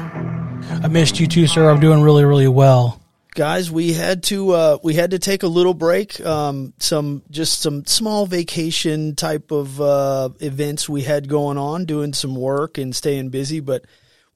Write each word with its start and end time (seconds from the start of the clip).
I 0.83 0.89
missed 0.89 1.20
you 1.20 1.28
too, 1.28 1.46
sir. 1.46 1.70
I'm 1.70 1.78
doing 1.78 2.02
really, 2.02 2.24
really 2.24 2.48
well. 2.48 3.00
Guys, 3.36 3.70
we 3.70 3.92
had 3.92 4.24
to 4.24 4.50
uh, 4.50 4.78
we 4.83 4.94
had 4.94 5.12
to 5.12 5.20
take 5.20 5.44
a 5.44 5.48
little 5.48 5.74
break. 5.74 6.20
Um, 6.20 6.72
some 6.78 7.22
just 7.30 7.61
some 7.61 7.86
small 7.86 8.27
vacation 8.27 9.14
type 9.14 9.52
of 9.52 9.80
uh, 9.80 10.30
events 10.41 10.89
we 10.89 11.02
had 11.02 11.28
going 11.28 11.56
on, 11.56 11.84
doing 11.84 12.12
some 12.12 12.34
work 12.34 12.78
and 12.78 12.96
staying 12.96 13.28
busy, 13.28 13.61
but 13.61 13.84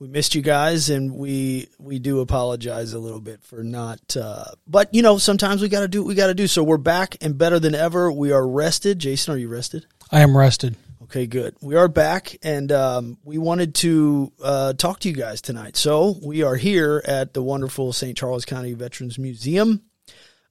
we 0.02 0.08
missed 0.08 0.34
you 0.34 0.42
guys 0.42 0.90
and 0.90 1.14
we 1.14 1.68
we 1.78 2.00
do 2.00 2.18
apologize 2.18 2.92
a 2.92 2.98
little 2.98 3.20
bit 3.20 3.40
for 3.44 3.62
not 3.62 4.16
uh, 4.16 4.46
but 4.66 4.92
you 4.92 5.00
know 5.00 5.16
sometimes 5.16 5.62
we 5.62 5.68
got 5.68 5.82
to 5.82 5.88
do 5.88 6.02
what 6.02 6.08
we 6.08 6.16
got 6.16 6.26
to 6.26 6.34
do. 6.34 6.48
So 6.48 6.64
we're 6.64 6.76
back 6.76 7.16
and 7.20 7.38
better 7.38 7.60
than 7.60 7.76
ever. 7.76 8.10
We 8.10 8.32
are 8.32 8.44
rested. 8.44 8.98
Jason 8.98 9.32
are 9.32 9.36
you 9.36 9.46
rested? 9.46 9.86
I 10.10 10.22
am 10.22 10.36
rested. 10.36 10.74
okay 11.04 11.28
good. 11.28 11.54
We 11.62 11.76
are 11.76 11.86
back 11.86 12.36
and 12.42 12.72
um, 12.72 13.18
we 13.22 13.38
wanted 13.38 13.76
to 13.76 14.32
uh, 14.42 14.72
talk 14.72 14.98
to 15.00 15.08
you 15.08 15.14
guys 15.14 15.40
tonight. 15.40 15.76
So 15.76 16.16
we 16.20 16.42
are 16.42 16.56
here 16.56 17.00
at 17.06 17.32
the 17.32 17.42
wonderful 17.42 17.92
st 17.92 18.18
charles 18.18 18.44
county 18.44 18.72
veterans 18.72 19.20
museum. 19.20 19.82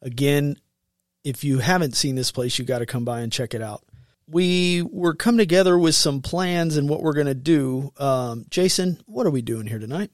Again 0.01 0.55
if 1.25 1.43
you 1.43 1.59
haven't 1.59 1.97
seen 1.97 2.15
this 2.15 2.31
place 2.31 2.57
you 2.57 2.63
got 2.63 2.79
to 2.79 2.85
come 2.85 3.03
by 3.03 3.19
and 3.19 3.33
check 3.33 3.53
it 3.53 3.61
out 3.61 3.83
we 4.31 4.81
were 4.81 5.13
coming 5.13 5.39
together 5.39 5.77
with 5.77 5.95
some 5.95 6.21
plans 6.21 6.77
and 6.77 6.87
what 6.89 7.01
we're 7.03 7.13
going 7.13 7.27
to 7.27 7.33
do 7.33 7.91
um, 7.97 8.45
jason 8.49 8.99
what 9.05 9.25
are 9.25 9.31
we 9.31 9.41
doing 9.41 9.67
here 9.67 9.79
tonight 9.79 10.09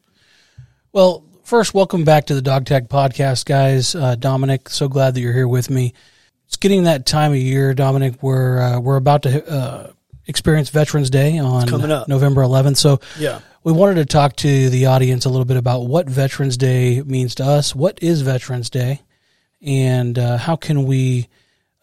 Well, 0.92 1.24
first, 1.44 1.74
welcome 1.74 2.04
back 2.04 2.26
to 2.28 2.36
the 2.36 2.42
Dog 2.42 2.66
Tag 2.66 2.90
Podcast, 2.90 3.46
guys. 3.46 3.94
Uh, 3.94 4.16
Dominic, 4.16 4.70
so 4.70 4.88
glad 4.88 5.14
that 5.14 5.22
you're 5.22 5.34
here 5.34 5.48
with 5.48 5.70
me. 5.70 5.94
It's 6.48 6.58
getting 6.58 6.84
that 6.86 7.06
time 7.06 7.32
of 7.34 7.38
year, 7.38 7.74
Dominic, 7.74 8.16
where 8.22 8.62
uh, 8.62 8.80
we're 8.80 8.96
about 8.96 9.24
to 9.24 9.48
uh, 9.52 9.92
experience 10.26 10.70
Veterans 10.70 11.10
Day 11.10 11.38
on 11.38 11.68
coming 11.68 11.92
up. 11.92 12.08
November 12.08 12.42
11th. 12.42 12.78
So, 12.78 13.00
Yeah. 13.20 13.42
we 13.64 13.74
wanted 13.74 13.96
to 13.96 14.06
talk 14.06 14.36
to 14.38 14.70
the 14.70 14.88
audience 14.88 15.26
a 15.26 15.30
little 15.30 15.46
bit 15.46 15.58
about 15.58 15.82
what 15.88 16.10
Veterans 16.10 16.58
Day 16.58 17.02
means 17.04 17.36
to 17.36 17.46
us. 17.46 17.76
What 17.76 18.00
is 18.02 18.22
Veterans 18.22 18.70
Day? 18.70 19.02
And 19.62 20.18
uh, 20.18 20.38
how 20.38 20.56
can 20.56 20.86
we 20.86 21.28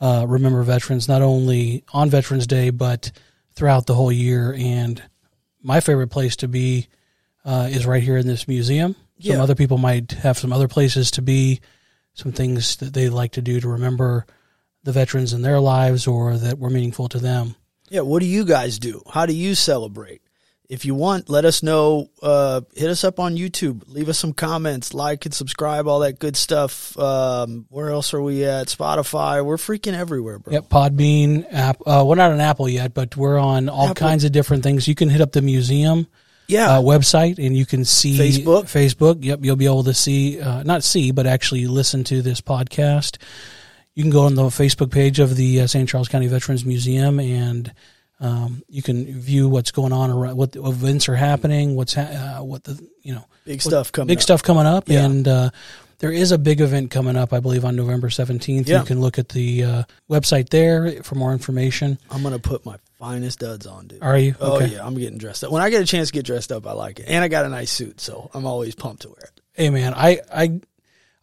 uh, 0.04 0.26
remember 0.28 0.62
veterans 0.62 1.08
not 1.08 1.22
only 1.22 1.82
on 1.92 2.10
Veterans 2.10 2.46
Day, 2.46 2.68
but 2.70 3.10
throughout 3.54 3.86
the 3.86 3.94
whole 3.94 4.12
year? 4.12 4.54
And 4.56 5.02
my 5.62 5.80
favorite 5.80 6.08
place 6.08 6.36
to 6.36 6.48
be 6.48 6.88
uh, 7.44 7.68
is 7.70 7.86
right 7.86 8.02
here 8.02 8.16
in 8.18 8.26
this 8.26 8.46
museum. 8.46 8.94
Some 9.20 9.36
Yeah. 9.36 9.42
other 9.42 9.54
people 9.54 9.78
might 9.78 10.12
have 10.12 10.36
some 10.38 10.52
other 10.52 10.68
places 10.68 11.10
to 11.12 11.22
be, 11.22 11.60
some 12.12 12.32
things 12.32 12.76
that 12.76 12.92
they 12.92 13.08
like 13.08 13.32
to 13.32 13.42
do 13.42 13.60
to 13.60 13.68
remember 13.68 14.26
the 14.82 14.92
veterans 14.92 15.32
in 15.32 15.42
their 15.42 15.60
lives 15.60 16.06
or 16.06 16.36
that 16.36 16.58
were 16.58 16.70
meaningful 16.70 17.08
to 17.08 17.18
them. 17.18 17.54
Yeah, 17.88 18.00
what 18.00 18.20
do 18.20 18.26
you 18.26 18.44
guys 18.44 18.78
do? 18.78 19.02
How 19.10 19.24
do 19.26 19.32
you 19.34 19.54
celebrate? 19.54 20.20
If 20.74 20.84
you 20.84 20.94
want, 20.96 21.30
let 21.30 21.44
us 21.44 21.62
know. 21.62 22.10
Uh, 22.20 22.62
hit 22.74 22.90
us 22.90 23.04
up 23.04 23.20
on 23.20 23.36
YouTube. 23.36 23.82
Leave 23.86 24.08
us 24.08 24.18
some 24.18 24.32
comments, 24.32 24.92
like 24.92 25.24
and 25.24 25.32
subscribe, 25.32 25.86
all 25.86 26.00
that 26.00 26.18
good 26.18 26.36
stuff. 26.36 26.98
Um, 26.98 27.66
where 27.70 27.90
else 27.90 28.12
are 28.12 28.20
we 28.20 28.44
at? 28.44 28.66
Spotify. 28.66 29.44
We're 29.44 29.56
freaking 29.56 29.94
everywhere, 29.94 30.40
bro. 30.40 30.52
Yep, 30.54 30.68
Podbean, 30.68 31.46
app. 31.52 31.76
Uh, 31.86 32.04
we're 32.04 32.16
not 32.16 32.32
on 32.32 32.40
Apple 32.40 32.68
yet, 32.68 32.92
but 32.92 33.16
we're 33.16 33.38
on 33.38 33.68
all 33.68 33.84
Apple. 33.90 33.94
kinds 33.94 34.24
of 34.24 34.32
different 34.32 34.64
things. 34.64 34.88
You 34.88 34.96
can 34.96 35.08
hit 35.10 35.20
up 35.20 35.30
the 35.30 35.42
museum 35.42 36.08
Yeah. 36.48 36.78
uh, 36.78 36.82
website 36.82 37.38
and 37.38 37.56
you 37.56 37.66
can 37.66 37.84
see 37.84 38.18
Facebook? 38.18 38.64
Facebook. 38.64 39.24
Yep, 39.24 39.40
you'll 39.44 39.54
be 39.56 39.66
able 39.66 39.84
to 39.84 39.94
see, 39.94 40.40
uh, 40.40 40.64
not 40.64 40.82
see, 40.82 41.12
but 41.12 41.26
actually 41.26 41.68
listen 41.68 42.02
to 42.04 42.20
this 42.20 42.40
podcast. 42.40 43.18
You 43.94 44.02
can 44.02 44.10
go 44.10 44.22
on 44.26 44.34
the 44.34 44.42
Facebook 44.44 44.90
page 44.90 45.20
of 45.20 45.36
the 45.36 45.60
uh, 45.60 45.66
St. 45.68 45.88
Charles 45.88 46.08
County 46.08 46.26
Veterans 46.26 46.64
Museum 46.64 47.20
and 47.20 47.72
um, 48.20 48.62
you 48.68 48.82
can 48.82 49.04
view 49.20 49.48
what's 49.48 49.70
going 49.70 49.92
on 49.92 50.10
around, 50.10 50.36
what 50.36 50.52
the 50.52 50.64
events 50.64 51.08
are 51.08 51.16
happening, 51.16 51.74
what's 51.76 51.94
ha- 51.94 52.38
uh, 52.38 52.44
what 52.44 52.64
the 52.64 52.80
you 53.02 53.14
know 53.14 53.24
big 53.44 53.60
stuff 53.62 53.90
coming. 53.92 54.08
big 54.08 54.18
up. 54.18 54.22
stuff 54.22 54.42
coming 54.42 54.66
up, 54.66 54.88
Yeah. 54.88 55.04
and 55.04 55.26
uh, 55.28 55.50
there 55.98 56.12
is 56.12 56.32
a 56.32 56.38
big 56.38 56.60
event 56.60 56.90
coming 56.90 57.16
up. 57.16 57.32
I 57.32 57.40
believe 57.40 57.64
on 57.64 57.76
November 57.76 58.10
seventeenth. 58.10 58.68
Yeah. 58.68 58.80
You 58.80 58.86
can 58.86 59.00
look 59.00 59.18
at 59.18 59.28
the 59.30 59.64
uh, 59.64 59.82
website 60.10 60.48
there 60.50 61.02
for 61.02 61.14
more 61.16 61.32
information. 61.32 61.98
I'm 62.10 62.22
gonna 62.22 62.38
put 62.38 62.64
my 62.64 62.76
finest 62.98 63.40
duds 63.40 63.66
on, 63.66 63.88
dude. 63.88 64.02
Are 64.02 64.16
you? 64.18 64.34
Oh 64.40 64.56
Okay. 64.56 64.74
yeah, 64.74 64.86
I'm 64.86 64.94
getting 64.94 65.18
dressed 65.18 65.44
up. 65.44 65.50
When 65.50 65.62
I 65.62 65.70
get 65.70 65.82
a 65.82 65.86
chance 65.86 66.08
to 66.08 66.12
get 66.14 66.24
dressed 66.24 66.52
up, 66.52 66.66
I 66.66 66.72
like 66.72 67.00
it, 67.00 67.06
and 67.08 67.22
I 67.24 67.28
got 67.28 67.44
a 67.44 67.48
nice 67.48 67.70
suit, 67.70 68.00
so 68.00 68.30
I'm 68.34 68.46
always 68.46 68.74
pumped 68.74 69.02
to 69.02 69.08
wear 69.08 69.18
it. 69.24 69.40
Hey 69.54 69.70
man, 69.70 69.92
I 69.94 70.20
I 70.32 70.60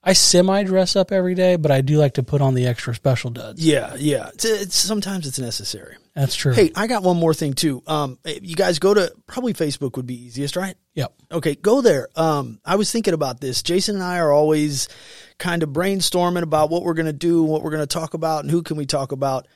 I 0.03 0.13
semi 0.13 0.63
dress 0.63 0.95
up 0.95 1.11
every 1.11 1.35
day, 1.35 1.57
but 1.57 1.69
I 1.69 1.81
do 1.81 1.97
like 1.97 2.15
to 2.15 2.23
put 2.23 2.41
on 2.41 2.55
the 2.55 2.65
extra 2.65 2.95
special 2.95 3.29
duds. 3.29 3.63
Yeah, 3.63 3.95
yeah. 3.97 4.29
It's, 4.33 4.45
it's 4.45 4.75
sometimes 4.75 5.27
it's 5.27 5.37
necessary. 5.37 5.97
That's 6.15 6.35
true. 6.35 6.53
Hey, 6.53 6.71
I 6.75 6.87
got 6.87 7.03
one 7.03 7.17
more 7.17 7.33
thing 7.33 7.53
too. 7.53 7.83
Um, 7.85 8.17
you 8.25 8.55
guys 8.55 8.79
go 8.79 8.93
to 8.93 9.13
probably 9.27 9.53
Facebook 9.53 9.95
would 9.97 10.07
be 10.07 10.25
easiest, 10.25 10.55
right? 10.55 10.75
Yep. 10.95 11.13
Okay, 11.31 11.55
go 11.55 11.81
there. 11.81 12.09
Um, 12.15 12.59
I 12.65 12.75
was 12.75 12.91
thinking 12.91 13.13
about 13.13 13.39
this. 13.39 13.61
Jason 13.61 13.95
and 13.95 14.03
I 14.03 14.17
are 14.19 14.31
always 14.31 14.89
kind 15.37 15.61
of 15.61 15.69
brainstorming 15.69 16.41
about 16.41 16.69
what 16.69 16.83
we're 16.83 16.95
going 16.95 17.05
to 17.05 17.13
do, 17.13 17.43
what 17.43 17.61
we're 17.61 17.71
going 17.71 17.81
to 17.81 17.87
talk 17.87 18.13
about, 18.15 18.43
and 18.43 18.51
who 18.51 18.63
can 18.63 18.77
we 18.77 18.85
talk 18.85 19.11
about. 19.11 19.47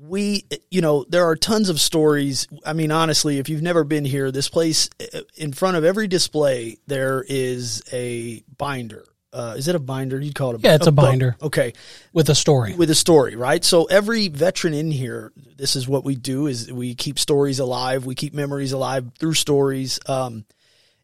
We, 0.00 0.44
you 0.70 0.80
know, 0.80 1.04
there 1.08 1.26
are 1.26 1.34
tons 1.34 1.68
of 1.68 1.80
stories. 1.80 2.46
I 2.64 2.72
mean, 2.72 2.92
honestly, 2.92 3.38
if 3.38 3.48
you've 3.48 3.62
never 3.62 3.82
been 3.82 4.04
here, 4.04 4.30
this 4.30 4.48
place, 4.48 4.88
uh, 5.12 5.22
in 5.34 5.52
front 5.52 5.76
of 5.76 5.84
every 5.84 6.06
display, 6.06 6.78
there 6.86 7.24
is 7.28 7.82
a 7.92 8.44
binder. 8.56 9.04
Uh, 9.32 9.54
is 9.58 9.68
it 9.68 9.74
a 9.74 9.78
binder? 9.78 10.18
You'd 10.20 10.34
call 10.34 10.54
it 10.54 10.56
a 10.56 10.60
Yeah, 10.62 10.74
it's 10.74 10.86
a 10.86 10.92
book. 10.92 11.04
binder. 11.06 11.36
Okay 11.42 11.74
With 12.12 12.30
a 12.30 12.34
story. 12.34 12.74
with 12.74 12.90
a 12.90 12.94
story, 12.94 13.36
right? 13.36 13.62
So 13.64 13.84
every 13.84 14.28
veteran 14.28 14.72
in 14.74 14.90
here, 14.90 15.32
this 15.56 15.76
is 15.76 15.86
what 15.86 16.04
we 16.04 16.14
do: 16.16 16.46
is 16.46 16.72
we 16.72 16.94
keep 16.94 17.18
stories 17.18 17.58
alive, 17.58 18.06
we 18.06 18.14
keep 18.14 18.32
memories 18.32 18.72
alive 18.72 19.10
through 19.18 19.34
stories. 19.34 20.00
Um, 20.06 20.44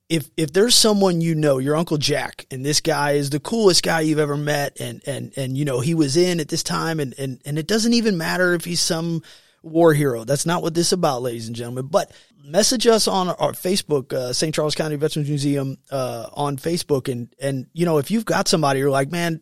if 0.09 0.31
if 0.37 0.53
there's 0.53 0.75
someone 0.75 1.21
you 1.21 1.35
know, 1.35 1.59
your 1.59 1.77
Uncle 1.77 1.97
Jack, 1.99 2.47
and 2.51 2.65
this 2.65 2.81
guy 2.81 3.13
is 3.13 3.31
the 3.31 3.41
coolest 3.41 3.83
guy 3.83 4.01
you've 4.01 4.19
ever 4.19 4.37
met, 4.37 4.79
and 4.81 5.03
and 5.07 5.33
and 5.37 5.57
you 5.57 5.65
know 5.65 5.81
he 5.81 5.95
was 5.95 6.17
in 6.17 6.41
at 6.41 6.49
this 6.49 6.63
time, 6.63 7.01
and 7.01 7.15
and 7.19 7.41
and 7.45 7.59
it 7.59 7.67
doesn't 7.67 7.93
even 7.95 8.17
matter 8.17 8.55
if 8.55 8.65
he's 8.65 8.81
some 8.83 9.23
war 9.65 9.93
hero. 9.95 10.25
That's 10.25 10.47
not 10.47 10.63
what 10.63 10.75
this 10.75 10.89
is 10.89 10.93
about, 10.93 11.23
ladies 11.23 11.47
and 11.47 11.57
gentlemen. 11.57 11.87
But 11.87 12.13
message 12.45 12.87
us 12.87 13.09
on 13.09 13.29
our 13.31 13.53
Facebook, 13.53 14.13
uh, 14.13 14.33
St. 14.33 14.55
Charles 14.55 14.75
County 14.75 14.97
Veterans 14.97 15.29
Museum, 15.29 15.79
uh, 15.91 16.29
on 16.35 16.57
Facebook. 16.57 17.11
And, 17.11 17.35
and, 17.41 17.67
you 17.73 17.87
know, 17.87 17.99
if 17.99 18.11
you've 18.11 18.25
got 18.25 18.49
somebody 18.49 18.81
you're 18.81 18.91
like, 18.91 19.11
man, 19.11 19.41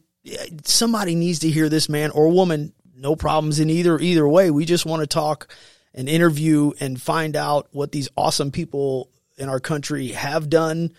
somebody 0.64 1.14
needs 1.14 1.40
to 1.40 1.50
hear 1.50 1.68
this 1.68 1.88
man 1.88 2.10
or 2.10 2.28
woman, 2.28 2.72
no 2.94 3.16
problems 3.16 3.58
in 3.58 3.68
either, 3.68 3.98
either 3.98 4.26
way. 4.28 4.50
We 4.50 4.64
just 4.64 4.86
want 4.86 5.00
to 5.00 5.06
talk 5.06 5.54
and 5.94 6.08
interview 6.08 6.72
and 6.80 7.00
find 7.00 7.36
out 7.36 7.68
what 7.72 7.92
these 7.92 8.08
awesome 8.16 8.50
people 8.50 9.10
in 9.36 9.48
our 9.48 9.60
country 9.60 10.08
have 10.08 10.48
done, 10.48 10.92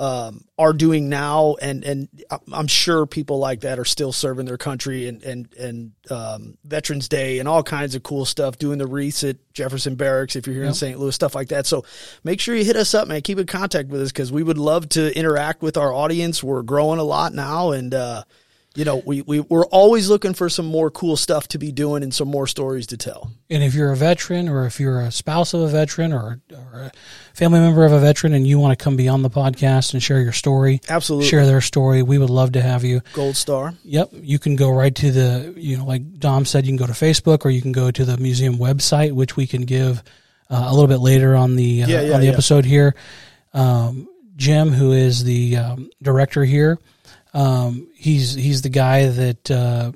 um, 0.00 0.46
are 0.58 0.72
doing 0.72 1.10
now, 1.10 1.56
and 1.60 1.84
and 1.84 2.08
I'm 2.50 2.66
sure 2.66 3.04
people 3.04 3.38
like 3.38 3.60
that 3.60 3.78
are 3.78 3.84
still 3.84 4.12
serving 4.12 4.46
their 4.46 4.56
country 4.56 5.06
and 5.06 5.22
and 5.22 5.54
and 5.54 5.92
um, 6.10 6.56
Veterans 6.64 7.06
Day 7.06 7.38
and 7.38 7.46
all 7.46 7.62
kinds 7.62 7.94
of 7.94 8.02
cool 8.02 8.24
stuff, 8.24 8.56
doing 8.56 8.78
the 8.78 8.86
wreaths 8.86 9.22
at 9.24 9.36
Jefferson 9.52 9.96
Barracks 9.96 10.36
if 10.36 10.46
you're 10.46 10.54
here 10.54 10.64
yep. 10.64 10.70
in 10.70 10.74
St. 10.74 10.98
Louis, 10.98 11.14
stuff 11.14 11.34
like 11.34 11.48
that. 11.48 11.66
So 11.66 11.84
make 12.24 12.40
sure 12.40 12.56
you 12.56 12.64
hit 12.64 12.76
us 12.76 12.94
up, 12.94 13.08
man. 13.08 13.20
Keep 13.20 13.40
in 13.40 13.46
contact 13.46 13.90
with 13.90 14.00
us 14.00 14.10
because 14.10 14.32
we 14.32 14.42
would 14.42 14.58
love 14.58 14.88
to 14.90 15.14
interact 15.14 15.60
with 15.60 15.76
our 15.76 15.92
audience. 15.92 16.42
We're 16.42 16.62
growing 16.62 16.98
a 16.98 17.04
lot 17.04 17.34
now, 17.34 17.72
and 17.72 17.92
uh, 17.92 18.24
you 18.74 18.84
know, 18.84 19.02
we, 19.04 19.20
we, 19.22 19.40
we're 19.40 19.66
always 19.66 20.08
looking 20.08 20.32
for 20.32 20.48
some 20.48 20.66
more 20.66 20.90
cool 20.90 21.16
stuff 21.16 21.48
to 21.48 21.58
be 21.58 21.72
doing 21.72 22.02
and 22.02 22.14
some 22.14 22.28
more 22.28 22.46
stories 22.46 22.86
to 22.88 22.96
tell. 22.96 23.32
And 23.50 23.64
if 23.64 23.74
you're 23.74 23.92
a 23.92 23.96
veteran 23.96 24.48
or 24.48 24.64
if 24.64 24.78
you're 24.78 25.00
a 25.00 25.10
spouse 25.10 25.54
of 25.54 25.60
a 25.62 25.68
veteran 25.68 26.12
or, 26.12 26.40
or 26.72 26.80
a 26.82 26.92
family 27.34 27.60
member 27.60 27.84
of 27.84 27.92
a 27.92 28.00
veteran 28.00 28.32
and 28.32 28.46
you 28.46 28.58
want 28.58 28.78
to 28.78 28.82
come 28.82 28.96
be 28.96 29.08
on 29.08 29.22
the 29.22 29.30
podcast 29.30 29.92
and 29.92 30.02
share 30.02 30.20
your 30.20 30.32
story, 30.32 30.80
absolutely 30.88 31.28
share 31.28 31.46
their 31.46 31.60
story, 31.60 32.02
we 32.02 32.18
would 32.18 32.30
love 32.30 32.52
to 32.52 32.62
have 32.62 32.84
you. 32.84 33.00
Gold 33.14 33.36
star. 33.36 33.74
Yep. 33.84 34.10
You 34.12 34.38
can 34.38 34.56
go 34.56 34.70
right 34.70 34.94
to 34.94 35.10
the, 35.10 35.54
you 35.56 35.76
know, 35.76 35.84
like 35.84 36.18
Dom 36.18 36.44
said, 36.44 36.66
you 36.66 36.70
can 36.70 36.76
go 36.76 36.86
to 36.86 36.92
Facebook 36.92 37.44
or 37.44 37.50
you 37.50 37.62
can 37.62 37.72
go 37.72 37.90
to 37.90 38.04
the 38.04 38.16
museum 38.16 38.56
website, 38.56 39.12
which 39.12 39.36
we 39.36 39.46
can 39.46 39.62
give 39.62 40.02
uh, 40.48 40.64
a 40.68 40.72
little 40.72 40.88
bit 40.88 41.00
later 41.00 41.36
on 41.36 41.56
the, 41.56 41.82
uh, 41.82 41.88
yeah, 41.88 42.00
yeah, 42.00 42.14
on 42.14 42.20
the 42.20 42.26
yeah. 42.26 42.32
episode 42.32 42.64
here. 42.64 42.94
Um, 43.52 44.08
Jim, 44.36 44.70
who 44.70 44.92
is 44.92 45.24
the 45.24 45.56
um, 45.56 45.90
director 46.02 46.44
here, 46.44 46.78
um, 47.34 47.90
he's 47.94 48.34
he's 48.34 48.62
the 48.62 48.68
guy 48.68 49.08
that 49.08 49.50
uh, 49.50 49.92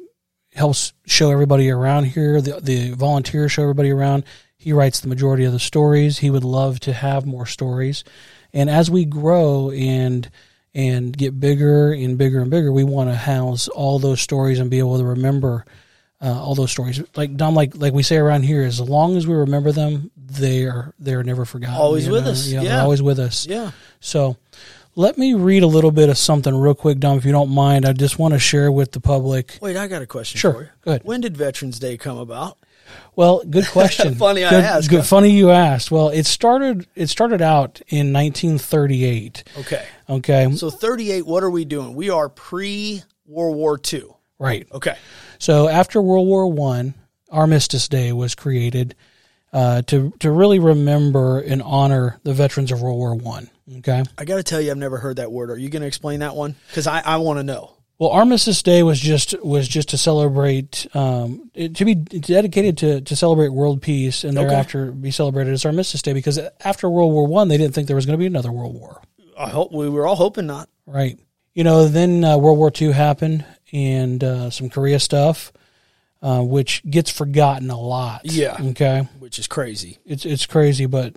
helps 0.52 0.92
show 1.06 1.30
everybody 1.30 1.70
around 1.70 2.04
here. 2.04 2.40
The 2.40 2.60
the 2.60 2.90
volunteers 2.90 3.52
show 3.52 3.62
everybody 3.62 3.90
around. 3.90 4.24
He 4.64 4.72
writes 4.72 5.00
the 5.00 5.08
majority 5.08 5.44
of 5.44 5.52
the 5.52 5.58
stories. 5.58 6.16
He 6.16 6.30
would 6.30 6.42
love 6.42 6.80
to 6.80 6.94
have 6.94 7.26
more 7.26 7.44
stories, 7.44 8.02
and 8.54 8.70
as 8.70 8.90
we 8.90 9.04
grow 9.04 9.70
and 9.70 10.30
and 10.74 11.14
get 11.14 11.38
bigger 11.38 11.92
and 11.92 12.16
bigger 12.16 12.40
and 12.40 12.50
bigger, 12.50 12.72
we 12.72 12.82
want 12.82 13.10
to 13.10 13.14
house 13.14 13.68
all 13.68 13.98
those 13.98 14.22
stories 14.22 14.58
and 14.58 14.70
be 14.70 14.78
able 14.78 14.96
to 14.96 15.04
remember 15.04 15.66
uh, 16.22 16.32
all 16.32 16.54
those 16.54 16.70
stories. 16.70 17.02
Like 17.14 17.36
Dom, 17.36 17.54
like 17.54 17.76
like 17.76 17.92
we 17.92 18.02
say 18.02 18.16
around 18.16 18.44
here, 18.44 18.62
as 18.62 18.80
long 18.80 19.18
as 19.18 19.26
we 19.26 19.34
remember 19.34 19.70
them, 19.70 20.10
they 20.16 20.64
are 20.64 20.94
they 20.98 21.12
are 21.12 21.22
never 21.22 21.44
forgotten. 21.44 21.76
Always 21.76 22.08
with 22.08 22.24
know? 22.24 22.30
us. 22.30 22.48
Yeah, 22.48 22.62
yeah. 22.62 22.80
always 22.80 23.02
with 23.02 23.18
us. 23.18 23.46
Yeah. 23.46 23.72
So 24.00 24.38
let 24.96 25.18
me 25.18 25.34
read 25.34 25.62
a 25.62 25.66
little 25.66 25.90
bit 25.90 26.08
of 26.08 26.16
something 26.16 26.54
real 26.54 26.74
quick, 26.74 27.00
Dom, 27.00 27.18
if 27.18 27.26
you 27.26 27.32
don't 27.32 27.50
mind. 27.50 27.84
I 27.84 27.92
just 27.92 28.18
want 28.18 28.32
to 28.32 28.40
share 28.40 28.72
with 28.72 28.92
the 28.92 29.00
public. 29.00 29.58
Wait, 29.60 29.76
I 29.76 29.88
got 29.88 30.00
a 30.00 30.06
question 30.06 30.38
sure, 30.38 30.52
for 30.54 30.62
you. 30.62 30.68
Good. 30.80 31.04
When 31.04 31.20
did 31.20 31.36
Veterans 31.36 31.78
Day 31.78 31.98
come 31.98 32.16
about? 32.16 32.56
Well, 33.16 33.42
good 33.48 33.66
question. 33.72 34.14
funny 34.14 34.40
good, 34.42 34.52
I 34.52 34.60
asked. 34.60 34.90
Good, 34.90 35.06
funny 35.06 35.30
you 35.30 35.50
asked. 35.50 35.90
Well, 35.90 36.08
it 36.08 36.26
started 36.26 36.86
it 36.94 37.08
started 37.08 37.42
out 37.42 37.80
in 37.88 38.12
1938. 38.12 39.44
Okay. 39.58 39.86
Okay. 40.08 40.52
So 40.56 40.70
38. 40.70 41.26
What 41.26 41.42
are 41.42 41.50
we 41.50 41.64
doing? 41.64 41.94
We 41.94 42.10
are 42.10 42.28
pre 42.28 43.02
World 43.26 43.56
War 43.56 43.80
II. 43.92 44.04
Right. 44.38 44.66
Okay. 44.72 44.96
So 45.38 45.68
after 45.68 46.00
World 46.02 46.26
War 46.26 46.50
One, 46.50 46.94
Armistice 47.30 47.88
Day 47.88 48.12
was 48.12 48.34
created 48.34 48.94
uh, 49.52 49.82
to 49.82 50.12
to 50.20 50.30
really 50.30 50.58
remember 50.58 51.40
and 51.40 51.62
honor 51.62 52.18
the 52.24 52.34
veterans 52.34 52.72
of 52.72 52.82
World 52.82 52.98
War 52.98 53.14
One. 53.14 53.50
Okay. 53.78 54.02
I 54.18 54.24
got 54.24 54.36
to 54.36 54.42
tell 54.42 54.60
you, 54.60 54.70
I've 54.70 54.76
never 54.76 54.98
heard 54.98 55.16
that 55.16 55.32
word. 55.32 55.50
Are 55.50 55.56
you 55.56 55.70
going 55.70 55.82
to 55.82 55.88
explain 55.88 56.20
that 56.20 56.36
one? 56.36 56.54
Because 56.68 56.86
I, 56.86 57.00
I 57.00 57.16
want 57.16 57.38
to 57.38 57.42
know. 57.42 57.72
Well, 58.04 58.12
Armistice 58.12 58.62
Day 58.62 58.82
was 58.82 59.00
just 59.00 59.34
was 59.42 59.66
just 59.66 59.88
to 59.88 59.96
celebrate, 59.96 60.86
um, 60.94 61.50
to 61.54 61.84
be 61.86 61.94
dedicated 61.94 62.76
to, 62.78 63.00
to 63.00 63.16
celebrate 63.16 63.48
world 63.48 63.80
peace, 63.80 64.24
and 64.24 64.36
thereafter 64.36 64.88
okay. 64.88 64.98
be 64.98 65.10
celebrated 65.10 65.54
as 65.54 65.64
Armistice 65.64 66.02
Day. 66.02 66.12
Because 66.12 66.38
after 66.60 66.90
World 66.90 67.14
War 67.14 67.26
One, 67.26 67.48
they 67.48 67.56
didn't 67.56 67.74
think 67.74 67.86
there 67.86 67.96
was 67.96 68.04
going 68.04 68.18
to 68.18 68.22
be 68.22 68.26
another 68.26 68.52
World 68.52 68.74
War. 68.74 69.00
I 69.38 69.48
hope 69.48 69.72
we 69.72 69.88
were 69.88 70.06
all 70.06 70.16
hoping 70.16 70.46
not. 70.46 70.68
Right. 70.84 71.18
You 71.54 71.64
know, 71.64 71.88
then 71.88 72.22
uh, 72.24 72.36
World 72.36 72.58
War 72.58 72.70
Two 72.70 72.92
happened, 72.92 73.42
and 73.72 74.22
uh, 74.22 74.50
some 74.50 74.68
Korea 74.68 75.00
stuff, 75.00 75.50
uh, 76.20 76.42
which 76.42 76.82
gets 76.84 77.10
forgotten 77.10 77.70
a 77.70 77.80
lot. 77.80 78.20
Yeah. 78.24 78.58
Okay. 78.60 79.08
Which 79.18 79.38
is 79.38 79.46
crazy. 79.46 79.96
It's 80.04 80.26
it's 80.26 80.44
crazy, 80.44 80.84
but 80.84 81.16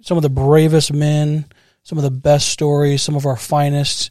some 0.00 0.16
of 0.16 0.22
the 0.22 0.30
bravest 0.30 0.90
men 0.90 1.44
some 1.84 1.98
of 1.98 2.04
the 2.04 2.10
best 2.10 2.48
stories, 2.48 3.02
some 3.02 3.14
of 3.14 3.26
our 3.26 3.36
finest 3.36 4.10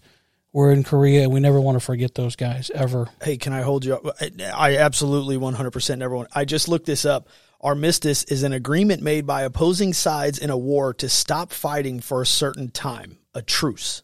were 0.54 0.72
in 0.72 0.84
Korea, 0.84 1.24
and 1.24 1.34
we 1.34 1.40
never 1.40 1.60
want 1.60 1.76
to 1.76 1.80
forget 1.80 2.14
those 2.14 2.36
guys 2.36 2.72
ever. 2.74 3.10
Hey, 3.22 3.38
can 3.38 3.52
I 3.52 3.62
hold 3.62 3.84
you 3.84 3.96
up? 3.96 4.18
I 4.54 4.78
absolutely 4.78 5.36
100% 5.36 5.98
never 5.98 6.16
want. 6.16 6.30
I 6.34 6.46
just 6.46 6.70
looked 6.70 6.86
this 6.86 7.06
up. 7.06 7.28
Armistice 7.60 8.24
is 8.26 8.44
an 8.44 8.54
agreement 8.54 9.02
made 9.02 9.26
by 9.26 9.42
opposing 9.42 9.94
sides 9.94 10.38
in 10.38 10.50
a 10.50 10.58
war 10.58 10.94
to 10.96 11.10
stop 11.10 11.52
fighting 11.52 12.00
for 12.00 12.22
a 12.22 12.26
certain 12.26 12.70
time, 12.70 13.18
a 13.34 13.42
truce. 13.42 14.04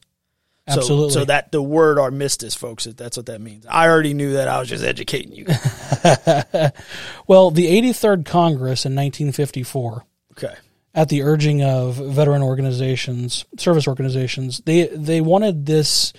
Absolutely. 0.68 1.13
So, 1.13 1.19
so 1.19 1.25
that 1.25 1.51
the 1.51 1.62
word 1.62 2.00
armistice, 2.00 2.56
folks, 2.56 2.86
that's 2.86 3.18
what 3.18 3.28
that 3.28 3.42
means. 3.42 3.66
I 3.68 3.88
already 3.88 4.13
knew 4.13 4.34
that. 4.34 4.48
I 4.48 4.60
was 4.60 4.69
just 4.69 4.84
educating 4.84 5.34
you. 5.34 5.45
well, 7.28 7.52
the 7.52 7.66
83rd 7.66 8.25
Congress 8.25 8.86
in 8.86 8.95
1954. 8.95 10.06
Okay 10.34 10.56
at 10.95 11.07
the 11.07 11.22
urging 11.22 11.62
of 11.62 11.95
veteran 11.95 12.42
organizations, 12.42 13.45
service 13.57 13.88
organizations, 13.88 14.60
they 14.66 14.88
they 14.88 15.22
wanted 15.22 15.66
this 15.66 16.13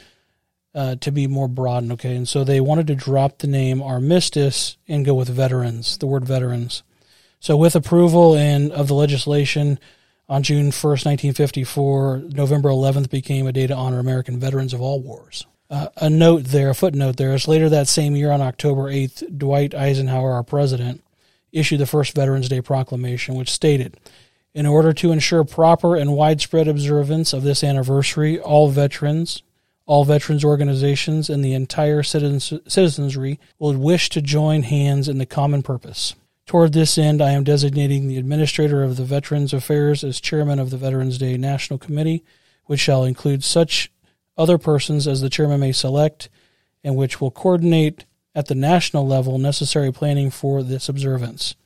uh, 0.75 0.97
to 0.97 1.11
be 1.11 1.27
more 1.27 1.49
broadened. 1.49 1.93
Okay, 1.93 2.17
and 2.17 2.29
so 2.29 2.45
they 2.45 2.61
wanted 2.61 2.87
to 2.87 2.95
drop 2.95 3.39
the 3.39 3.47
name 3.47 3.83
Armistice 3.83 4.77
and 4.89 5.05
go 5.05 5.15
with 5.15 5.29
veterans, 5.29 5.99
the 5.99 6.07
word 6.07 6.25
veterans. 6.25 6.83
So 7.41 7.57
with 7.57 7.75
approval 7.75 8.37
and 8.37 8.71
of 8.73 8.89
the 8.89 8.95
legislation 8.95 9.79
on 10.29 10.43
June 10.43 10.71
first, 10.71 11.05
nineteen 11.05 11.33
fifty 11.35 11.65
four, 11.65 12.23
November 12.29 12.69
eleventh 12.69 13.11
became 13.11 13.47
a 13.47 13.53
day 13.53 13.67
to 13.67 13.75
honor 13.75 13.99
American 13.99 14.39
veterans 14.39 14.73
of 14.73 14.81
all 14.81 15.01
wars. 15.01 15.47
Uh, 15.69 15.89
a 15.97 16.11
note 16.11 16.45
there, 16.45 16.71
a 16.71 16.75
footnote 16.75 17.17
there 17.17 17.33
is 17.33 17.47
later 17.47 17.69
that 17.69 17.87
same 17.87 18.17
year 18.17 18.33
on 18.33 18.41
October 18.41 18.89
eighth, 18.89 19.23
Dwight 19.37 19.75
Eisenhower, 19.75 20.33
our 20.33 20.43
president, 20.43 21.03
issued 21.53 21.79
the 21.79 21.87
first 21.87 22.15
Veterans 22.15 22.49
Day 22.49 22.61
proclamation, 22.61 23.37
which 23.37 23.51
stated 23.51 23.97
in 24.53 24.67
order 24.67 24.93
to 24.93 25.13
ensure 25.13 25.45
proper 25.45 25.95
and 25.95 26.13
widespread 26.13 26.67
observance 26.67 27.33
of 27.33 27.45
this 27.45 27.63
anniversary, 27.63 28.41
all 28.41 28.69
veterans, 28.69 29.45
all 29.91 30.05
veterans 30.05 30.45
organizations, 30.45 31.29
and 31.29 31.45
the 31.45 31.53
entire 31.53 32.05
citizenry 32.05 33.41
will 33.59 33.77
wish 33.77 34.09
to 34.09 34.23
join 34.23 34.63
hands 34.63 35.09
in 35.09 35.19
the 35.19 35.27
common 35.27 35.65
purpose. 35.65 36.15
Toward 36.47 36.73
this 36.73 36.97
end, 36.97 37.21
I 37.21 37.33
am 37.33 37.43
designating 37.43 38.07
the 38.07 38.17
Administrator 38.17 38.85
of 38.85 38.97
the 38.97 39.03
Veterans 39.03 39.53
Affairs 39.53 40.05
as 40.05 40.21
Chairman 40.21 40.61
of 40.61 40.71
the 40.71 40.77
Veterans 40.77 41.19
Day 41.19 41.37
National 41.37 41.77
Committee, 41.77 42.23
which 42.67 42.79
shall 42.79 43.03
include 43.03 43.43
such 43.43 43.91
other 44.39 44.59
persons 44.59 45.09
as 45.09 45.23
the 45.23 45.29
Chairman 45.29 45.59
may 45.59 45.73
select, 45.73 46.29
and 46.85 46.95
which 46.95 47.21
will 47.21 47.33
coordinate 47.33 48.05
at 48.33 48.47
the 48.47 48.55
national 48.55 49.05
level 49.05 49.39
necessary 49.39 49.93
planning 49.93 50.31
for 50.31 50.63
this 50.63 50.89
observance. 50.89 51.57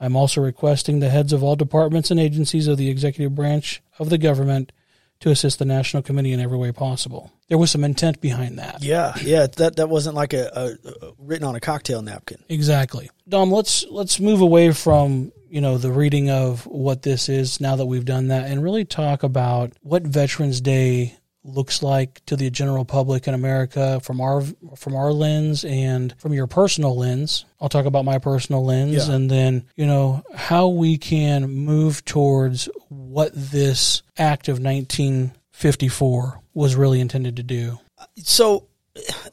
I'm 0.00 0.16
also 0.16 0.40
requesting 0.40 1.00
the 1.00 1.10
heads 1.10 1.34
of 1.34 1.42
all 1.42 1.54
departments 1.54 2.10
and 2.10 2.18
agencies 2.18 2.66
of 2.66 2.78
the 2.78 2.88
executive 2.88 3.34
branch 3.34 3.82
of 3.98 4.08
the 4.08 4.16
government 4.16 4.72
to 5.20 5.30
assist 5.30 5.58
the 5.58 5.66
national 5.66 6.02
committee 6.02 6.32
in 6.32 6.40
every 6.40 6.56
way 6.56 6.72
possible. 6.72 7.30
There 7.48 7.58
was 7.58 7.70
some 7.70 7.84
intent 7.84 8.20
behind 8.20 8.58
that. 8.58 8.82
Yeah, 8.82 9.14
yeah, 9.22 9.46
that 9.56 9.76
that 9.76 9.88
wasn't 9.88 10.14
like 10.16 10.34
a, 10.34 10.50
a, 10.54 11.06
a 11.06 11.12
written 11.18 11.46
on 11.46 11.54
a 11.54 11.60
cocktail 11.60 12.02
napkin. 12.02 12.42
Exactly. 12.48 13.10
Dom, 13.28 13.50
let's 13.50 13.86
let's 13.90 14.20
move 14.20 14.40
away 14.40 14.72
from 14.72 15.32
you 15.48 15.60
know 15.60 15.78
the 15.78 15.92
reading 15.92 16.30
of 16.30 16.66
what 16.66 17.02
this 17.02 17.28
is 17.28 17.60
now 17.60 17.76
that 17.76 17.86
we've 17.86 18.04
done 18.04 18.28
that 18.28 18.50
and 18.50 18.62
really 18.62 18.84
talk 18.84 19.22
about 19.22 19.72
what 19.80 20.02
Veterans 20.02 20.60
Day 20.60 21.18
looks 21.44 21.82
like 21.82 22.24
to 22.26 22.36
the 22.36 22.50
general 22.50 22.84
public 22.84 23.26
in 23.26 23.34
America 23.34 24.00
from 24.00 24.20
our 24.20 24.42
from 24.76 24.94
our 24.94 25.12
lens 25.12 25.64
and 25.64 26.14
from 26.18 26.32
your 26.32 26.46
personal 26.46 26.96
lens. 26.96 27.44
I'll 27.60 27.68
talk 27.68 27.86
about 27.86 28.04
my 28.04 28.18
personal 28.18 28.64
lens 28.64 29.08
yeah. 29.08 29.14
and 29.14 29.30
then, 29.30 29.66
you 29.76 29.86
know, 29.86 30.22
how 30.34 30.68
we 30.68 30.98
can 30.98 31.48
move 31.50 32.04
towards 32.04 32.68
what 32.88 33.32
this 33.34 34.02
act 34.16 34.48
of 34.48 34.60
1954 34.60 36.40
was 36.58 36.74
really 36.74 37.00
intended 37.00 37.36
to 37.36 37.42
do. 37.44 37.78
So 38.16 38.66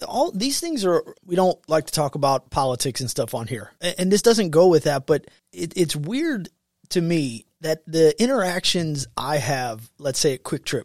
all 0.08 0.32
these 0.32 0.60
things 0.60 0.86
are 0.86 1.03
we 1.25 1.36
don't 1.36 1.58
like 1.67 1.88
to 1.88 1.91
talk 1.91 2.13
about 2.13 2.51
politics 2.51 3.01
and 3.01 3.10
stuff 3.10 3.34
on 3.34 3.48
here. 3.48 3.72
And 3.98 4.12
this 4.12 4.22
doesn't 4.22 4.51
go 4.51 4.67
with 4.67 4.84
that, 4.84 5.08
but 5.08 5.25
it, 5.51 5.74
it's 5.75 5.96
weird 5.96 6.50
to 6.89 7.01
me 7.01 7.48
that 7.62 7.82
the 7.88 8.13
interactions 8.22 9.08
I 9.17 9.38
have, 9.38 9.89
let's 9.98 10.20
say 10.20 10.36
at 10.36 10.44
QuikTrip, 10.44 10.84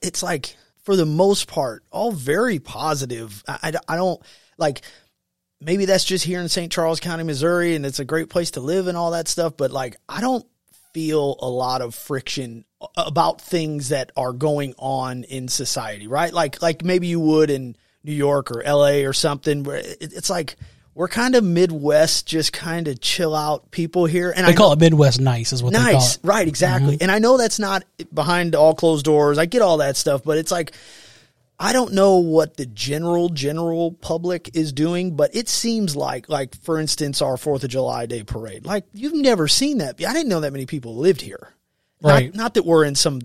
it's 0.00 0.22
like 0.22 0.56
for 0.84 0.94
the 0.94 1.04
most 1.04 1.48
part 1.48 1.82
all 1.90 2.12
very 2.12 2.60
positive. 2.60 3.42
I, 3.48 3.72
I, 3.88 3.94
I 3.94 3.96
don't 3.96 4.22
like 4.58 4.82
maybe 5.60 5.86
that's 5.86 6.04
just 6.04 6.24
here 6.24 6.40
in 6.40 6.48
St. 6.48 6.70
Charles 6.70 7.00
County, 7.00 7.24
Missouri, 7.24 7.74
and 7.74 7.84
it's 7.84 7.98
a 7.98 8.04
great 8.04 8.30
place 8.30 8.52
to 8.52 8.60
live 8.60 8.86
and 8.86 8.96
all 8.96 9.10
that 9.10 9.26
stuff. 9.26 9.56
But 9.56 9.72
like, 9.72 9.96
I 10.08 10.20
don't 10.20 10.46
feel 10.92 11.36
a 11.40 11.48
lot 11.48 11.80
of 11.82 11.94
friction 11.94 12.64
about 12.96 13.40
things 13.40 13.90
that 13.90 14.10
are 14.16 14.32
going 14.32 14.74
on 14.78 15.24
in 15.24 15.48
society, 15.48 16.06
right? 16.06 16.32
Like, 16.32 16.60
like 16.62 16.84
maybe 16.84 17.06
you 17.06 17.20
would 17.20 17.50
in 17.50 17.76
New 18.04 18.12
York 18.12 18.50
or 18.50 18.62
LA 18.66 19.06
or 19.08 19.12
something 19.12 19.62
where 19.62 19.80
it's 19.84 20.28
like, 20.30 20.56
we're 20.94 21.08
kind 21.08 21.34
of 21.34 21.42
Midwest, 21.42 22.26
just 22.26 22.52
kind 22.52 22.86
of 22.86 23.00
chill 23.00 23.34
out 23.34 23.70
people 23.70 24.04
here. 24.04 24.30
And 24.30 24.46
They 24.46 24.50
I 24.52 24.54
call 24.54 24.68
know- 24.68 24.72
it 24.74 24.80
Midwest 24.80 25.20
nice, 25.20 25.52
is 25.54 25.62
what 25.62 25.72
they 25.72 25.78
call 25.78 25.92
nice, 25.92 26.16
it. 26.16 26.20
right? 26.22 26.46
Exactly. 26.46 26.94
Mm-hmm. 26.96 27.02
And 27.04 27.10
I 27.10 27.18
know 27.18 27.38
that's 27.38 27.58
not 27.58 27.84
behind 28.12 28.54
all 28.54 28.74
closed 28.74 29.04
doors. 29.06 29.38
I 29.38 29.46
get 29.46 29.62
all 29.62 29.78
that 29.78 29.96
stuff, 29.96 30.22
but 30.22 30.36
it's 30.36 30.50
like 30.52 30.72
I 31.62 31.72
don't 31.72 31.92
know 31.92 32.16
what 32.16 32.56
the 32.56 32.66
general 32.66 33.28
general 33.28 33.92
public 33.92 34.50
is 34.54 34.72
doing, 34.72 35.14
but 35.14 35.34
it 35.34 35.48
seems 35.48 35.94
like 35.94 36.28
like 36.28 36.60
for 36.62 36.80
instance 36.80 37.22
our 37.22 37.36
4th 37.36 37.62
of 37.62 37.70
July 37.70 38.06
day 38.06 38.24
parade. 38.24 38.66
Like 38.66 38.84
you've 38.92 39.14
never 39.14 39.46
seen 39.46 39.78
that. 39.78 40.04
I 40.04 40.12
didn't 40.12 40.28
know 40.28 40.40
that 40.40 40.52
many 40.52 40.66
people 40.66 40.96
lived 40.96 41.20
here. 41.20 41.54
Right. 42.02 42.34
Not, 42.34 42.42
not 42.42 42.54
that 42.54 42.64
we're 42.66 42.84
in 42.84 42.96
some 42.96 43.20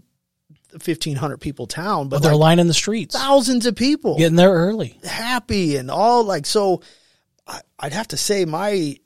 1500 0.72 1.38
people 1.42 1.66
town, 1.66 2.10
but 2.10 2.18
But 2.18 2.24
they're 2.24 2.34
like 2.34 2.42
lining 2.42 2.68
the 2.68 2.76
streets, 2.76 3.16
thousands 3.16 3.66
of 3.66 3.76
people 3.76 4.18
getting 4.20 4.36
there 4.36 4.54
early. 4.54 5.00
happy 5.04 5.76
and 5.78 5.90
all 5.90 6.24
like 6.24 6.46
so 6.46 6.82
I, 7.48 7.62
i'd 7.80 7.94
have 7.94 8.10
to 8.10 8.18
say 8.18 8.46
my 8.46 8.98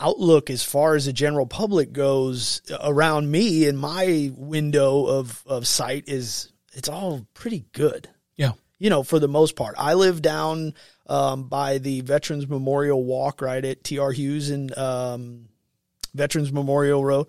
outlook 0.00 0.50
as 0.50 0.64
far 0.64 0.96
as 0.96 1.06
the 1.06 1.12
general 1.12 1.46
public 1.46 1.92
goes 1.92 2.62
around 2.82 3.30
me 3.30 3.68
and 3.68 3.78
my 3.78 4.32
window 4.34 5.06
of 5.06 5.44
of 5.46 5.68
sight 5.68 6.04
is 6.08 6.48
it's 6.72 6.88
all 6.88 7.26
pretty 7.34 7.64
good. 7.72 8.08
You 8.82 8.90
know 8.90 9.02
for 9.02 9.18
the 9.18 9.28
most 9.28 9.54
part. 9.54 9.76
I 9.78 9.94
live 9.94 10.20
down 10.20 10.74
um, 11.06 11.44
by 11.44 11.78
the 11.78 12.00
veterans 12.00 12.48
memorial 12.48 13.04
walk 13.04 13.40
right 13.40 13.64
at 13.64 13.84
tr 13.84 14.10
hughes 14.10 14.50
and 14.50 14.76
um, 14.76 15.48
veterans 16.14 16.52
memorial 16.52 17.04
road 17.04 17.28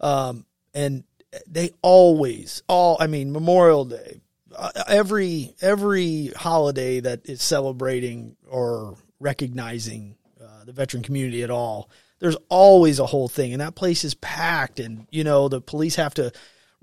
um, 0.00 0.44
and 0.74 1.04
they 1.46 1.70
always 1.82 2.62
all 2.68 2.96
i 3.00 3.06
mean 3.06 3.32
memorial 3.32 3.84
day 3.84 4.20
uh, 4.54 4.70
every 4.88 5.54
every 5.60 6.28
holiday 6.36 7.00
that 7.00 7.20
is 7.24 7.42
celebrating 7.42 8.36
or 8.48 8.96
recognizing 9.20 10.16
uh, 10.42 10.64
the 10.64 10.72
veteran 10.72 11.02
community 11.02 11.42
at 11.42 11.50
all 11.50 11.88
there's 12.20 12.36
always 12.50 12.98
a 12.98 13.06
whole 13.06 13.28
thing. 13.28 13.52
And 13.52 13.60
that 13.60 13.74
place 13.74 14.04
is 14.04 14.14
packed 14.14 14.78
and 14.78 15.06
you 15.10 15.24
know 15.24 15.48
the 15.48 15.60
police 15.60 15.96
have 15.96 16.14
to 16.14 16.32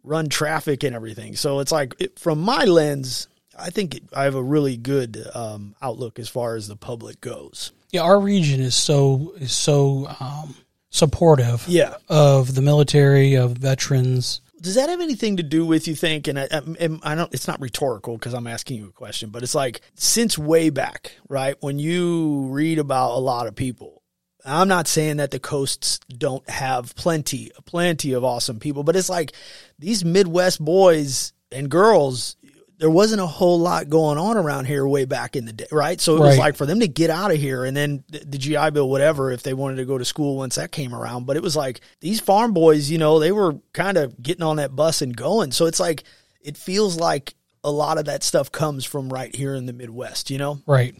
run 0.03 0.29
traffic 0.29 0.83
and 0.83 0.95
everything. 0.95 1.35
So 1.35 1.59
it's 1.59 1.71
like 1.71 1.93
it, 1.99 2.19
from 2.19 2.41
my 2.41 2.65
lens 2.65 3.27
i 3.57 3.69
think 3.69 3.99
i 4.13 4.23
have 4.23 4.35
a 4.35 4.43
really 4.43 4.77
good 4.77 5.23
um, 5.33 5.75
outlook 5.81 6.19
as 6.19 6.29
far 6.29 6.55
as 6.55 6.67
the 6.67 6.75
public 6.75 7.19
goes 7.21 7.71
Yeah, 7.91 8.01
our 8.01 8.19
region 8.19 8.59
is 8.61 8.75
so 8.75 9.33
is 9.37 9.51
so 9.51 10.07
um, 10.19 10.55
supportive 10.89 11.65
yeah 11.67 11.95
of 12.09 12.55
the 12.55 12.61
military, 12.61 13.35
of 13.35 13.57
veterans. 13.57 14.41
does 14.61 14.75
that 14.75 14.89
have 14.89 15.01
anything 15.01 15.37
to 15.37 15.43
do 15.43 15.65
with 15.65 15.87
you 15.87 15.95
think 15.95 16.27
and 16.27 16.39
I, 16.39 16.47
I, 16.51 16.89
I 17.03 17.15
don't 17.15 17.33
it's 17.33 17.47
not 17.47 17.61
rhetorical 17.61 18.17
because 18.17 18.33
i'm 18.33 18.47
asking 18.47 18.77
you 18.77 18.87
a 18.87 18.91
question 18.91 19.29
but 19.29 19.43
it's 19.43 19.53
like 19.55 19.81
since 19.95 20.37
way 20.37 20.69
back 20.69 21.11
right 21.29 21.55
when 21.59 21.77
you 21.79 22.47
read 22.49 22.79
about 22.79 23.15
a 23.15 23.19
lot 23.19 23.47
of 23.47 23.55
people 23.55 24.01
i'm 24.45 24.67
not 24.67 24.87
saying 24.87 25.17
that 25.17 25.31
the 25.31 25.39
coasts 25.39 25.99
don't 26.07 26.47
have 26.49 26.95
plenty 26.95 27.51
plenty 27.65 28.13
of 28.13 28.23
awesome 28.23 28.59
people 28.59 28.83
but 28.83 28.95
it's 28.95 29.09
like 29.09 29.33
these 29.77 30.03
midwest 30.05 30.63
boys 30.63 31.33
and 31.51 31.69
girls 31.69 32.35
there 32.79 32.89
wasn't 32.89 33.21
a 33.21 33.25
whole 33.25 33.59
lot 33.59 33.89
going 33.89 34.17
on 34.17 34.37
around 34.37 34.65
here 34.65 34.87
way 34.87 35.05
back 35.05 35.35
in 35.35 35.45
the 35.45 35.53
day, 35.53 35.65
right? 35.71 35.99
So 35.99 36.15
it 36.15 36.19
was 36.19 36.37
like 36.37 36.55
for 36.55 36.65
them 36.65 36.79
to 36.81 36.87
get 36.87 37.09
out 37.09 37.31
of 37.31 37.37
here 37.37 37.65
and 37.65 37.75
then 37.75 38.03
the, 38.09 38.19
the 38.19 38.37
GI 38.37 38.71
Bill, 38.71 38.87
whatever, 38.87 39.31
if 39.31 39.41
they 39.41 39.53
wanted 39.53 39.77
to 39.77 39.85
go 39.85 39.97
to 39.97 40.05
school 40.05 40.37
once 40.37 40.55
that 40.55 40.71
came 40.71 40.93
around. 40.93 41.25
But 41.25 41.37
it 41.37 41.41
was 41.43 41.55
like 41.55 41.81
these 42.01 42.19
farm 42.19 42.53
boys, 42.53 42.89
you 42.91 42.97
know, 42.99 43.17
they 43.19 43.31
were 43.31 43.55
kind 43.73 43.97
of 43.97 44.21
getting 44.21 44.43
on 44.43 44.57
that 44.57 44.75
bus 44.75 45.01
and 45.01 45.15
going. 45.15 45.51
So 45.51 45.65
it's 45.65 45.79
like, 45.79 46.03
it 46.41 46.55
feels 46.55 46.97
like 46.97 47.33
a 47.63 47.71
lot 47.71 47.97
of 47.97 48.05
that 48.05 48.23
stuff 48.23 48.51
comes 48.51 48.85
from 48.85 49.09
right 49.09 49.35
here 49.35 49.55
in 49.55 49.65
the 49.65 49.73
Midwest, 49.73 50.29
you 50.29 50.37
know? 50.37 50.61
Right. 50.67 50.95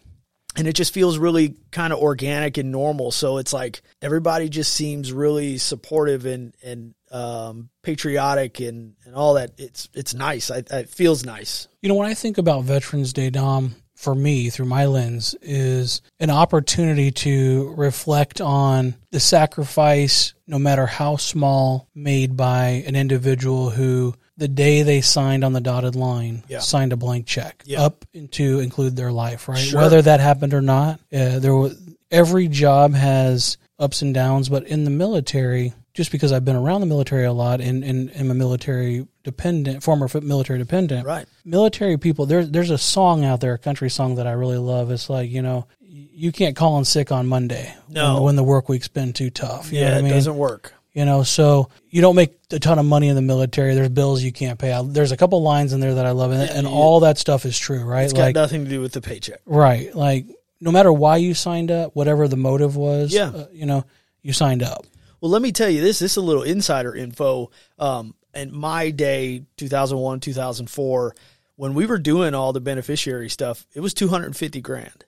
and 0.58 0.68
it 0.68 0.74
just 0.74 0.94
feels 0.94 1.20
really 1.20 1.56
kind 1.72 1.94
of 1.94 2.00
organic 2.00 2.58
and 2.58 2.72
normal. 2.72 3.12
So 3.12 3.38
it's 3.38 3.54
like 3.54 3.82
everybody 4.02 4.50
just 4.50 4.74
seems 4.74 5.14
really 5.14 5.60
supportive 5.60 6.26
and 6.26 6.56
and 6.64 6.96
um, 7.12 7.70
patriotic 7.84 8.60
and, 8.60 8.94
and 9.06 9.16
all 9.16 9.36
that. 9.36 9.52
It's 9.58 9.90
it's 9.94 10.14
nice. 10.14 10.52
I, 10.52 10.64
it 10.70 10.90
feels 10.90 11.26
nice. 11.26 11.68
You 11.82 11.90
know, 11.90 11.96
when 11.96 12.10
I 12.10 12.14
think 12.14 12.38
about 12.38 12.64
Veterans 12.64 13.14
Day, 13.14 13.30
Dom, 13.30 13.76
for 13.96 14.14
me, 14.14 14.50
through 14.50 14.66
my 14.68 14.86
lens, 14.86 15.36
is 15.42 16.02
an 16.20 16.30
opportunity 16.30 17.12
to 17.12 17.74
reflect 17.78 18.42
on 18.42 18.96
the 19.12 19.20
sacrifice, 19.20 20.34
no 20.46 20.60
matter 20.60 20.86
how 20.86 21.16
small, 21.16 21.88
made 21.96 22.38
by 22.38 22.84
an 22.86 22.96
individual 22.96 23.70
who, 23.72 24.14
the 24.38 24.48
day 24.48 24.84
they 24.84 25.02
signed 25.02 25.44
on 25.44 25.54
the 25.54 25.62
dotted 25.62 25.96
line, 25.96 26.44
Yeah. 26.48 26.60
signed 26.60 26.94
a 26.94 26.98
blank 26.98 27.26
check 27.26 27.64
Yeah. 27.66 27.82
up 27.82 28.06
to 28.32 28.60
include 28.60 28.96
their 28.96 29.12
life, 29.12 29.48
right? 29.48 29.58
Sure. 29.58 29.82
Whether 29.82 30.02
that 30.04 30.20
happened 30.20 30.54
or 30.54 30.62
not, 30.62 31.00
uh, 31.12 31.40
there 31.40 31.56
was, 31.56 31.76
every 32.12 32.48
job 32.48 32.94
has 32.94 33.58
ups 33.80 34.02
and 34.04 34.14
downs, 34.14 34.48
but 34.50 34.68
in 34.68 34.84
the 34.84 34.90
military, 34.92 35.74
just 35.98 36.12
because 36.12 36.32
I've 36.32 36.46
been 36.46 36.56
around 36.56 36.82
the 36.82 36.88
military 36.88 37.26
a 37.26 37.34
lot 37.34 37.60
and, 37.60 37.84
and 37.84 38.16
am 38.16 38.30
a 38.30 38.36
military 38.36 39.08
dependent, 39.24 39.82
former 39.82 40.08
military 40.22 40.60
dependent, 40.60 41.06
Right. 41.08 41.26
military 41.44 41.98
people 41.98 42.26
there's 42.28 42.50
there's 42.52 42.70
a 42.70 42.78
song 42.78 43.26
out 43.26 43.42
there 43.42 43.54
a 43.56 43.58
country 43.58 43.90
song 43.90 44.16
that 44.16 44.28
i 44.28 44.32
really 44.32 44.58
love 44.58 44.92
it's 44.92 45.10
like 45.10 45.30
you 45.32 45.42
know 45.42 45.66
you 45.82 46.32
can't 46.32 46.56
call 46.56 46.78
in 46.78 46.86
sick 46.86 47.12
on 47.12 47.26
monday 47.28 47.74
No. 47.90 48.14
when, 48.16 48.24
when 48.24 48.36
the 48.38 48.44
work 48.44 48.70
week's 48.70 48.88
been 48.88 49.12
too 49.14 49.30
tough 49.30 49.72
you 49.74 49.80
know 49.82 49.88
Yeah, 49.88 49.92
what 49.94 49.96
i 49.96 50.00
it 50.00 50.04
mean 50.04 50.14
doesn't 50.14 50.38
work. 50.38 50.74
you 50.94 51.04
know 51.06 51.24
so 51.24 51.70
you 51.90 52.02
don't 52.02 52.16
make 52.16 52.38
a 52.52 52.60
ton 52.60 52.78
of 52.80 52.86
money 52.86 53.08
in 53.10 53.16
the 53.16 53.22
military 53.22 53.74
there's 53.76 53.90
bills 53.90 54.22
you 54.24 54.32
can't 54.32 54.60
pay 54.60 54.80
there's 54.86 55.12
a 55.12 55.18
couple 55.18 55.42
lines 55.42 55.74
in 55.74 55.80
there 55.80 55.96
that 55.96 56.06
i 56.06 56.12
love 56.12 56.32
and, 56.32 56.50
and 56.50 56.68
yeah. 56.68 56.74
all 56.74 57.00
that 57.02 57.18
stuff 57.18 57.44
is 57.46 57.58
true 57.58 57.84
right 57.84 58.04
It's 58.06 58.14
got 58.14 58.22
like 58.22 58.36
nothing 58.36 58.64
to 58.66 58.70
do 58.70 58.80
with 58.82 58.94
the 58.94 59.02
paycheck. 59.02 59.42
right 59.46 59.94
like 59.96 60.26
no 60.62 60.72
matter 60.72 60.92
why 60.94 61.18
you 61.18 61.34
signed 61.34 61.72
up 61.72 61.96
whatever 61.96 62.28
the 62.28 62.38
motive 62.38 62.76
was 62.78 63.14
Yeah. 63.14 63.30
uh, 63.30 63.46
you 63.52 63.66
know 63.66 63.84
you 64.22 64.32
signed 64.34 64.64
up 64.64 64.86
Well, 65.20 65.32
let 65.32 65.42
me 65.42 65.52
tell 65.52 65.70
you 65.70 65.82
this. 65.82 66.00
This 66.00 66.12
is 66.12 66.18
a 66.18 66.22
little 66.22 66.44
insider 66.44 66.96
info. 66.96 67.52
Um, 67.80 68.14
in 68.34 68.56
my 68.56 68.92
day, 68.92 69.46
2001, 69.58 70.20
2004, 70.20 71.16
when 71.56 71.74
we 71.74 71.86
were 71.86 71.98
doing 71.98 72.36
all 72.36 72.54
the 72.54 72.62
beneficiary 72.62 73.30
stuff, 73.30 73.66
it 73.74 73.80
was 73.80 73.94
250 73.96 74.62
grand. 74.62 75.06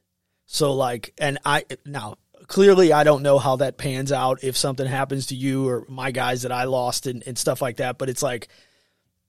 So 0.48 0.74
like, 0.74 1.13
and 1.20 1.38
I, 1.46 1.66
now 1.86 2.16
clearly 2.48 2.92
I 2.92 3.04
don't 3.04 3.22
know 3.22 3.38
how 3.38 3.58
that 3.58 3.78
pans 3.78 4.12
out 4.12 4.44
if 4.44 4.58
something 4.58 4.88
happens 4.88 5.28
to 5.28 5.36
you 5.36 5.68
or 5.68 5.86
my 5.88 6.10
guys 6.10 6.42
that 6.42 6.51
I 6.51 6.63
lost 6.63 7.06
and, 7.06 7.24
and 7.28 7.38
stuff 7.38 7.62
like 7.62 7.78
that. 7.78 8.00
But 8.00 8.10
it's 8.10 8.24
like, 8.24 8.48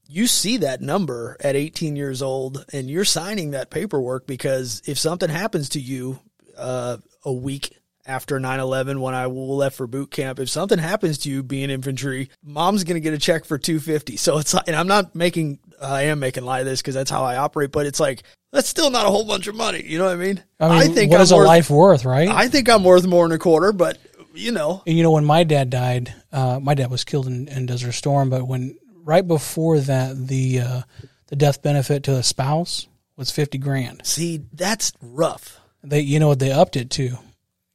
you 0.08 0.26
see 0.26 0.56
that 0.58 0.80
number 0.80 1.36
at 1.40 1.54
18 1.54 1.94
years 1.94 2.22
old 2.22 2.64
and 2.72 2.90
you're 2.90 3.04
signing 3.04 3.52
that 3.52 3.70
paperwork 3.70 4.26
because 4.26 4.82
if 4.86 4.98
something 4.98 5.28
happens 5.28 5.68
to 5.70 5.80
you 5.80 6.18
uh, 6.56 6.96
a 7.24 7.32
week 7.32 7.76
after 8.10 8.38
9-11 8.38 9.00
when 9.00 9.14
i 9.14 9.26
left 9.26 9.76
for 9.76 9.86
boot 9.86 10.10
camp. 10.10 10.38
If 10.38 10.50
something 10.50 10.78
happens 10.78 11.18
to 11.18 11.30
you 11.30 11.42
being 11.42 11.70
infantry 11.70 12.30
mom's 12.42 12.84
going 12.84 12.94
to 12.96 13.00
get 13.00 13.14
a 13.14 13.18
check 13.18 13.44
for 13.44 13.58
250 13.58 14.16
so 14.16 14.38
it's 14.38 14.52
like 14.52 14.66
and 14.66 14.76
i'm 14.76 14.88
not 14.88 15.14
making 15.14 15.58
i 15.80 16.02
am 16.02 16.20
making 16.20 16.44
light 16.44 16.60
of 16.60 16.66
this 16.66 16.82
because 16.82 16.94
that's 16.94 17.10
how 17.10 17.22
i 17.22 17.36
operate 17.36 17.72
but 17.72 17.86
it's 17.86 18.00
like 18.00 18.22
that's 18.52 18.68
still 18.68 18.90
not 18.90 19.06
a 19.06 19.10
whole 19.10 19.24
bunch 19.24 19.46
of 19.46 19.54
money 19.54 19.82
you 19.84 19.98
know 19.98 20.04
what 20.04 20.14
i 20.14 20.16
mean? 20.16 20.42
I 20.58 20.80
mean 20.80 20.94
think 20.94 21.10
what 21.10 21.18
I'm 21.18 21.22
is 21.22 21.30
a 21.30 21.36
life 21.36 21.70
worth 21.70 22.04
right? 22.04 22.28
I 22.28 22.48
think 22.48 22.68
i'm 22.68 22.84
worth 22.84 23.06
more 23.06 23.26
than 23.26 23.34
a 23.34 23.38
quarter 23.38 23.72
but 23.72 23.98
you 24.34 24.52
know. 24.52 24.82
And 24.86 24.96
you 24.96 25.02
know, 25.02 25.10
when 25.12 25.24
my 25.24 25.44
dad 25.44 25.70
died, 25.70 26.14
uh, 26.32 26.60
my 26.60 26.74
dad 26.74 26.90
was 26.90 27.04
killed 27.04 27.26
in, 27.26 27.48
in 27.48 27.66
Desert 27.66 27.92
Storm. 27.92 28.30
But 28.30 28.46
when 28.46 28.78
right 29.04 29.26
before 29.26 29.80
that, 29.80 30.26
the 30.28 30.60
uh, 30.60 30.82
the 31.26 31.36
death 31.36 31.62
benefit 31.62 32.04
to 32.04 32.16
a 32.16 32.22
spouse 32.22 32.88
was 33.16 33.30
fifty 33.30 33.58
grand. 33.58 34.06
see 34.06 34.42
that's 34.52 34.92
rough. 35.00 35.58
They, 35.82 36.00
you 36.00 36.18
know, 36.20 36.28
what 36.28 36.38
they 36.38 36.52
upped 36.52 36.76
it 36.76 36.90
to 36.90 37.16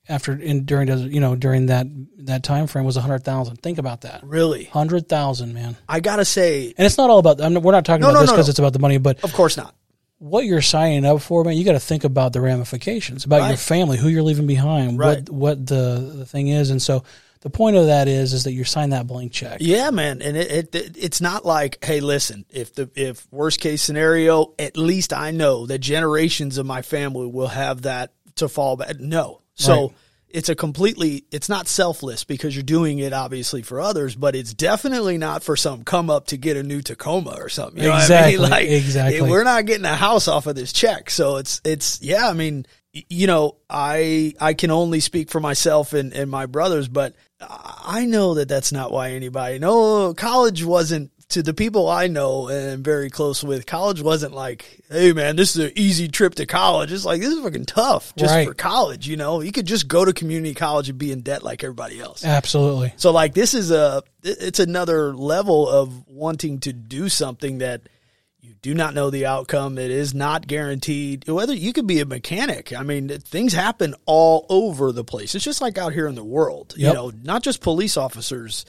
after 0.08 0.34
in 0.34 0.66
during 0.66 0.88
you 1.12 1.20
know, 1.20 1.36
during 1.36 1.68
that 1.68 1.88
that 2.26 2.44
time 2.44 2.68
frame 2.68 2.86
was 2.86 2.98
a 2.98 3.02
hundred 3.02 3.24
thousand. 3.24 3.58
Think 3.58 3.78
about 3.78 4.02
that, 4.02 4.22
really 4.24 4.66
hundred 4.66 5.08
thousand, 5.10 5.54
man. 5.54 5.78
i 5.90 6.00
gotta 6.00 6.26
say 6.26 6.74
And 6.78 6.86
it's 6.86 6.98
not 6.98 7.10
all 7.10 7.20
about. 7.20 7.42
I'm, 7.42 7.54
we're 7.62 7.72
not 7.72 7.86
talking 7.86 8.02
No, 8.02 8.10
about 8.10 8.20
no, 8.20 8.22
this 8.22 8.32
because 8.32 8.48
no. 8.48 8.50
it's 8.52 8.60
about 8.60 8.74
the 8.74 8.80
money, 8.80 8.98
but 8.98 9.24
of 9.24 9.34
course 9.34 9.58
not 9.58 9.76
what 10.18 10.46
you're 10.46 10.62
signing 10.62 11.04
up 11.06 11.22
for, 11.22 11.44
man, 11.44 11.58
you 11.58 11.66
got 11.66 11.74
to 11.74 11.80
think 11.80 12.04
about 12.06 12.32
the 12.32 12.40
ramifications, 12.40 13.26
about 13.26 13.50
your 13.50 13.58
family, 13.58 13.98
who 13.98 14.08
you're 14.08 14.24
leaving 14.24 14.48
behind, 14.48 14.98
Right. 14.98 15.30
what 15.30 15.30
what 15.30 15.66
the 15.68 16.14
the 16.16 16.26
thing 16.26 16.48
is, 16.48 16.70
and 16.70 16.82
so 16.82 17.04
the 17.42 17.50
point 17.50 17.76
of 17.76 17.88
that 17.88 18.08
is 18.08 18.34
is 18.34 18.46
that 18.46 18.54
you're 18.54 18.66
signing 18.66 18.92
that 18.92 19.08
blank 19.08 19.32
check. 19.34 19.58
Yeah, 19.60 19.92
man, 19.92 20.22
and 20.22 20.36
it, 20.38 20.74
it 20.74 20.98
it's 20.98 21.22
not 21.22 21.46
like, 21.46 21.84
hey, 21.84 22.00
listen, 22.00 22.46
if 22.50 22.74
the 22.74 22.90
if 22.96 23.28
worst 23.32 23.60
case 23.60 23.82
scenario, 23.82 24.54
at 24.58 24.78
least 24.78 25.14
I 25.14 25.32
know 25.32 25.66
that 25.68 25.80
generations 25.80 26.58
of 26.58 26.66
my 26.66 26.82
family 26.82 27.28
will 27.28 27.50
have 27.50 27.84
that 27.84 28.14
to 28.36 28.48
fall 28.48 28.78
back. 28.78 29.00
No, 29.00 29.42
so 29.56 29.88
Right. 29.88 29.92
it's 30.30 30.50
a 30.50 30.56
completely 30.56 31.26
it's 31.32 31.50
not 31.50 31.68
selfless 31.68 32.24
because 32.24 32.56
you're 32.56 32.64
doing 32.64 33.00
it 33.00 33.14
obviously 33.14 33.62
for 33.62 33.80
others, 33.82 34.16
but 34.16 34.36
it's 34.36 34.54
definitely 34.54 35.18
not 35.18 35.44
for 35.44 35.56
some 35.56 35.84
come 35.84 36.10
up 36.10 36.28
to 36.28 36.38
get 36.38 36.58
a 36.58 36.64
new 36.64 36.82
Tacoma 36.82 37.36
or 37.40 37.50
something. 37.50 37.82
You 37.82 37.90
know 37.90 37.96
Exactly, 37.96 38.36
I 38.36 38.40
mean? 38.40 38.50
Like, 38.52 38.68
exactly. 38.70 39.22
We're 39.22 39.44
not 39.44 39.66
getting 39.66 39.86
a 39.86 39.96
house 39.96 40.28
off 40.28 40.46
of 40.48 40.56
this 40.56 40.72
check, 40.74 41.10
so 41.10 41.38
it's 41.38 41.62
it's 41.64 42.02
yeah. 42.02 42.28
I 42.30 42.34
mean, 42.34 42.66
you 42.92 43.28
know, 43.28 43.56
I 43.70 44.34
I 44.40 44.54
can 44.54 44.72
only 44.72 45.00
speak 45.00 45.30
for 45.30 45.40
myself 45.40 45.94
and, 45.94 46.14
and 46.14 46.30
my 46.30 46.46
brothers, 46.46 46.88
but 46.88 47.16
I 47.42 48.06
know 48.06 48.36
that 48.36 48.48
that's 48.48 48.72
not 48.72 48.92
why 48.92 49.12
anybody. 49.12 49.60
No, 49.60 50.14
college 50.14 50.64
wasn't 50.64 51.12
to 51.30 51.42
the 51.42 51.54
people 51.56 51.90
I 51.90 52.06
know 52.08 52.48
and 52.50 52.70
am 52.70 52.84
very 52.84 53.10
close 53.10 53.44
with. 53.44 53.66
College 53.66 54.02
wasn't 54.02 54.34
like, 54.34 54.82
hey 54.92 55.12
man, 55.12 55.36
this 55.36 55.56
is 55.56 55.66
an 55.66 55.72
easy 55.76 56.08
trip 56.08 56.36
to 56.36 56.46
college. 56.46 56.92
It's 56.92 57.04
like 57.06 57.20
this 57.20 57.34
is 57.34 57.44
fucking 57.44 57.66
tough 57.66 58.16
just 58.16 58.34
Right. 58.34 58.48
for 58.48 58.54
college. 58.54 59.08
You 59.08 59.18
know, 59.18 59.42
you 59.42 59.52
could 59.52 59.66
just 59.66 59.88
go 59.88 60.06
to 60.06 60.14
community 60.14 60.54
college 60.54 60.88
and 60.90 60.98
be 61.00 61.12
in 61.12 61.22
debt 61.22 61.42
like 61.44 61.64
everybody 61.64 62.00
else. 62.00 62.24
Absolutely. 62.24 62.94
So 62.98 63.12
like 63.12 63.34
this 63.34 63.54
is 63.56 63.72
a 63.72 64.04
it's 64.24 64.60
another 64.60 65.16
level 65.16 65.68
of 65.68 66.08
wanting 66.08 66.60
to 66.62 66.74
do 66.74 67.10
something 67.10 67.58
that 67.58 67.82
you 68.42 68.54
do 68.62 68.76
not 68.76 68.94
know 68.94 69.10
the 69.10 69.26
outcome. 69.26 69.80
It 69.80 69.90
is 69.90 70.14
not 70.14 70.46
guaranteed. 70.46 71.28
Whether 71.28 71.56
you 71.56 71.74
could 71.74 71.88
be 71.88 72.02
a 72.02 72.06
mechanic. 72.06 72.72
I 72.72 72.84
mean, 72.84 73.10
things 73.10 73.54
happen 73.54 73.96
all 74.06 74.46
over 74.50 74.92
the 74.92 75.04
place. 75.04 75.34
It's 75.34 75.44
just 75.44 75.62
like 75.62 75.80
out 75.80 75.94
here 75.94 76.08
in 76.08 76.14
the 76.14 76.24
world. 76.24 76.76
You 76.78 76.94
know, 76.94 77.12
not 77.24 77.42
just 77.42 77.62
police 77.62 77.98
officers 77.98 78.64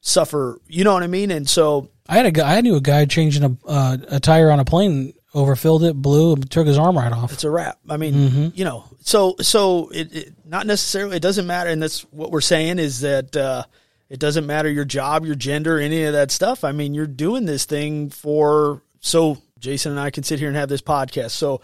suffer. 0.00 0.60
You 0.66 0.84
know 0.84 0.92
what 0.94 1.02
I 1.02 1.06
mean? 1.08 1.30
And 1.30 1.48
so 1.48 1.88
I 2.08 2.16
had 2.16 2.26
a 2.26 2.30
guy. 2.30 2.56
I 2.56 2.60
knew 2.60 2.76
a 2.76 2.80
guy 2.80 3.04
changing 3.04 3.44
a 3.44 3.56
uh, 3.68 3.96
a 4.08 4.20
tire 4.20 4.50
on 4.50 4.60
a 4.60 4.64
plane, 4.64 5.12
overfilled 5.34 5.84
it, 5.84 5.94
blew, 5.94 6.34
and 6.34 6.50
took 6.50 6.66
his 6.66 6.78
arm 6.78 6.96
right 6.96 7.12
off. 7.12 7.32
it's 7.32 7.44
a 7.44 7.50
wrap. 7.50 7.78
I 7.88 7.96
mean, 7.96 8.14
Mm-hmm. 8.14 8.48
you 8.54 8.64
know, 8.64 8.84
so 9.00 9.34
so 9.40 9.88
it, 9.90 10.14
it 10.14 10.32
not 10.44 10.66
necessarily 10.66 11.16
it 11.16 11.22
doesn't 11.22 11.46
matter, 11.46 11.70
and 11.70 11.82
that's 11.82 12.02
what 12.12 12.30
we're 12.30 12.40
saying 12.40 12.78
is 12.78 13.00
that 13.00 13.36
uh, 13.36 13.64
it 14.08 14.18
doesn't 14.20 14.46
matter 14.46 14.70
your 14.70 14.84
job, 14.86 15.26
your 15.26 15.34
gender, 15.34 15.78
any 15.78 16.04
of 16.04 16.12
that 16.14 16.30
stuff. 16.30 16.64
I 16.64 16.72
mean, 16.72 16.94
you're 16.94 17.06
doing 17.06 17.44
this 17.44 17.64
thing 17.66 18.08
for 18.10 18.82
so 19.00 19.38
Jason 19.58 19.92
and 19.92 20.00
I 20.00 20.10
can 20.10 20.22
sit 20.22 20.38
here 20.38 20.48
and 20.48 20.56
have 20.56 20.68
this 20.68 20.80
podcast. 20.82 21.30
So 21.32 21.60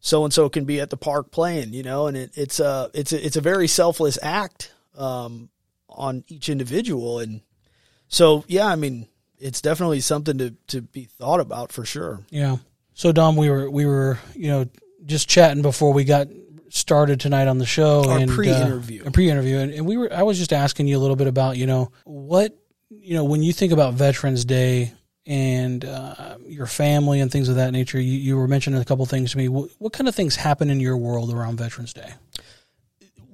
so 0.00 0.24
and 0.24 0.32
so 0.32 0.48
can 0.48 0.64
be 0.64 0.80
at 0.80 0.90
the 0.90 0.96
park 0.96 1.30
playing, 1.30 1.72
you 1.74 1.82
know, 1.82 2.06
and 2.06 2.16
it, 2.16 2.30
it's 2.34 2.60
a 2.60 2.90
it's 2.94 3.12
a 3.12 3.24
it's 3.26 3.36
a 3.36 3.40
very 3.42 3.68
selfless 3.68 4.18
act 4.22 4.72
um, 4.96 5.48
on 5.88 6.24
each 6.28 6.48
individual, 6.48 7.18
and 7.20 7.40
so 8.12 8.44
yeah, 8.46 8.66
I 8.66 8.76
mean, 8.76 9.08
it's 9.38 9.60
definitely 9.60 10.00
something 10.00 10.38
to 10.38 10.54
to 10.68 10.82
be 10.82 11.04
thought 11.04 11.40
about 11.40 11.72
for 11.72 11.84
sure. 11.84 12.20
Yeah. 12.30 12.58
So 12.94 13.10
Dom, 13.10 13.36
we 13.36 13.50
were 13.50 13.68
we 13.68 13.86
were 13.86 14.18
you 14.34 14.48
know 14.48 14.68
just 15.04 15.28
chatting 15.28 15.62
before 15.62 15.92
we 15.92 16.04
got 16.04 16.28
started 16.68 17.18
tonight 17.20 17.48
on 17.48 17.58
the 17.58 17.66
show 17.66 18.08
Our 18.08 18.18
and 18.18 18.30
uh, 18.30 18.34
pre-interview. 18.34 19.02
a 19.04 19.10
pre-interview, 19.10 19.58
and, 19.58 19.72
and 19.72 19.86
we 19.86 19.96
were 19.96 20.12
I 20.12 20.22
was 20.22 20.38
just 20.38 20.52
asking 20.52 20.86
you 20.86 20.96
a 20.96 21.00
little 21.00 21.16
bit 21.16 21.26
about 21.26 21.56
you 21.56 21.66
know 21.66 21.90
what 22.04 22.56
you 22.90 23.14
know 23.14 23.24
when 23.24 23.42
you 23.42 23.52
think 23.52 23.72
about 23.72 23.94
Veterans 23.94 24.44
Day 24.44 24.92
and 25.26 25.84
uh, 25.84 26.36
your 26.46 26.66
family 26.66 27.20
and 27.20 27.30
things 27.30 27.48
of 27.48 27.56
that 27.56 27.72
nature. 27.72 28.00
You, 28.00 28.18
you 28.18 28.36
were 28.36 28.48
mentioning 28.48 28.80
a 28.80 28.84
couple 28.84 29.06
things 29.06 29.32
to 29.32 29.38
me. 29.38 29.48
What, 29.48 29.70
what 29.78 29.92
kind 29.92 30.08
of 30.08 30.14
things 30.14 30.36
happen 30.36 30.68
in 30.68 30.80
your 30.80 30.96
world 30.96 31.32
around 31.32 31.58
Veterans 31.58 31.92
Day? 31.92 32.12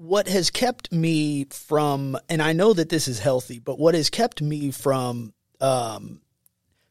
What 0.09 0.27
has 0.27 0.49
kept 0.49 0.91
me 0.91 1.45
from, 1.51 2.17
and 2.31 2.41
I 2.41 2.55
know 2.55 2.73
that 2.73 2.89
this 2.89 3.09
is 3.09 3.19
healthy, 3.19 3.59
but 3.59 3.79
what 3.79 3.95
has 3.95 4.09
kept 4.09 4.41
me 4.41 4.71
from 4.71 5.35
um, 5.61 6.23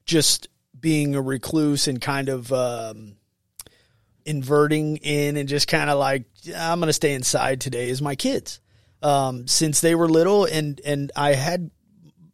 just 0.05 0.50
being 0.79 1.15
a 1.15 1.21
recluse 1.21 1.88
and 1.88 2.00
kind 2.00 2.29
of 2.29 2.53
um, 2.53 3.15
inverting 4.24 4.97
in 4.97 5.36
and 5.36 5.50
just 5.50 5.67
kind 5.67 5.89
of 5.89 5.97
like 5.97 6.25
I'm 6.55 6.79
going 6.79 6.88
to 6.88 6.93
stay 6.93 7.15
inside 7.15 7.59
today 7.59 7.89
is 7.89 8.03
my 8.03 8.15
kids. 8.15 8.59
Um, 9.01 9.47
since 9.47 9.81
they 9.81 9.95
were 9.95 10.07
little, 10.07 10.45
and 10.45 10.79
and 10.86 11.12
I 11.15 11.33
had 11.33 11.71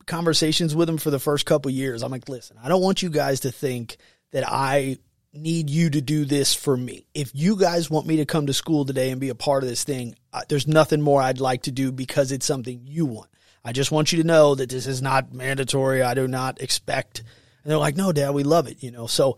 conversations 0.05 0.75
with 0.75 0.87
them 0.87 0.97
for 0.97 1.11
the 1.11 1.19
first 1.19 1.45
couple 1.45 1.71
years. 1.71 2.03
I'm 2.03 2.11
like, 2.11 2.27
listen, 2.27 2.57
I 2.61 2.67
don't 2.67 2.81
want 2.81 3.01
you 3.01 3.09
guys 3.09 3.41
to 3.41 3.51
think 3.51 3.97
that 4.31 4.43
I 4.45 4.97
need 5.33 5.69
you 5.69 5.89
to 5.89 6.01
do 6.01 6.25
this 6.25 6.53
for 6.53 6.77
me. 6.77 7.07
If 7.13 7.31
you 7.33 7.57
guys 7.57 7.89
want 7.89 8.05
me 8.05 8.17
to 8.17 8.25
come 8.25 8.47
to 8.47 8.53
school 8.53 8.85
today 8.85 9.09
and 9.09 9.19
be 9.19 9.29
a 9.29 9.35
part 9.35 9.63
of 9.63 9.69
this 9.69 9.83
thing, 9.83 10.15
there's 10.47 10.67
nothing 10.67 11.01
more 11.01 11.21
I'd 11.21 11.39
like 11.39 11.63
to 11.63 11.71
do 11.71 11.91
because 11.91 12.31
it's 12.31 12.45
something 12.45 12.81
you 12.83 13.05
want. 13.05 13.29
I 13.65 13.71
just 13.71 13.91
want 13.91 14.11
you 14.11 14.21
to 14.21 14.27
know 14.27 14.55
that 14.55 14.69
this 14.69 14.87
is 14.87 15.01
not 15.01 15.33
mandatory. 15.33 16.01
I 16.01 16.13
do 16.13 16.27
not 16.27 16.61
expect. 16.61 17.19
And 17.19 17.71
they're 17.71 17.77
like, 17.77 17.95
no, 17.95 18.11
dad, 18.11 18.31
we 18.31 18.43
love 18.43 18.67
it. 18.67 18.83
You 18.83 18.91
know, 18.91 19.07
so 19.07 19.37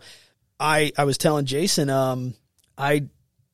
I, 0.58 0.92
I 0.98 1.04
was 1.04 1.16
telling 1.16 1.46
Jason, 1.46 1.88
um, 1.90 2.34
I, 2.76 3.04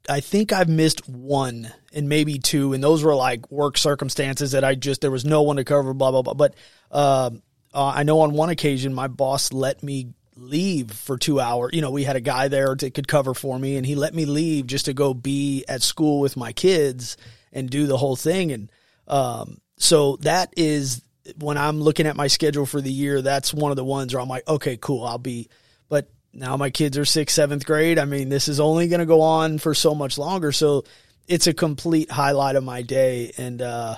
I 0.09 0.20
think 0.20 0.52
I've 0.52 0.68
missed 0.68 1.09
one 1.09 1.72
and 1.92 2.09
maybe 2.09 2.38
two, 2.38 2.72
and 2.72 2.83
those 2.83 3.05
were 3.05 3.14
like 3.14 3.50
work 3.52 3.78
circumstances 3.78 4.52
that 4.52 4.64
I 4.64 4.74
just 4.74 5.00
there 5.00 5.11
was 5.11 5.24
no 5.24 5.42
one 5.42 5.57
to 5.57 5.64
cover, 5.64 5.94
blah 5.94 6.11
blah 6.11 6.22
blah. 6.22 6.35
But 6.35 6.55
um, 6.90 7.42
uh, 7.72 7.92
I 7.94 8.02
know 8.02 8.20
on 8.20 8.33
one 8.33 8.48
occasion 8.48 8.94
my 8.94 9.07
boss 9.07 9.52
let 9.52 9.83
me 9.83 10.14
leave 10.37 10.90
for 10.90 11.16
two 11.16 11.40
hours. 11.40 11.71
You 11.73 11.83
know, 11.83 11.90
we 11.90 12.05
had 12.05 12.16
a 12.16 12.21
guy 12.21 12.49
there 12.49 12.75
that 12.75 12.95
could 12.95 13.09
cover 13.09 13.35
for 13.35 13.59
me, 13.59 13.77
and 13.77 13.87
he 13.87 13.95
let 13.95 14.14
me 14.14 14.25
leave 14.25 14.66
just 14.66 14.87
to 14.87 14.95
go 14.95 15.14
be 15.14 15.64
at 15.68 15.83
school 15.83 16.21
with 16.21 16.37
my 16.37 16.53
kids 16.53 17.16
and 17.53 17.68
do 17.68 17.87
the 17.87 17.97
whole 17.97 18.16
thing. 18.16 18.53
And 18.53 18.73
um, 19.07 19.61
so 19.77 20.16
that 20.23 20.55
is 20.57 21.03
when 21.38 21.59
I'm 21.59 21.81
looking 21.81 22.07
at 22.07 22.16
my 22.16 22.27
schedule 22.27 22.66
for 22.66 22.81
the 22.81 22.92
year. 22.92 23.23
That's 23.23 23.55
one 23.55 23.71
of 23.71 23.77
the 23.77 23.85
ones 23.85 24.12
where 24.12 24.23
I'm 24.23 24.29
like, 24.29 24.49
okay, 24.49 24.77
cool, 24.77 25.05
I'll 25.05 25.18
be. 25.18 25.49
But 25.88 26.09
now 26.33 26.57
my 26.57 26.71
kids 26.71 26.97
are 26.99 27.05
sixth, 27.05 27.37
seventh 27.37 27.66
grade. 27.66 27.99
I 27.99 28.05
mean, 28.05 28.29
this 28.29 28.49
is 28.49 28.61
only 28.61 28.88
going 28.88 29.01
to 29.01 29.07
go 29.07 29.21
on 29.21 29.59
for 29.59 29.75
so 29.75 29.95
much 29.95 30.18
longer. 30.18 30.53
So 30.53 30.85
it's 31.29 31.47
a 31.47 31.55
complete 31.55 32.11
highlight 32.11 32.57
of 32.57 32.64
my 32.64 32.83
day. 32.83 33.33
And 33.37 33.61
uh, 33.62 33.97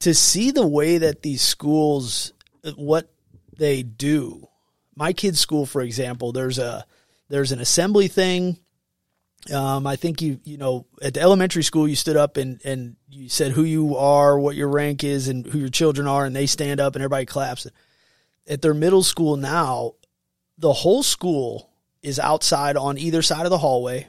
to 0.00 0.14
see 0.14 0.50
the 0.50 0.66
way 0.66 0.98
that 0.98 1.22
these 1.22 1.42
schools, 1.42 2.32
what 2.76 3.10
they 3.56 3.82
do, 3.82 4.47
my 4.98 5.12
kids' 5.12 5.38
school, 5.38 5.64
for 5.64 5.80
example, 5.80 6.32
there's 6.32 6.58
a 6.58 6.84
there's 7.28 7.52
an 7.52 7.60
assembly 7.60 8.08
thing. 8.08 8.58
Um, 9.52 9.86
I 9.86 9.94
think 9.94 10.20
you 10.20 10.40
you 10.42 10.58
know 10.58 10.86
at 11.00 11.14
the 11.14 11.20
elementary 11.20 11.62
school 11.62 11.86
you 11.86 11.94
stood 11.94 12.16
up 12.16 12.36
and 12.36 12.60
and 12.64 12.96
you 13.08 13.28
said 13.28 13.52
who 13.52 13.62
you 13.62 13.96
are, 13.96 14.38
what 14.38 14.56
your 14.56 14.68
rank 14.68 15.04
is, 15.04 15.28
and 15.28 15.46
who 15.46 15.58
your 15.58 15.68
children 15.68 16.08
are, 16.08 16.24
and 16.24 16.34
they 16.34 16.46
stand 16.46 16.80
up 16.80 16.96
and 16.96 17.02
everybody 17.02 17.26
claps. 17.26 17.66
At 18.48 18.60
their 18.60 18.74
middle 18.74 19.04
school 19.04 19.36
now, 19.36 19.92
the 20.58 20.72
whole 20.72 21.04
school 21.04 21.70
is 22.02 22.18
outside 22.18 22.76
on 22.76 22.98
either 22.98 23.22
side 23.22 23.46
of 23.46 23.50
the 23.50 23.58
hallway, 23.58 24.08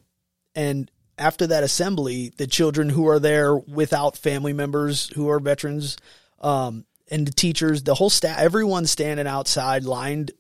and 0.56 0.90
after 1.20 1.46
that 1.48 1.64
assembly, 1.64 2.34
the 2.38 2.48
children 2.48 2.90
who 2.90 3.08
are 3.08 3.20
there 3.20 3.56
without 3.56 4.18
family 4.18 4.54
members 4.54 5.10
who 5.10 5.30
are 5.30 5.40
veterans, 5.40 5.98
um, 6.40 6.86
and 7.12 7.28
the 7.28 7.32
teachers, 7.32 7.84
the 7.84 7.96
whole 7.96 8.10
staff, 8.10 8.40
everyone 8.40 8.88
standing 8.88 9.28
outside, 9.28 9.84
lined 9.84 10.32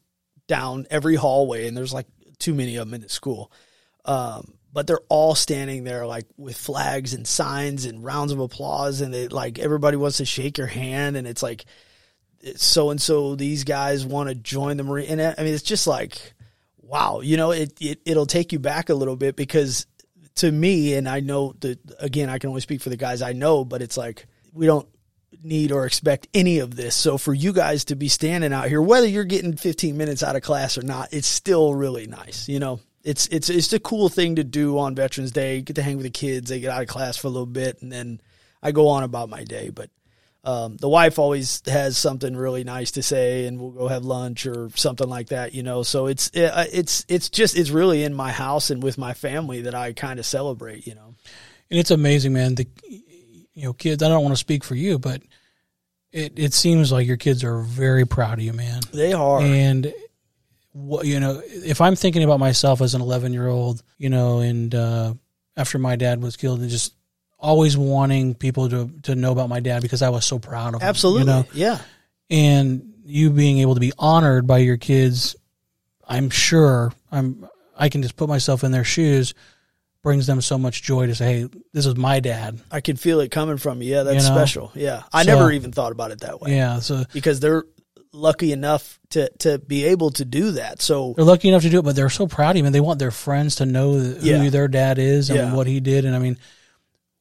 down 0.50 0.86
every 0.90 1.16
hallway, 1.16 1.68
and 1.68 1.78
there's 1.78 1.94
like 1.94 2.08
too 2.40 2.54
many 2.54 2.76
of 2.76 2.88
them 2.88 2.96
in 2.96 3.02
the 3.02 3.10
school. 3.10 3.50
Um, 4.04 4.56
but 4.74 4.88
they're 4.88 5.00
all 5.08 5.36
standing 5.36 5.86
there 5.86 6.06
like 6.06 6.26
with 6.36 6.58
flags 6.58 7.14
and 7.14 7.26
signs 7.26 7.86
and 7.86 8.04
rounds 8.04 8.34
of 8.34 8.40
applause, 8.40 9.00
and 9.00 9.14
they 9.14 9.30
like 9.30 9.60
everybody 9.60 9.96
wants 9.96 10.18
to 10.18 10.26
shake 10.26 10.58
your 10.58 10.68
hand, 10.68 11.16
and 11.16 11.26
it's 11.26 11.42
like 11.42 11.64
so 12.56 12.90
and 12.90 13.02
so 13.02 13.36
these 13.36 13.64
guys 13.64 14.06
want 14.06 14.28
to 14.28 14.36
join 14.36 14.76
the 14.76 14.84
marine, 14.84 15.08
and 15.08 15.22
I 15.22 15.44
mean 15.44 15.54
it's 15.54 15.64
just 15.64 15.88
like 15.88 16.34
wow, 16.82 17.22
you 17.22 17.38
know 17.38 17.52
it, 17.52 17.74
it 17.80 18.02
it'll 18.06 18.26
take 18.26 18.52
you 18.52 18.60
back 18.60 18.90
a 18.90 18.96
little 18.96 19.16
bit 19.16 19.36
because 19.36 19.86
to 20.36 20.52
me, 20.52 20.96
and 20.96 21.08
I 21.08 21.20
know 21.20 21.54
that 21.62 21.80
again 22.00 22.30
I 22.30 22.40
can 22.40 22.50
only 22.50 22.62
speak 22.62 22.82
for 22.82 22.90
the 22.90 22.98
guys 22.98 23.22
I 23.22 23.34
know, 23.34 23.64
but 23.64 23.82
it's 23.82 23.98
like 23.98 24.26
we 24.52 24.66
don't 24.66 24.88
need 25.44 25.72
or 25.72 25.86
expect 25.86 26.28
any 26.34 26.60
of 26.60 26.76
this. 26.76 26.96
So 26.96 27.18
for 27.18 27.34
you 27.34 27.54
guys 27.54 27.86
to 27.86 27.96
be 27.96 28.08
standing 28.08 28.54
out 28.54 28.68
here, 28.68 28.82
whether 28.82 29.08
you're 29.08 29.24
getting 29.24 29.56
15 29.56 29.98
minutes 29.98 30.24
out 30.24 30.36
of 30.36 30.42
class 30.42 30.78
or 30.78 30.82
not, 30.82 31.10
it's 31.12 31.28
still 31.28 31.74
really 31.74 32.08
nice. 32.08 32.48
You 32.50 32.60
know, 32.60 32.80
it's 33.04 33.28
it's 33.28 33.50
it's 33.50 33.72
a 33.74 33.80
cool 33.80 34.10
thing 34.10 34.36
to 34.36 34.44
do 34.44 34.78
on 34.78 34.96
Veterans 34.96 35.32
Day. 35.32 35.62
Get 35.62 35.76
to 35.78 35.82
hang 35.82 35.98
with 35.98 36.04
the 36.04 36.12
kids. 36.12 36.50
They 36.50 36.60
get 36.60 36.72
out 36.72 36.82
of 36.82 36.88
class 36.88 37.18
for 37.18 37.28
a 37.28 37.32
little 37.32 37.46
bit, 37.46 37.82
and 37.82 37.92
then 37.92 38.22
I 38.62 38.72
go 38.72 38.90
on 38.90 39.04
about 39.04 39.30
my 39.30 39.44
day. 39.44 39.70
But 39.70 39.90
um, 40.44 40.78
the 40.78 40.90
wife 40.90 41.18
always 41.18 41.62
has 41.66 41.98
something 41.98 42.36
really 42.36 42.64
nice 42.64 42.92
to 42.92 43.04
say, 43.04 43.46
and 43.46 43.60
we'll 43.60 43.72
go 43.72 43.88
have 43.88 44.04
lunch 44.04 44.46
or 44.46 44.70
something 44.76 45.08
like 45.08 45.30
that. 45.30 45.54
You 45.54 45.64
know, 45.64 45.84
so 45.84 46.08
it's 46.08 46.36
uh, 46.36 46.66
it's 46.72 47.06
it's 47.08 47.30
just 47.30 47.58
it's 47.58 47.70
really 47.70 48.04
in 48.04 48.14
my 48.14 48.32
house 48.32 48.70
and 48.70 48.84
with 48.84 48.98
my 48.98 49.14
family 49.14 49.62
that 49.62 49.76
I 49.76 49.94
kind 49.94 50.20
of 50.20 50.26
celebrate. 50.26 50.86
You 50.86 50.96
know, 50.96 51.16
And 51.70 51.80
it's 51.80 51.92
amazing, 51.92 52.34
man. 52.34 52.56
The 52.56 52.68
you 53.60 53.66
know 53.66 53.74
kids. 53.74 54.02
I 54.02 54.08
don't 54.08 54.24
want 54.24 54.34
to 54.34 54.40
speak 54.40 54.64
for 54.64 54.76
you, 54.76 54.98
but 54.98 55.22
it 56.12 56.34
it 56.38 56.54
seems 56.54 56.92
like 56.92 57.06
your 57.06 57.18
kids 57.18 57.44
are 57.44 57.62
very 57.62 58.06
proud 58.06 58.40
of 58.40 58.46
you, 58.46 58.54
man. 58.54 58.82
they 58.94 59.14
are. 59.14 59.42
And 59.42 59.94
what 60.72 61.06
you 61.06 61.20
know, 61.20 61.42
if 61.46 61.82
I'm 61.82 61.96
thinking 61.96 62.24
about 62.24 62.40
myself 62.40 62.82
as 62.82 62.96
an 62.96 63.02
11 63.02 63.34
year 63.34 63.48
old, 63.48 63.84
you 63.98 64.10
know, 64.10 64.40
and 64.40 64.74
uh, 64.74 65.14
after 65.58 65.78
my 65.78 65.96
dad 65.96 66.22
was 66.22 66.38
killed, 66.38 66.62
and 66.62 66.70
just 66.70 66.94
always 67.38 67.78
wanting 67.78 68.36
people 68.36 68.70
to 68.70 68.90
to 69.04 69.16
know 69.16 69.32
about 69.32 69.50
my 69.50 69.60
dad 69.60 69.82
because 69.82 70.02
I 70.02 70.10
was 70.10 70.26
so 70.26 70.40
proud 70.40 70.76
of 70.76 70.82
him. 70.82 70.88
Absolutely, 70.88 71.22
you 71.22 71.26
know, 71.28 71.46
yeah. 71.54 71.80
and 72.30 72.94
you 73.04 73.30
being 73.32 73.60
able 73.60 73.74
to 73.74 73.80
be 73.80 73.94
honored 73.98 74.46
by 74.46 74.60
your 74.60 74.78
kids, 74.78 75.36
I'm 76.08 76.30
sure 76.30 76.94
I'm 77.12 77.48
I 77.78 77.90
can 77.90 78.02
just 78.02 78.16
put 78.16 78.30
myself 78.30 78.64
in 78.64 78.72
their 78.72 78.84
shoes. 78.84 79.34
Brings 80.02 80.28
them 80.28 80.40
so 80.40 80.58
much 80.58 80.82
joy 80.82 81.08
to 81.08 81.16
say, 81.16 81.42
"Hey, 81.42 81.50
this 81.74 81.86
is 81.86 81.98
my 81.98 82.22
dad." 82.22 82.60
I 82.72 82.80
can 82.80 82.96
feel 82.96 83.20
it 83.20 83.32
coming 83.32 83.58
from 83.58 83.82
you. 83.82 83.92
Yeah, 83.96 84.04
that's 84.04 84.24
You 84.24 84.30
know? 84.30 84.36
special. 84.38 84.72
Yeah, 84.74 85.04
I 85.12 85.24
So- 85.24 85.36
never 85.36 85.52
even 85.52 85.74
thought 85.74 85.92
about 85.92 86.12
it 86.12 86.22
that 86.22 86.40
way 86.40 86.56
Yeah, 86.56 86.80
so 86.80 87.04
because 87.12 87.42
they're 87.42 87.66
lucky 88.14 88.54
enough 88.54 88.98
to 89.10 89.30
to 89.40 89.60
be 89.60 89.84
able 89.86 90.12
to 90.12 90.24
do 90.24 90.52
that. 90.52 90.82
So 90.82 91.14
they're 91.18 91.26
lucky 91.26 91.50
enough 91.50 91.64
to 91.64 91.70
do 91.70 91.80
it, 91.80 91.82
but 91.84 91.98
they're 91.98 92.10
so 92.10 92.28
proud 92.28 92.52
of 92.52 92.56
him, 92.62 92.66
and 92.66 92.74
they 92.74 92.80
want 92.80 93.00
their 93.00 93.12
friends 93.12 93.56
to 93.58 93.66
know 93.66 93.92
who 93.94 94.16
Yeah. 94.22 94.50
their 94.50 94.70
dad 94.70 95.00
is 95.00 95.30
and 95.30 95.38
Yeah. 95.38 95.54
what 95.54 95.68
he 95.68 95.82
did. 95.82 96.06
And 96.06 96.16
I 96.16 96.20
mean, 96.20 96.38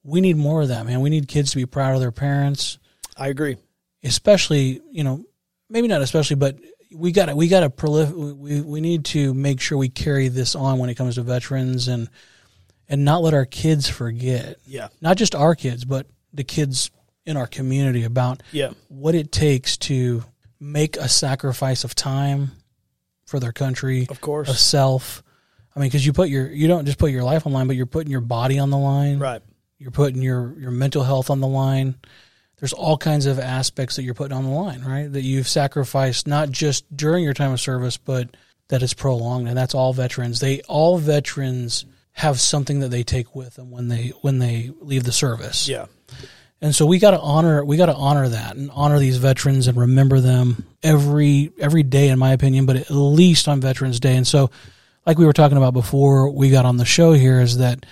we 0.04 0.20
need 0.20 0.36
more 0.36 0.62
of 0.62 0.68
that, 0.68 0.86
man. 0.86 1.00
We 1.00 1.10
need 1.10 1.26
kids 1.26 1.50
to 1.50 1.56
be 1.56 1.66
proud 1.66 1.94
of 1.94 2.00
their 2.00 2.12
parents, 2.12 2.78
I 3.16 3.26
agree. 3.26 3.56
especially 4.04 4.80
you 4.92 5.02
know 5.02 5.24
maybe 5.68 5.88
not 5.88 6.00
especially, 6.00 6.36
but 6.36 6.56
we 6.94 7.10
got 7.10 7.26
to 7.26 7.34
we 7.34 7.48
got 7.48 7.60
to 7.60 7.70
prolif- 7.70 8.12
we 8.36 8.60
we 8.60 8.80
need 8.80 9.04
to 9.06 9.34
make 9.34 9.60
sure 9.60 9.76
we 9.76 9.88
carry 9.88 10.28
this 10.28 10.54
on 10.54 10.78
when 10.78 10.88
it 10.90 10.94
comes 10.94 11.16
to 11.16 11.22
veterans 11.22 11.88
and 11.88 12.08
and 12.88 13.04
not 13.04 13.22
let 13.22 13.34
our 13.34 13.44
kids 13.44 13.88
forget, 13.88 14.58
Yeah. 14.66 14.88
not 15.00 15.16
just 15.16 15.34
our 15.34 15.54
kids, 15.54 15.84
but 15.84 16.06
the 16.32 16.44
kids 16.44 16.90
in 17.26 17.36
our 17.36 17.46
community 17.46 18.04
about 18.04 18.42
Yeah. 18.52 18.70
what 18.88 19.14
it 19.14 19.30
takes 19.32 19.76
to 19.78 20.24
make 20.60 20.96
a 20.96 21.08
sacrifice 21.08 21.84
of 21.84 21.94
time 21.94 22.52
for 23.26 23.38
their 23.38 23.52
country, 23.52 24.06
Of 24.10 24.20
course. 24.20 24.48
of 24.48 24.58
self. 24.58 25.22
I 25.76 25.80
mean, 25.80 25.88
because 25.88 26.04
you 26.06 26.12
put 26.12 26.28
your 26.30 26.50
you 26.50 26.66
don't 26.66 26.86
just 26.86 26.98
put 26.98 27.10
your 27.12 27.22
life 27.22 27.46
on 27.46 27.52
the 27.52 27.58
line, 27.58 27.66
but 27.66 27.76
you're 27.76 27.86
putting 27.86 28.10
your 28.10 28.20
body 28.22 28.58
on 28.58 28.70
the 28.70 28.78
line. 28.78 29.18
Right. 29.18 29.42
You're 29.78 29.90
putting 29.92 30.22
your 30.22 30.58
your 30.58 30.70
mental 30.70 31.04
health 31.04 31.30
on 31.30 31.40
the 31.40 31.46
line. 31.46 31.94
There's 32.58 32.72
all 32.72 32.96
kinds 32.96 33.26
of 33.26 33.38
aspects 33.38 33.94
that 33.96 34.02
you're 34.02 34.14
putting 34.14 34.36
on 34.36 34.42
the 34.44 34.50
line, 34.50 34.82
right? 34.82 35.12
That 35.12 35.22
you've 35.22 35.46
sacrificed 35.46 36.26
not 36.26 36.50
just 36.50 36.84
during 36.96 37.22
your 37.22 37.34
time 37.34 37.52
of 37.52 37.60
service, 37.60 37.96
but 37.96 38.36
that 38.68 38.82
is 38.82 38.94
prolonged, 38.94 39.46
and 39.46 39.56
that's 39.56 39.74
all 39.76 39.92
veterans. 39.92 40.40
They 40.40 40.62
all 40.62 40.98
veterans 40.98 41.84
have 42.18 42.40
something 42.40 42.80
that 42.80 42.88
they 42.88 43.04
take 43.04 43.36
with 43.36 43.54
them 43.54 43.70
when 43.70 43.86
they 43.86 44.08
when 44.22 44.40
they 44.40 44.72
leave 44.80 45.04
the 45.04 45.12
service. 45.12 45.68
Yeah. 45.68 45.86
And 46.60 46.74
so 46.74 46.84
we 46.84 46.98
got 46.98 47.12
to 47.12 47.20
honor 47.20 47.64
we 47.64 47.76
got 47.76 47.86
to 47.86 47.94
honor 47.94 48.28
that 48.28 48.56
and 48.56 48.72
honor 48.72 48.98
these 48.98 49.18
veterans 49.18 49.68
and 49.68 49.78
remember 49.78 50.18
them 50.18 50.66
every 50.82 51.52
every 51.60 51.84
day 51.84 52.08
in 52.08 52.18
my 52.18 52.32
opinion, 52.32 52.66
but 52.66 52.74
at 52.74 52.90
least 52.90 53.46
on 53.46 53.60
Veterans 53.60 54.00
Day. 54.00 54.16
And 54.16 54.26
so 54.26 54.50
like 55.06 55.16
we 55.16 55.26
were 55.26 55.32
talking 55.32 55.56
about 55.56 55.74
before 55.74 56.28
we 56.30 56.50
got 56.50 56.64
on 56.64 56.76
the 56.76 56.84
show 56.84 57.12
here 57.12 57.40
is 57.40 57.58
that 57.58 57.86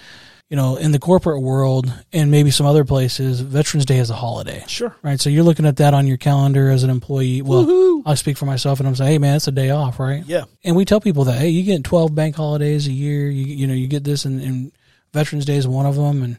you 0.48 0.56
know, 0.56 0.76
in 0.76 0.92
the 0.92 0.98
corporate 0.98 1.42
world 1.42 1.92
and 2.12 2.30
maybe 2.30 2.52
some 2.52 2.66
other 2.66 2.84
places, 2.84 3.40
Veterans 3.40 3.84
Day 3.84 3.98
is 3.98 4.10
a 4.10 4.14
holiday. 4.14 4.64
Sure. 4.68 4.94
Right? 5.02 5.20
So 5.20 5.28
you're 5.28 5.42
looking 5.42 5.66
at 5.66 5.78
that 5.78 5.92
on 5.92 6.06
your 6.06 6.18
calendar 6.18 6.70
as 6.70 6.84
an 6.84 6.90
employee. 6.90 7.42
Well, 7.42 7.64
Woohoo. 7.64 8.02
I 8.06 8.14
speak 8.14 8.36
for 8.36 8.46
myself 8.46 8.78
and 8.78 8.88
I'm 8.88 8.94
saying, 8.94 9.10
"Hey 9.10 9.18
man, 9.18 9.36
it's 9.36 9.48
a 9.48 9.52
day 9.52 9.70
off, 9.70 9.98
right?" 9.98 10.22
Yeah. 10.24 10.44
And 10.62 10.76
we 10.76 10.84
tell 10.84 11.00
people 11.00 11.24
that, 11.24 11.38
hey, 11.38 11.48
you 11.48 11.64
get 11.64 11.82
12 11.82 12.14
bank 12.14 12.36
holidays 12.36 12.86
a 12.86 12.92
year. 12.92 13.28
You 13.28 13.44
you 13.44 13.66
know, 13.66 13.74
you 13.74 13.88
get 13.88 14.04
this, 14.04 14.24
and, 14.24 14.40
and 14.40 14.72
Veterans 15.12 15.46
Day 15.46 15.56
is 15.56 15.66
one 15.66 15.86
of 15.86 15.96
them. 15.96 16.22
And 16.22 16.38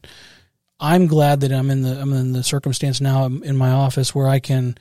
I'm 0.80 1.08
glad 1.08 1.42
that 1.42 1.52
I'm 1.52 1.70
in 1.70 1.82
the 1.82 2.00
I'm 2.00 2.14
in 2.14 2.32
the 2.32 2.44
circumstance 2.44 3.02
now 3.02 3.26
in 3.26 3.58
my 3.58 3.72
office 3.72 4.16
where 4.16 4.30
I 4.30 4.40
can 4.40 4.78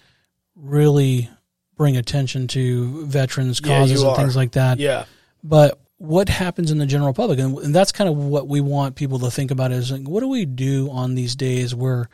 really 0.54 1.28
bring 1.76 1.96
attention 1.96 2.48
to 2.48 3.06
veterans 3.06 3.60
causes 3.60 4.00
you 4.00 4.08
and 4.08 4.16
things 4.16 4.36
like 4.36 4.52
that. 4.52 4.78
Yeah. 4.78 5.04
But 5.42 5.78
what 5.98 6.28
happens 6.28 6.70
in 6.70 6.78
the 6.78 6.86
general 6.86 7.12
public, 7.14 7.38
and, 7.38 7.56
and 7.58 7.74
that's 7.74 7.92
kind 7.92 8.08
of 8.10 8.16
what 8.16 8.48
we 8.48 8.60
want 8.60 8.96
people 8.96 9.18
to 9.20 9.30
think 9.30 9.50
about 9.50 9.72
is 9.72 9.90
like, 9.90 10.06
what 10.06 10.20
do 10.20 10.28
we 10.28 10.44
do 10.44 10.90
on 10.90 11.14
these 11.14 11.34
days 11.34 11.74
where 11.74 12.08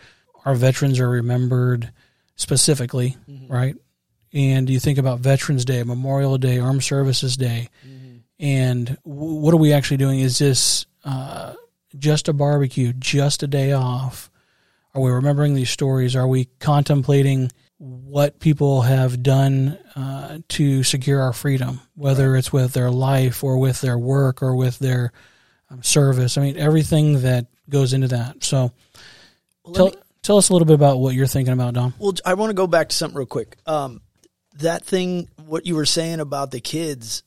our 0.45 0.55
veterans 0.55 1.01
are 1.01 1.09
remembered 1.11 1.93
specifically, 2.37 3.17
right? 3.49 3.75
And 4.33 4.71
you 4.71 4.81
think 4.81 4.99
about 4.99 5.21
Veterans 5.21 5.65
Day, 5.65 5.83
Memorial 5.83 6.39
Day, 6.39 6.59
Armed 6.59 6.83
Services 6.85 7.37
Day, 7.37 7.69
and 8.39 8.87
w- 9.05 9.35
what 9.35 9.53
are 9.53 9.59
we 9.59 9.73
actually 9.73 9.99
doing? 9.99 10.21
Is 10.21 10.39
this 10.39 10.87
uh, 11.05 11.55
just 11.99 12.29
a 12.29 12.33
barbecue, 12.33 12.93
just 12.95 13.43
a 13.43 13.47
day 13.47 13.73
off? 13.73 14.31
Are 14.95 15.03
we 15.03 15.11
remembering 15.11 15.55
these 15.55 15.71
stories? 15.71 16.17
Are 16.17 16.27
we 16.27 16.47
contemplating 16.61 17.51
what 17.83 18.39
people 18.39 18.83
have 18.83 19.25
done 19.25 19.77
uh, 19.97 20.39
to 20.51 20.85
secure 20.85 21.21
our 21.21 21.33
freedom, 21.33 21.81
whether 21.97 22.37
it's 22.37 22.53
with 22.53 22.73
their 22.75 22.93
life 22.93 23.43
or 23.43 23.59
with 23.59 23.81
their 23.81 23.99
work 23.99 24.41
or 24.41 24.55
with 24.55 24.79
their 24.79 25.13
um, 25.69 25.83
service? 25.83 26.39
I 26.39 26.43
mean, 26.43 26.57
everything 26.57 27.23
that 27.23 27.47
goes 27.69 27.93
into 27.93 28.07
that. 28.09 28.45
So, 28.45 28.71
Well, 29.65 29.75
tell 29.75 29.87
me- 29.87 29.95
tell 30.23 30.37
us 30.39 30.49
a 30.49 30.53
little 30.53 30.67
bit 30.67 30.75
about 30.75 31.01
what 31.01 31.15
you're 31.17 31.27
thinking 31.27 31.53
about, 31.53 31.75
Dom. 31.75 31.93
Well, 31.99 32.13
I 32.25 32.35
want 32.35 32.51
to 32.51 32.55
go 32.55 32.69
back 32.69 32.91
to 32.91 32.95
something 32.95 33.19
real 33.19 33.27
quick. 33.27 33.57
Um, 33.67 34.01
that 34.59 34.85
thing, 34.85 35.29
what 35.47 35.67
you 35.67 35.75
were 35.75 35.87
saying 35.87 36.21
about 36.21 36.53
the 36.53 36.61
kids, 36.61 37.25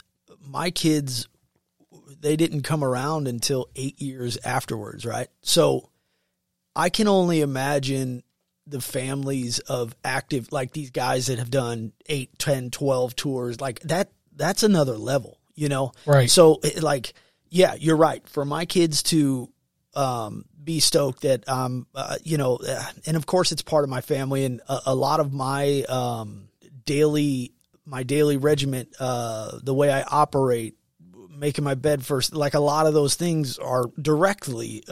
my 0.47 0.71
kids, 0.71 1.27
they 2.21 2.37
didn't 2.37 2.61
come 2.61 2.81
around 2.81 3.27
until 3.27 3.67
eight 3.75 4.01
years 4.01 4.37
afterwards, 4.45 5.05
right? 5.05 5.27
So 5.41 5.89
I 6.75 6.89
can 6.89 7.09
only 7.09 7.41
imagine 7.41 8.23
the 8.67 8.81
families 8.81 9.59
of 9.59 9.95
active, 10.03 10.51
like 10.51 10.71
these 10.71 10.91
guys 10.91 11.27
that 11.27 11.39
have 11.39 11.51
done 11.51 11.93
eight, 12.07 12.37
10, 12.39 12.71
12 12.71 13.15
tours, 13.15 13.61
like 13.61 13.79
that, 13.81 14.09
that's 14.35 14.63
another 14.63 14.97
level, 14.97 15.37
you 15.53 15.69
know? 15.69 15.91
Right. 16.05 16.29
So, 16.29 16.59
it, 16.63 16.81
like, 16.81 17.13
yeah, 17.49 17.75
you're 17.75 17.95
right. 17.95 18.27
For 18.27 18.43
my 18.43 18.65
kids 18.65 19.03
to 19.03 19.49
um, 19.95 20.45
be 20.63 20.79
stoked 20.79 21.21
that, 21.21 21.47
um, 21.47 21.87
uh, 21.95 22.17
you 22.23 22.37
know, 22.37 22.57
uh, 22.57 22.83
and 23.05 23.15
of 23.15 23.25
course 23.25 23.51
it's 23.51 23.61
part 23.61 23.83
of 23.83 23.89
my 23.89 24.01
family, 24.01 24.45
and 24.45 24.61
a, 24.67 24.79
a 24.87 24.95
lot 24.95 25.19
of 25.19 25.31
my 25.31 25.83
um, 25.83 26.49
daily, 26.85 27.53
my 27.85 28.03
daily 28.03 28.37
regiment, 28.37 28.89
uh, 28.99 29.59
the 29.61 29.73
way 29.73 29.91
I 29.91 30.01
operate, 30.03 30.75
making 31.35 31.63
my 31.63 31.75
bed 31.75 32.05
first, 32.05 32.33
like 32.33 32.53
a 32.53 32.59
lot 32.59 32.87
of 32.87 32.93
those 32.93 33.15
things 33.15 33.57
are 33.57 33.85
directly 34.01 34.83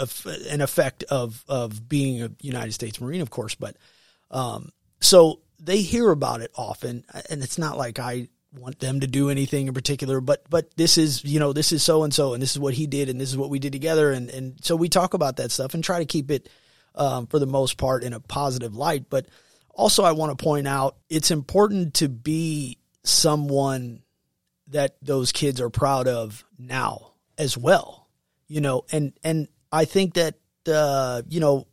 an 0.49 0.62
effect 0.62 1.03
of 1.03 1.43
of 1.47 1.88
being 1.88 2.21
a 2.21 2.32
United 2.41 2.73
States 2.73 2.99
Marine, 2.99 3.21
of 3.21 3.29
course, 3.29 3.56
but 3.56 3.75
um, 4.32 4.71
so 4.99 5.41
they 5.60 5.82
hear 5.82 6.10
about 6.10 6.41
it 6.41 6.51
often, 6.56 7.06
and 7.29 7.43
it's 7.43 7.58
not 7.58 7.77
like 7.77 7.99
I 7.99 8.27
want 8.60 8.79
them 8.79 8.99
to 8.99 9.08
do 9.08 9.29
anything 9.29 9.67
in 9.67 9.73
particular, 9.73 10.21
but 10.21 10.43
but 10.49 10.75
this 10.75 10.97
is 10.97 11.23
you 11.23 11.39
know 11.39 11.53
this 11.53 11.71
is 11.71 11.84
so 11.84 12.03
and 12.03 12.13
so, 12.13 12.34
and 12.34 12.41
this 12.41 12.51
is 12.51 12.60
what 12.60 12.73
he 12.73 12.88
did, 12.88 13.10
and 13.10 13.19
this 13.19 13.29
is 13.29 13.38
what 13.38 13.49
we 13.49 13.60
did 13.60 13.73
together, 13.73 14.12
and 14.12 14.29
and 14.29 14.63
so 14.63 14.75
we 14.75 14.89
talk 14.89 15.13
about 15.13 15.38
that 15.38 15.51
stuff 15.51 15.73
and 15.73 15.84
try 15.84 15.99
to 15.99 16.06
keep 16.06 16.32
it 16.32 16.49
um, 16.95 17.27
for 17.27 17.39
the 17.39 17.47
most 17.47 17.77
part 17.77 18.03
in 18.03 18.13
a 18.13 18.19
positive 18.19 18.75
light. 18.75 19.06
But 19.10 19.27
also, 19.73 20.03
I 20.03 20.12
want 20.12 20.38
to 20.38 20.43
point 20.43 20.67
out 20.67 20.97
it's 21.10 21.32
important 21.32 21.95
to 21.95 22.10
be 22.10 22.77
someone 23.03 24.01
that 24.67 24.95
those 25.02 25.32
kids 25.32 25.60
are 25.60 25.69
proud 25.69 26.08
of 26.08 26.43
now 26.58 27.13
as 27.38 27.58
well 27.58 28.04
you 28.54 28.62
know? 28.62 28.86
And 28.91 29.13
and 29.23 29.47
i 29.71 29.86
think 29.86 30.13
that 30.13 30.36
uh 30.67 31.23
you 31.28 31.39
know 31.39 31.67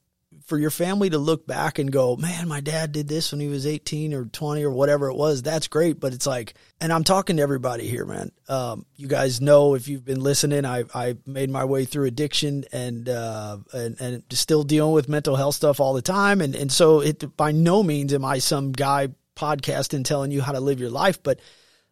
for 0.47 0.57
your 0.59 0.71
family 0.71 1.11
to 1.11 1.19
look 1.19 1.47
back 1.47 1.79
and 1.79 1.93
go 1.93 2.17
man 2.17 2.49
my 2.49 2.61
dad 2.61 2.91
did 2.91 3.07
this 3.07 3.31
when 3.31 3.41
he 3.41 3.47
was 3.47 3.67
18 3.67 4.15
or 4.15 4.25
20 4.25 4.65
or 4.65 4.71
whatever 4.71 5.09
it 5.09 5.15
was 5.15 5.43
that's 5.43 5.69
great 5.69 6.01
but 6.01 6.13
it's 6.13 6.27
like 6.27 6.55
and 6.81 6.93
i'm 6.93 7.05
talking 7.05 7.37
to 7.37 7.43
everybody 7.43 7.87
here 7.87 8.07
man. 8.07 8.33
Um 8.49 8.87
you 8.97 9.07
guys 9.07 9.41
know 9.41 9.75
if 9.75 9.87
you've 9.87 10.05
been 10.05 10.23
listening 10.23 10.65
i 10.65 10.85
i 10.95 11.17
made 11.27 11.51
my 11.51 11.65
way 11.67 11.85
through 11.85 12.07
addiction 12.07 12.65
and 12.73 13.09
uh 13.09 13.59
and 13.75 14.01
and 14.01 14.25
still 14.31 14.65
dealing 14.65 14.95
with 14.95 15.09
mental 15.09 15.37
health 15.37 15.57
stuff 15.57 15.79
all 15.79 15.93
the 15.93 16.03
time. 16.03 16.41
And 16.41 16.57
and 16.57 16.73
so 16.73 17.01
it 17.01 17.37
by 17.37 17.53
no 17.53 17.83
means 17.83 18.15
am 18.15 18.25
i 18.25 18.39
some 18.39 18.73
guy 18.73 19.09
podcasting 19.37 20.05
telling 20.05 20.31
you 20.33 20.41
how 20.41 20.53
to 20.53 20.61
live 20.61 20.81
your 20.81 20.91
life 20.91 21.23
but 21.23 21.39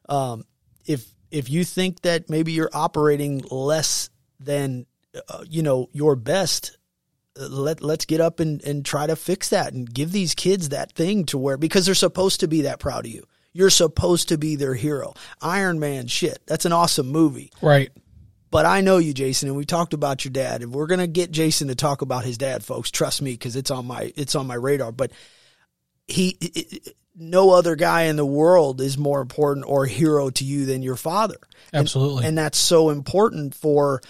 um 0.09 0.45
if 0.89 1.07
if 1.31 1.49
you 1.51 1.63
think 1.65 2.01
that 2.03 2.29
maybe 2.29 2.51
you're 2.53 2.71
operating 2.73 3.43
less 3.51 4.11
than 4.41 4.87
uh, 5.29 5.45
you 5.49 5.63
know 5.63 5.89
your 5.93 6.17
best 6.17 6.77
uh, 7.41 7.47
let 7.49 7.83
let's 7.83 8.05
get 8.07 8.21
up 8.21 8.41
and 8.41 8.63
and 8.65 8.85
try 8.85 9.07
to 9.07 9.15
fix 9.15 9.51
that 9.51 9.73
and 9.73 9.93
give 9.93 10.11
these 10.11 10.35
kids 10.35 10.71
that 10.71 10.93
thing 10.93 11.25
to 11.27 11.39
wear 11.39 11.57
because 11.57 11.87
they're 11.87 11.95
supposed 11.95 12.41
to 12.41 12.49
be 12.49 12.63
that 12.63 12.81
proud 12.81 13.05
of 13.07 13.13
you 13.13 13.25
you're 13.53 13.71
supposed 13.71 14.29
to 14.29 14.39
be 14.39 14.57
their 14.57 14.75
hero 14.75 15.13
iron 15.41 15.79
man 15.79 16.07
shit 16.07 16.39
that's 16.47 16.65
an 16.65 16.73
awesome 16.73 17.09
movie 17.09 17.51
Right. 17.63 17.91
but 18.51 18.65
I 18.67 18.81
know 18.81 18.97
you, 18.99 19.13
Jason, 19.13 19.49
and 19.49 19.57
we 19.59 19.65
talked 19.67 19.93
about 19.93 20.25
your 20.25 20.33
dad. 20.33 20.63
And 20.63 20.73
we're 20.73 20.87
gonna 20.87 21.07
get 21.07 21.31
Jason 21.31 21.69
to 21.69 21.75
talk 21.75 22.01
about 22.01 22.25
his 22.25 22.39
dad, 22.39 22.65
folks. 22.65 22.91
Trust 22.91 23.21
me, 23.21 23.33
because 23.33 23.57
it's 23.57 23.71
on 23.71 23.87
my 23.87 24.11
it's 24.17 24.35
on 24.35 24.47
my 24.47 24.55
radar. 24.55 24.91
But 24.93 25.13
he, 26.07 26.37
it- 26.41 26.97
no 27.19 27.51
other 27.51 27.75
guy 27.77 28.03
in 28.05 28.17
the 28.17 28.25
world 28.25 28.81
is 28.81 28.97
more 28.97 29.21
important 29.21 29.67
or 29.69 29.87
hero 29.87 30.31
to 30.31 30.45
you 30.45 30.67
than 30.67 30.83
your 30.83 30.97
father. 30.97 31.37
Absolutely. 31.75 32.25
and 32.25 32.39
that's 32.39 32.59
so 32.59 32.91
important 32.91 33.55
for 33.55 34.01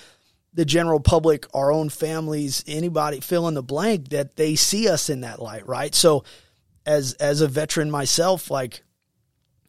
the 0.55 0.65
general 0.65 1.01
public, 1.01 1.47
our 1.55 1.73
own 1.73 1.89
families, 1.89 2.65
anybody 2.67 3.21
fill 3.21 3.49
in 3.49 3.55
the 3.55 3.63
blank 3.63 4.11
that 4.11 4.37
they 4.37 4.57
see 4.57 4.89
us 4.89 5.09
in 5.09 5.21
that 5.23 5.41
light, 5.41 5.67
right? 5.67 5.95
So, 5.95 6.25
as 6.87 7.13
as 7.15 7.41
a 7.41 7.49
veteran 7.49 7.91
myself, 7.91 8.51
like 8.51 8.83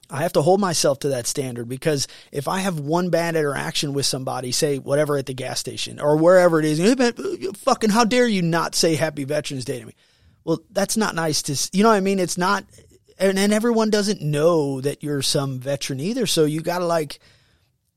I 0.10 0.24
have 0.24 0.34
to 0.34 0.42
hold 0.42 0.60
myself 0.60 1.00
to 1.00 1.10
that 1.10 1.28
standard 1.28 1.68
because 1.68 2.08
if 2.32 2.48
I 2.48 2.60
have 2.60 2.80
one 2.80 3.10
bad 3.10 3.36
interaction 3.36 3.94
with 3.94 4.06
somebody, 4.06 4.52
say 4.52 4.78
whatever 4.80 5.18
at 5.18 5.26
the 5.26 5.34
gas 5.34 5.60
station 5.60 6.00
or 6.00 6.18
wherever 6.18 6.60
it 6.60 6.66
is, 6.66 6.80
"Hey, 6.80 6.96
man, 6.96 7.14
fucking 7.54 7.90
how 7.92 8.06
dare 8.06 8.28
you 8.28 8.42
not 8.42 8.74
say 8.74 8.96
Happy 8.96 9.26
Veterans 9.26 9.66
Day 9.66 9.80
to 9.80 9.86
me? 9.86 9.94
Well, 10.44 10.62
that's 10.72 10.98
not 10.98 11.14
nice 11.14 11.44
to, 11.44 11.70
you 11.78 11.84
know 11.84 11.90
what 11.90 11.96
I 11.96 12.00
mean? 12.00 12.18
It's 12.18 12.38
not, 12.38 12.64
and, 13.20 13.38
and 13.38 13.54
everyone 13.54 13.90
doesn't 13.90 14.22
know 14.22 14.82
that 14.82 15.04
you're 15.04 15.22
some 15.22 15.60
veteran 15.60 16.00
either. 16.00 16.26
So 16.26 16.46
you 16.46 16.62
got 16.62 16.80
to 16.80 16.86
like, 16.86 17.20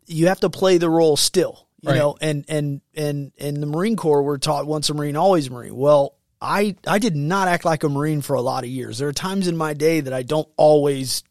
you 0.07 0.27
have 0.29 0.41
to 0.41 0.51
play 0.51 0.79
the 0.79 0.91
role 0.91 1.17
still, 1.17 1.69
you 1.81 1.91
Right. 1.91 1.99
know, 1.99 2.17
and, 2.21 2.45
and, 2.49 2.81
and, 2.95 3.33
in 3.37 3.61
the 3.61 3.67
Marine 3.67 3.97
Corps, 3.97 4.23
we're 4.23 4.39
taught 4.39 4.67
once 4.67 4.91
a 4.91 4.95
Marine, 4.95 5.17
always 5.17 5.49
a 5.49 5.53
Marine. 5.53 5.77
Well, 5.77 6.17
I, 6.41 6.75
I 6.87 6.99
did 6.99 7.15
not 7.15 7.47
act 7.47 7.65
like 7.65 7.85
a 7.85 7.89
Marine 7.89 8.21
for 8.21 8.35
a 8.35 8.41
lot 8.41 8.65
of 8.65 8.71
years. 8.71 8.99
There 8.99 9.09
are 9.09 9.13
times 9.13 9.47
in 9.47 9.57
my 9.57 9.75
day 9.75 10.01
that 10.01 10.13
I 10.13 10.23
don't 10.25 10.49
always 10.57 11.23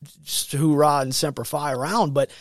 hoorah 0.52 1.00
and 1.02 1.14
semper 1.14 1.44
fi 1.44 1.74
around, 1.74 2.14
but 2.14 2.32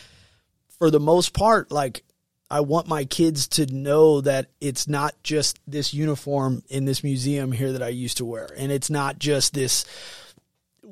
for 0.79 0.89
the 0.89 0.99
most 0.99 1.33
part, 1.33 1.69
like 1.69 2.03
I 2.49 2.61
want 2.61 2.87
my 2.87 3.05
kids 3.05 3.47
to 3.49 3.65
know 3.65 4.21
that 4.21 4.47
it's 4.59 4.87
not 4.87 5.15
just 5.23 5.59
this 5.67 5.93
uniform 5.93 6.63
in 6.69 6.85
this 6.85 7.03
museum 7.03 7.51
here 7.51 7.73
that 7.73 7.83
I 7.83 7.89
used 7.89 8.17
to 8.17 8.25
wear, 8.25 8.49
and 8.57 8.71
it's 8.71 8.89
not 8.89 9.19
just 9.19 9.53
this 9.53 9.85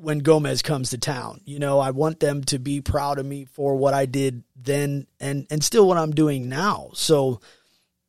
when 0.00 0.20
Gomez 0.20 0.62
comes 0.62 0.90
to 0.90 0.98
town. 0.98 1.40
You 1.44 1.58
know, 1.58 1.78
I 1.78 1.90
want 1.90 2.20
them 2.20 2.42
to 2.44 2.58
be 2.58 2.80
proud 2.80 3.18
of 3.18 3.26
me 3.26 3.44
for 3.44 3.76
what 3.76 3.94
I 3.94 4.06
did 4.06 4.42
then 4.56 5.06
and 5.18 5.46
and 5.50 5.62
still 5.62 5.86
what 5.86 5.98
I'm 5.98 6.12
doing 6.12 6.48
now. 6.48 6.90
So 6.94 7.40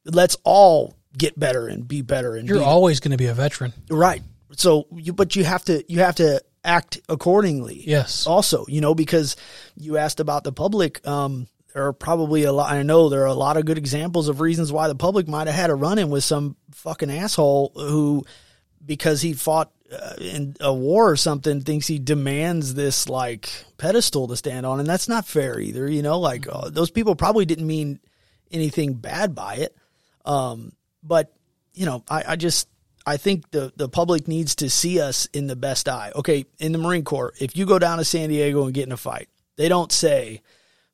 let's 0.05 0.37
all 0.43 0.95
get 1.17 1.37
better 1.37 1.67
and 1.67 1.87
be 1.87 2.01
better 2.01 2.35
and 2.35 2.47
You're 2.47 2.59
be, 2.59 2.63
always 2.63 2.99
going 2.99 3.11
to 3.11 3.17
be 3.17 3.27
a 3.27 3.33
veteran. 3.33 3.73
right. 3.89 4.21
So 4.53 4.87
you 4.93 5.13
but 5.13 5.35
you 5.35 5.43
have 5.43 5.63
to 5.65 5.83
you 5.87 5.99
have 5.99 6.15
to 6.15 6.41
act 6.63 6.99
accordingly. 7.09 7.83
Yes. 7.85 8.27
Also, 8.27 8.65
you 8.67 8.81
know, 8.81 8.93
because 8.93 9.35
you 9.75 9.97
asked 9.97 10.19
about 10.19 10.43
the 10.43 10.51
public 10.51 11.05
um 11.07 11.47
there 11.73 11.87
are 11.87 11.93
probably 11.93 12.43
a 12.43 12.51
lot 12.51 12.69
I 12.71 12.83
know 12.83 13.07
there 13.09 13.21
are 13.23 13.27
a 13.27 13.33
lot 13.33 13.55
of 13.57 13.65
good 13.65 13.77
examples 13.77 14.27
of 14.27 14.41
reasons 14.41 14.71
why 14.71 14.87
the 14.89 14.95
public 14.95 15.27
might 15.27 15.47
have 15.47 15.55
had 15.55 15.69
a 15.69 15.75
run 15.75 15.99
in 15.99 16.09
with 16.09 16.23
some 16.23 16.57
fucking 16.71 17.09
asshole 17.09 17.71
who 17.75 18.25
because 18.85 19.21
he 19.21 19.33
fought 19.33 19.71
uh, 19.91 20.15
in 20.19 20.55
a 20.59 20.73
war 20.73 21.09
or 21.09 21.15
something 21.15 21.61
thinks 21.61 21.87
he 21.87 21.99
demands 21.99 22.73
this 22.73 23.09
like 23.09 23.49
pedestal 23.77 24.27
to 24.27 24.35
stand 24.35 24.65
on 24.65 24.79
and 24.79 24.87
that's 24.87 25.09
not 25.09 25.27
fair 25.27 25.59
either 25.59 25.89
you 25.89 26.01
know? 26.01 26.19
Like 26.19 26.47
uh, 26.51 26.69
those 26.69 26.91
people 26.91 27.15
probably 27.15 27.45
didn't 27.45 27.67
mean 27.67 27.99
anything 28.51 28.93
bad 28.93 29.33
by 29.33 29.55
it. 29.55 29.75
Um, 30.25 30.73
but 31.03 31.33
you 31.73 31.85
know 31.85 32.03
I, 32.09 32.23
I 32.29 32.35
just 32.35 32.67
i 33.05 33.17
think 33.17 33.49
the, 33.51 33.73
the 33.75 33.89
public 33.89 34.27
needs 34.27 34.55
to 34.55 34.69
see 34.69 34.99
us 34.99 35.25
in 35.27 35.47
the 35.47 35.55
best 35.55 35.87
eye. 35.89 36.11
Okay 36.15 36.45
in 36.59 36.71
the 36.71 36.77
marine 36.77 37.03
corps 37.03 37.33
if 37.39 37.55
you 37.55 37.65
go 37.65 37.79
down 37.79 37.97
to 37.97 38.05
san 38.05 38.29
diego 38.29 38.65
and 38.65 38.73
get 38.73 38.85
in 38.85 38.91
a 38.91 38.97
fight 38.97 39.29
they 39.55 39.69
don't 39.69 39.91
say 39.91 40.41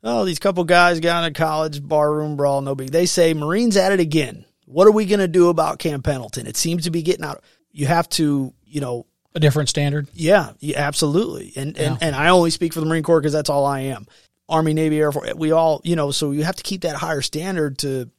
oh 0.03 0.23
these 0.23 0.39
couple 0.39 0.63
guys 0.63 0.99
got 0.99 1.23
in 1.23 1.31
a 1.31 1.33
college 1.33 1.86
barroom 1.86 2.38
brawl 2.38 2.62
no 2.62 2.75
big 2.75 2.91
they 2.91 3.05
say 3.05 3.33
marines 3.33 3.77
at 3.77 3.91
it 3.91 3.99
again. 3.99 4.45
What 4.65 4.86
are 4.86 4.91
we 4.91 5.05
going 5.05 5.21
to 5.21 5.29
do 5.29 5.47
about 5.47 5.79
camp 5.79 6.03
pendleton? 6.03 6.45
It 6.45 6.57
seems 6.57 6.83
to 6.83 6.91
be 6.91 7.01
getting 7.01 7.23
out. 7.23 7.41
You 7.71 7.86
have 7.86 8.10
to 8.10 8.53
you 8.67 8.82
know 8.82 9.06
A 9.36 9.39
different 9.39 9.69
standard. 9.69 10.08
yeah, 10.13 10.51
yeah 10.60 10.80
absolutely. 10.80 11.53
And 11.56 11.77
and 11.77 11.97
and 12.01 12.15
I 12.15 12.30
only 12.30 12.51
speak 12.51 12.73
for 12.73 12.80
the 12.80 12.86
Marine 12.86 13.03
Corps 13.03 13.19
because 13.19 13.34
that's 13.34 13.49
all 13.49 13.65
I 13.65 13.82
am. 13.82 14.08
Army, 14.49 14.73
Navy, 14.73 14.99
Air 14.99 15.12
Force. 15.12 15.34
We 15.36 15.51
all, 15.51 15.82
you 15.84 15.95
know, 15.95 16.12
so 16.12 16.32
you 16.32 16.43
have 16.43 16.56
to 16.56 16.63
keep 16.63 16.82
that 16.82 16.95
higher 16.95 17.21
standard 17.21 17.80
to 17.80 18.10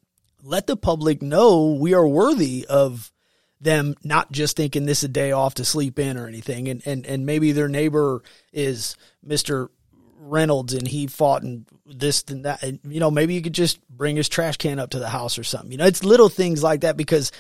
let 0.43 0.67
the 0.67 0.77
public 0.77 1.23
know 1.23 1.73
we 1.73 1.95
are 1.95 2.07
worthy 2.07 2.67
of 2.69 3.11
them 3.61 3.97
not 4.05 4.31
just 4.31 4.57
thinking 4.57 4.87
this 4.87 5.03
a 5.03 5.09
day 5.09 5.33
off 5.33 5.55
to 5.55 5.65
sleep 5.65 5.99
in 5.99 6.17
or 6.17 6.29
anything. 6.29 6.69
And 6.69 6.83
and 6.87 7.07
and 7.07 7.27
maybe 7.27 7.53
their 7.53 7.69
neighbor 7.69 8.23
is 8.53 8.97
Mister 9.23 9.71
Reynolds 10.21 10.75
and 10.75 10.87
he 10.87 11.07
fought 11.07 11.43
and 11.43 11.65
this 11.87 12.23
and 12.29 12.45
that. 12.45 12.63
And, 12.63 12.79
you 12.85 13.01
know, 13.01 13.11
maybe 13.11 13.35
you 13.35 13.41
could 13.41 13.55
just 13.55 13.81
bring 13.89 14.15
his 14.15 14.29
trash 14.29 14.59
can 14.59 14.79
up 14.79 14.91
to 14.91 14.99
the 14.99 15.09
house 15.09 15.39
or 15.39 15.45
something. 15.45 15.73
You 15.73 15.79
know, 15.79 15.87
it's 15.87 16.05
little 16.05 16.29
things 16.29 16.63
like 16.63 16.83
that 16.83 16.97
because 16.97 17.33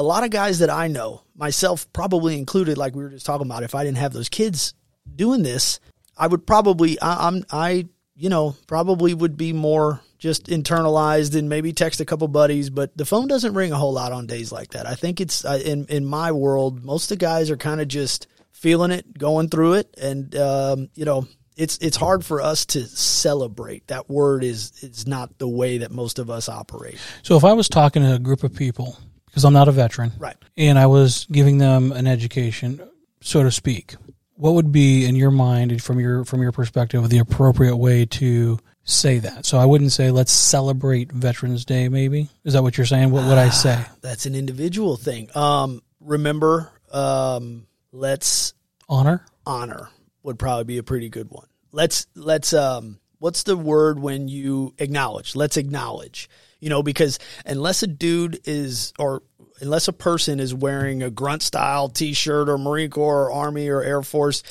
a 0.00 0.02
lot 0.02 0.24
of 0.24 0.30
guys 0.30 0.60
that 0.60 0.70
I 0.70 0.88
know, 0.88 1.24
myself 1.36 1.86
probably 1.92 2.38
included, 2.38 2.78
like 2.78 2.96
we 2.96 3.02
were 3.02 3.10
just 3.10 3.26
talking 3.26 3.46
about, 3.46 3.64
if 3.64 3.74
I 3.74 3.84
didn't 3.84 3.98
have 3.98 4.14
those 4.14 4.30
kids 4.30 4.72
doing 5.14 5.42
this, 5.42 5.78
I 6.16 6.26
would 6.26 6.46
probably, 6.46 6.98
I, 7.00 7.26
I'm, 7.28 7.44
I, 7.50 7.86
you 8.16 8.30
know, 8.30 8.56
probably 8.66 9.12
would 9.12 9.36
be 9.36 9.52
more 9.52 10.00
just 10.18 10.46
internalized 10.46 11.38
and 11.38 11.50
maybe 11.50 11.74
text 11.74 12.00
a 12.00 12.06
couple 12.06 12.28
buddies, 12.28 12.70
but 12.70 12.96
the 12.96 13.04
phone 13.04 13.28
doesn't 13.28 13.52
ring 13.52 13.72
a 13.72 13.76
whole 13.76 13.92
lot 13.92 14.10
on 14.10 14.26
days 14.26 14.50
like 14.50 14.70
that. 14.70 14.86
I 14.86 14.94
think 14.94 15.20
it's 15.20 15.44
uh, 15.44 15.60
in 15.62 15.84
in 15.86 16.06
my 16.06 16.32
world, 16.32 16.82
most 16.82 17.10
of 17.10 17.18
the 17.18 17.24
guys 17.24 17.50
are 17.50 17.58
kind 17.58 17.80
of 17.80 17.88
just 17.88 18.26
feeling 18.52 18.90
it, 18.90 19.18
going 19.18 19.48
through 19.48 19.74
it, 19.74 19.94
and 20.00 20.34
um, 20.36 20.88
you 20.94 21.04
know, 21.04 21.26
it's 21.56 21.78
it's 21.78 21.96
hard 21.96 22.24
for 22.24 22.40
us 22.40 22.66
to 22.66 22.86
celebrate. 22.86 23.86
That 23.88 24.10
word 24.10 24.44
is 24.44 24.72
is 24.82 25.06
not 25.06 25.38
the 25.38 25.48
way 25.48 25.78
that 25.78 25.90
most 25.90 26.18
of 26.18 26.28
us 26.28 26.48
operate. 26.48 26.98
So 27.22 27.36
if 27.36 27.44
I 27.44 27.54
was 27.54 27.68
talking 27.68 28.02
to 28.02 28.14
a 28.14 28.18
group 28.18 28.44
of 28.44 28.54
people, 28.54 28.98
because 29.30 29.44
I'm 29.44 29.52
not 29.52 29.68
a 29.68 29.72
veteran, 29.72 30.12
Right. 30.18 30.36
and 30.56 30.78
I 30.78 30.86
was 30.86 31.26
giving 31.32 31.58
them 31.58 31.92
an 31.92 32.06
education, 32.06 32.80
so 33.22 33.42
to 33.42 33.50
speak, 33.50 33.94
what 34.34 34.54
would 34.54 34.72
be 34.72 35.04
in 35.06 35.16
your 35.16 35.30
mind, 35.30 35.82
from 35.82 36.00
your 36.00 36.24
from 36.24 36.42
your 36.42 36.52
perspective, 36.52 37.08
the 37.08 37.18
appropriate 37.18 37.76
way 37.76 38.06
to 38.06 38.58
say 38.84 39.18
that? 39.18 39.44
So 39.46 39.58
I 39.58 39.66
wouldn't 39.66 39.92
say 39.92 40.10
let's 40.10 40.32
celebrate 40.32 41.12
Veterans 41.12 41.64
Day. 41.64 41.88
Maybe 41.88 42.28
is 42.44 42.54
that 42.54 42.62
what 42.62 42.76
you're 42.78 42.86
saying? 42.86 43.10
What 43.10 43.26
would 43.26 43.38
I 43.38 43.50
say? 43.50 43.84
That's 44.00 44.26
an 44.26 44.34
individual 44.34 44.96
thing. 44.96 45.28
Um, 45.36 45.82
remember, 46.00 46.70
um, 46.92 47.66
let's 47.92 48.54
Honor. 48.88 49.24
honor 49.46 49.90
would 50.22 50.38
probably 50.38 50.64
be 50.64 50.78
a 50.78 50.82
pretty 50.82 51.08
good 51.10 51.28
one. 51.30 51.46
Let's 51.72 52.06
let's 52.16 52.52
um 52.54 52.98
what's 53.18 53.42
the 53.44 53.56
word 53.56 53.98
when 54.00 54.28
you 54.28 54.74
acknowledge? 54.78 55.36
Let's 55.36 55.56
acknowledge. 55.58 56.28
You 56.60 56.68
know, 56.68 56.82
because 56.82 57.18
unless 57.46 57.82
a 57.82 57.86
dude 57.86 58.40
is 58.44 58.92
or 58.98 59.22
unless 59.60 59.88
a 59.88 59.92
person 59.92 60.40
is 60.40 60.54
wearing 60.54 61.02
a 61.02 61.10
grunt 61.10 61.42
style 61.42 61.88
t-shirt 61.88 62.48
or 62.48 62.58
Marine 62.58 62.90
Corps 62.90 63.26
or 63.26 63.32
Army 63.32 63.68
or 63.68 63.82
Air 63.82 64.02
Force, 64.02 64.42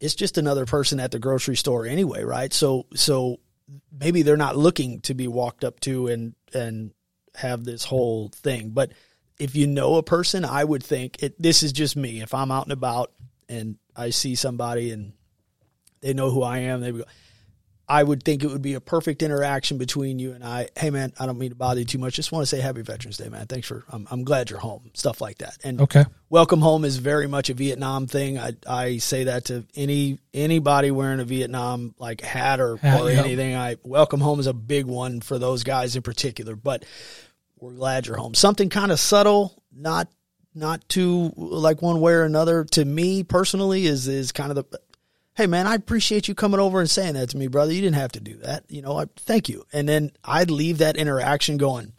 it's 0.00 0.14
just 0.14 0.38
another 0.38 0.66
person 0.66 1.00
at 1.00 1.10
the 1.10 1.18
grocery 1.18 1.56
store 1.56 1.86
anyway, 1.86 2.22
right? 2.22 2.52
So 2.52 2.86
so 2.94 3.38
maybe 3.98 4.22
they're 4.22 4.36
not 4.36 4.56
looking 4.56 5.00
to 5.02 5.14
be 5.14 5.28
walked 5.28 5.64
up 5.64 5.80
to 5.80 6.08
and 6.08 6.34
and 6.52 6.92
have 7.34 7.64
this 7.64 7.84
whole 7.84 8.28
thing. 8.28 8.70
But 8.70 8.92
if 9.38 9.54
you 9.54 9.66
know 9.66 9.96
a 9.96 10.02
person, 10.02 10.44
I 10.44 10.64
would 10.64 10.82
think 10.82 11.22
it, 11.22 11.40
this 11.40 11.62
is 11.62 11.72
just 11.72 11.96
me. 11.96 12.22
If 12.22 12.34
I'm 12.34 12.50
out 12.50 12.64
and 12.64 12.72
about 12.72 13.12
and 13.48 13.76
I 13.94 14.10
see 14.10 14.34
somebody 14.34 14.90
and 14.92 15.12
they 16.00 16.14
know 16.14 16.30
who 16.30 16.42
I 16.42 16.58
am, 16.58 16.80
they 16.80 16.92
go, 16.92 17.04
I 17.88 18.02
would 18.02 18.24
think 18.24 18.42
it 18.42 18.48
would 18.48 18.62
be 18.62 18.74
a 18.74 18.80
perfect 18.80 19.22
interaction 19.22 19.78
between 19.78 20.18
you 20.18 20.32
and 20.32 20.42
I. 20.42 20.68
Hey 20.76 20.90
man, 20.90 21.12
I 21.20 21.26
don't 21.26 21.38
mean 21.38 21.50
to 21.50 21.54
bother 21.54 21.80
you 21.80 21.86
too 21.86 21.98
much. 21.98 22.14
Just 22.14 22.32
want 22.32 22.42
to 22.42 22.46
say 22.46 22.60
Happy 22.60 22.82
Veterans 22.82 23.16
Day, 23.16 23.28
man. 23.28 23.46
Thanks 23.46 23.68
for. 23.68 23.84
I'm, 23.90 24.08
I'm 24.10 24.24
glad 24.24 24.50
you're 24.50 24.58
home. 24.58 24.90
Stuff 24.94 25.20
like 25.20 25.38
that. 25.38 25.56
And 25.62 25.80
Okay. 25.80 26.04
welcome 26.28 26.60
home 26.60 26.84
is 26.84 26.96
very 26.96 27.28
much 27.28 27.48
a 27.48 27.54
Vietnam 27.54 28.08
thing. 28.08 28.38
I 28.38 28.56
I 28.66 28.98
say 28.98 29.24
that 29.24 29.44
to 29.46 29.64
any 29.76 30.18
anybody 30.34 30.90
wearing 30.90 31.20
a 31.20 31.24
Vietnam 31.24 31.94
like 31.98 32.22
hat 32.22 32.60
or, 32.60 32.76
Hat, 32.78 33.00
or 33.00 33.10
yep. 33.10 33.24
anything. 33.24 33.54
I 33.54 33.76
welcome 33.84 34.20
home 34.20 34.40
is 34.40 34.48
a 34.48 34.54
big 34.54 34.86
one 34.86 35.20
for 35.20 35.38
those 35.38 35.62
guys 35.62 35.94
in 35.94 36.02
particular. 36.02 36.56
But 36.56 36.84
we're 37.60 37.72
glad 37.72 38.06
you're 38.08 38.16
home. 38.16 38.34
Something 38.34 38.68
kind 38.68 38.90
of 38.90 38.98
subtle, 38.98 39.62
not 39.72 40.08
not 40.56 40.88
too 40.88 41.32
like 41.36 41.82
one 41.82 42.00
way 42.00 42.14
or 42.14 42.24
another. 42.24 42.64
To 42.64 42.84
me 42.84 43.22
personally, 43.22 43.86
is 43.86 44.08
is 44.08 44.32
kind 44.32 44.50
of 44.50 44.56
the 44.56 44.80
hey 45.36 45.46
man, 45.46 45.66
I 45.66 45.74
appreciate 45.74 46.28
you 46.28 46.34
coming 46.34 46.60
over 46.60 46.80
and 46.80 46.90
saying 46.90 47.14
that 47.14 47.30
to 47.30 47.36
me, 47.36 47.46
brother. 47.46 47.72
You 47.72 47.82
didn't 47.82 47.96
have 47.96 48.12
to 48.12 48.20
do 48.20 48.36
that. 48.38 48.64
You 48.68 48.82
know, 48.82 48.98
I 48.98 49.04
thank 49.16 49.48
you. 49.48 49.64
And 49.72 49.88
then 49.88 50.12
I'd 50.24 50.50
leave 50.50 50.78
that 50.78 50.96
interaction 50.96 51.58
going, 51.58 51.92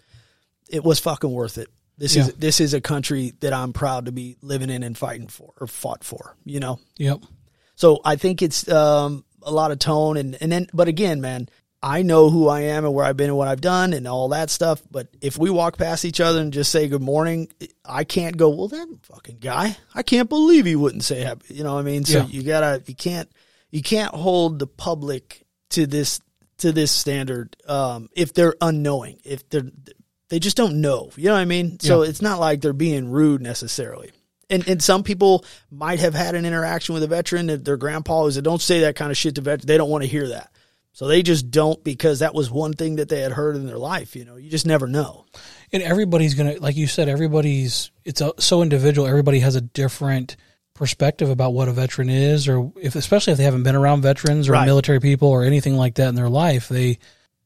it 0.69 0.83
was 0.83 0.99
fucking 0.99 1.31
worth 1.31 1.57
it. 1.57 1.69
This 1.99 2.15
is 2.15 2.33
this 2.33 2.59
is 2.61 2.75
a 2.75 2.81
country 2.81 3.33
that 3.39 3.53
I'm 3.53 3.73
proud 3.73 4.05
to 4.05 4.11
be 4.11 4.37
living 4.41 4.69
in 4.69 4.83
and 4.83 4.95
fighting 4.95 5.27
for 5.27 5.53
or 5.59 5.65
fought 5.65 6.03
for, 6.03 6.35
you 6.45 6.59
know? 6.59 6.79
Yep. 6.97 7.21
So 7.75 8.01
I 8.05 8.17
think 8.17 8.43
it's 8.43 8.67
um, 8.69 9.25
a 9.41 9.51
lot 9.51 9.71
of 9.71 9.79
tone 9.79 10.15
and, 10.17 10.37
and 10.39 10.51
then 10.51 10.67
but 10.73 10.87
again, 10.87 11.21
man, 11.21 11.49
I 11.81 12.01
know 12.01 12.29
who 12.29 12.47
I 12.47 12.61
am 12.61 12.85
and 12.85 12.93
where 12.93 13.05
I've 13.05 13.17
been 13.17 13.29
and 13.29 13.37
what 13.37 13.47
I've 13.47 13.61
done 13.61 13.93
and 13.93 14.07
all 14.07 14.29
that 14.29 14.49
stuff. 14.49 14.81
But 14.89 15.07
if 15.21 15.37
we 15.37 15.49
walk 15.49 15.77
past 15.77 16.05
each 16.05 16.19
other 16.19 16.39
and 16.41 16.51
just 16.51 16.71
say 16.71 16.87
good 16.87 17.01
morning, 17.01 17.49
I 17.85 18.03
can't 18.03 18.35
go, 18.35 18.49
well, 18.49 18.67
that 18.69 18.87
fucking 19.03 19.37
guy, 19.39 19.77
I 19.93 20.01
can't 20.03 20.27
believe 20.27 20.65
he 20.65 20.75
wouldn't 20.75 21.03
say 21.03 21.21
happy. 21.21 21.53
You 21.53 21.63
know 21.63 21.73
what 21.75 21.79
I 21.81 21.83
mean? 21.83 22.03
So 22.03 22.19
Yeah. 22.19 22.25
you 22.25 22.41
gotta, 22.43 22.81
you 22.87 22.95
can't, 22.95 23.29
you 23.69 23.83
can't 23.83 24.13
hold 24.13 24.57
the 24.59 24.65
public 24.67 25.45
to 25.71 25.85
this, 25.85 26.19
to 26.59 26.71
this 26.71 26.91
standard, 26.91 27.55
um, 27.67 28.09
if 28.15 28.33
they're 28.33 28.55
unknowing, 28.59 29.19
if 29.23 29.47
they're, 29.49 29.69
they 30.29 30.39
just 30.39 30.57
don't 30.57 30.81
know. 30.81 31.11
You 31.15 31.25
know 31.25 31.33
what 31.33 31.39
I 31.41 31.45
mean? 31.45 31.79
So 31.79 32.01
Yeah. 32.01 32.09
it's 32.09 32.21
not 32.23 32.39
like 32.39 32.61
they're 32.61 32.73
being 32.73 33.11
rude 33.11 33.41
necessarily. 33.41 34.11
And, 34.49 34.67
and 34.67 34.81
some 34.81 35.03
people 35.03 35.45
might 35.69 35.99
have 35.99 36.15
had 36.15 36.33
an 36.33 36.45
interaction 36.45 36.93
with 36.93 37.03
a 37.03 37.07
veteran 37.07 37.47
that 37.47 37.65
their 37.65 37.77
grandpa 37.77 38.23
was, 38.23 38.41
don't 38.41 38.61
say 38.61 38.79
that 38.79 38.95
kind 38.95 39.11
of 39.11 39.17
shit 39.17 39.35
to 39.35 39.41
veterans. 39.41 39.65
They 39.65 39.77
don't 39.77 39.89
want 39.89 40.03
to 40.05 40.09
hear 40.09 40.29
that. 40.29 40.51
So 40.97 41.05
they 41.05 41.21
just 41.21 41.51
don't 41.51 41.83
because 41.83 42.19
that 42.19 42.33
was 42.33 42.49
one 42.49 42.73
thing 42.73 42.95
that 42.95 43.07
they 43.07 43.19
had 43.19 43.31
heard 43.31 43.55
in 43.55 43.67
their 43.67 43.77
life. 43.77 44.15
You 44.15 44.25
know, 44.25 44.35
you 44.35 44.49
just 44.49 44.65
never 44.65 44.87
know. 44.87 45.25
and 45.71 45.83
everybody's 45.83 46.33
gonna 46.33 46.55
like 46.59 46.75
you 46.75 46.87
said 46.87 47.07
everybody's 47.07 47.91
it's 48.03 48.19
a, 48.19 48.33
so 48.39 48.63
individual 48.63 49.07
everybody 49.07 49.39
has 49.41 49.55
a 49.55 49.61
different 49.61 50.37
perspective 50.73 51.29
about 51.29 51.53
what 51.53 51.67
a 51.67 51.71
veteran 51.71 52.09
is 52.09 52.47
or 52.47 52.71
if 52.81 52.95
especially 52.95 53.33
if 53.33 53.37
they 53.37 53.43
haven't 53.43 53.61
been 53.61 53.75
around 53.75 54.01
veterans 54.01 54.49
or 54.49 54.53
Right. 54.53 54.65
military 54.65 54.99
people 54.99 55.27
or 55.27 55.43
anything 55.43 55.75
like 55.75 55.93
that 55.95 56.07
in 56.07 56.15
their 56.15 56.29
life 56.29 56.67
they 56.67 56.97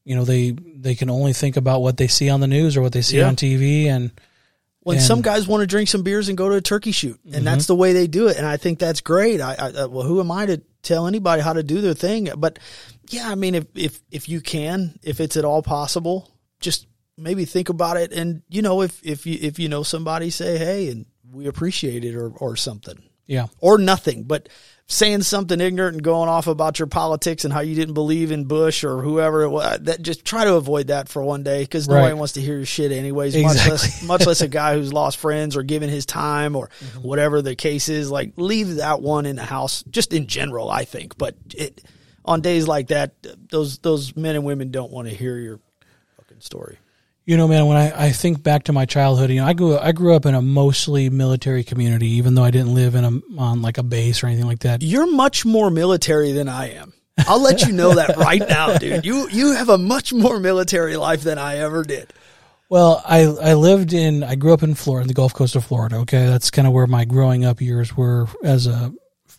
you 0.06 0.16
know 0.16 0.24
they 0.24 0.52
they 0.52 0.96
can 0.96 1.10
only 1.10 1.34
think 1.34 1.58
about 1.58 1.82
what 1.82 1.98
they 1.98 2.08
see 2.08 2.30
on 2.30 2.40
the 2.40 2.48
news 2.48 2.78
or 2.78 2.82
what 2.82 2.94
they 2.94 3.02
see 3.02 3.18
Yeah. 3.18 3.28
on 3.28 3.36
TV 3.36 3.88
and 3.88 4.12
When 4.84 4.96
And- 4.96 5.06
some 5.06 5.22
guys 5.22 5.46
want 5.46 5.60
to 5.60 5.68
drink 5.68 5.90
some 5.90 6.04
beers 6.04 6.30
and 6.30 6.38
go 6.38 6.48
to 6.48 6.56
a 6.56 6.62
turkey 6.62 6.94
shoot, 6.94 7.20
and 7.34 7.46
that's 7.46 7.64
mm-hmm. 7.64 7.74
the 7.74 7.76
way 7.76 7.92
they 7.94 8.08
do 8.08 8.30
it, 8.30 8.38
and 8.38 8.48
I 8.48 8.56
think 8.58 8.80
that's 8.80 9.02
great. 9.02 9.40
I, 9.42 9.54
I 9.54 9.86
well, 9.86 10.08
who 10.08 10.20
am 10.20 10.32
I 10.32 10.48
to 10.48 10.62
tell 10.82 11.06
anybody 11.06 11.44
how 11.44 11.54
to 11.54 11.62
do 11.62 11.82
their 11.82 11.94
thing? 11.94 12.30
But 12.36 12.58
yeah, 13.14 13.30
I 13.30 13.36
mean, 13.36 13.56
if 13.56 13.66
if 13.76 14.02
if 14.12 14.30
you 14.30 14.42
can, 14.42 15.00
if 15.04 15.20
it's 15.20 15.38
at 15.38 15.46
all 15.46 15.62
possible, 15.62 16.30
just 16.60 16.88
maybe 17.18 17.46
think 17.46 17.70
about 17.70 17.98
it, 17.98 18.12
and 18.14 18.42
you 18.50 18.62
know, 18.62 18.82
if 18.82 19.00
if 19.04 19.26
you 19.26 19.38
if 19.42 19.60
you 19.60 19.70
know 19.70 19.84
somebody, 19.84 20.30
say 20.30 20.58
hey, 20.58 20.90
and 20.90 21.06
we 21.32 21.48
appreciate 21.48 22.04
it, 22.04 22.16
or 22.16 22.30
or 22.30 22.56
something. 22.56 22.98
yeah 23.28 23.48
or 23.60 23.78
nothing, 23.78 24.24
but 24.24 24.50
saying 24.88 25.22
something 25.22 25.62
ignorant 25.62 25.94
and 25.96 26.04
going 26.04 26.28
off 26.28 26.48
about 26.48 26.78
your 26.78 26.88
politics 26.88 27.46
and 27.46 27.54
how 27.54 27.62
you 27.62 27.76
didn't 27.76 27.94
believe 27.94 28.30
in 28.32 28.44
Bush 28.44 28.84
or 28.84 29.02
whoever 29.02 29.44
it 29.44 29.50
was. 29.50 29.80
That 29.84 30.02
just 30.02 30.26
try 30.26 30.44
to 30.44 30.56
avoid 30.56 30.88
that 30.88 31.08
for 31.08 31.24
one 31.24 31.44
day 31.44 31.62
because 31.62 31.88
nobody 31.88 32.08
Right. 32.12 32.18
wants 32.18 32.34
to 32.34 32.42
hear 32.42 32.58
your 32.58 32.66
shit 32.66 32.92
anyways. 32.92 33.34
Exactly. 33.34 33.72
Much 33.72 33.82
less, 33.84 34.04
much 34.08 34.26
less 34.26 34.42
a 34.42 34.48
guy 34.62 34.74
who's 34.74 34.92
lost 34.92 35.18
friends 35.18 35.56
or 35.56 35.64
given 35.64 35.90
his 35.90 36.06
time 36.06 36.58
or 36.58 36.68
mm-hmm. 36.68 37.08
whatever 37.08 37.42
the 37.42 37.56
case 37.56 37.88
is. 37.88 38.12
Like 38.12 38.34
leave 38.36 38.76
that 38.78 39.02
one 39.02 39.26
in 39.26 39.38
the 39.38 39.46
house, 39.46 39.82
just 39.90 40.12
in 40.12 40.28
general. 40.28 40.70
I 40.70 40.84
think, 40.84 41.18
but 41.18 41.36
it 41.56 41.82
on 42.26 42.42
days 42.42 42.68
like 42.68 42.88
that, 42.88 43.14
those 43.50 43.80
those 43.80 44.16
men 44.16 44.36
and 44.36 44.46
women 44.46 44.72
don't 44.72 44.92
want 44.92 45.08
to 45.08 45.14
hear 45.14 45.38
your 45.38 45.60
fucking 46.18 46.42
story. 46.42 46.78
You 47.26 47.38
know, 47.38 47.48
man, 47.48 47.68
when 47.68 47.78
I, 47.78 48.08
I 48.08 48.12
think 48.12 48.42
back 48.42 48.64
to 48.64 48.74
my 48.74 48.86
childhood, 48.86 49.30
you 49.30 49.42
know, 49.42 49.46
I 49.46 49.54
grew 49.54 49.78
I 49.78 49.92
grew 49.92 50.16
up 50.16 50.26
in 50.26 50.34
a 50.34 50.42
mostly 50.42 51.10
military 51.10 51.64
community, 51.64 52.08
even 52.14 52.36
though 52.36 52.44
I 52.44 52.52
didn't 52.52 52.74
live 52.74 52.96
in 52.96 53.06
a 53.06 53.40
on 53.40 53.62
like 53.62 53.78
a 53.78 53.84
base 53.84 54.24
or 54.24 54.28
anything 54.28 54.48
like 54.48 54.60
that. 54.60 54.82
You're 54.82 55.12
much 55.12 55.46
more 55.46 55.70
military 55.70 56.32
than 56.32 56.50
I 56.50 56.72
am. 56.74 56.94
I'll 57.20 57.42
let 57.42 57.62
you 57.62 57.74
know 57.74 57.96
that 57.96 58.18
right 58.18 58.42
now, 58.48 58.78
dude. 58.78 59.06
You 59.06 59.30
you 59.30 59.52
have 59.52 59.70
a 59.70 59.78
much 59.78 60.14
more 60.14 60.40
military 60.40 60.98
life 60.98 61.22
than 61.22 61.38
I 61.38 61.58
ever 61.58 61.84
did. 61.84 62.12
Well, 62.70 63.02
I 63.06 63.22
I 63.22 63.54
lived 63.54 63.94
in 63.94 64.24
I 64.24 64.36
grew 64.36 64.54
up 64.54 64.64
in 64.64 64.74
Florida, 64.74 65.08
the 65.08 65.14
Gulf 65.14 65.34
Coast 65.34 65.56
of 65.56 65.64
Florida. 65.64 65.98
Okay, 65.98 66.26
that's 66.26 66.50
kind 66.50 66.68
of 66.68 66.74
where 66.74 66.88
my 66.88 67.06
growing 67.06 67.46
up 67.46 67.62
years 67.62 67.96
were 67.96 68.28
as 68.44 68.66
a, 68.66 68.94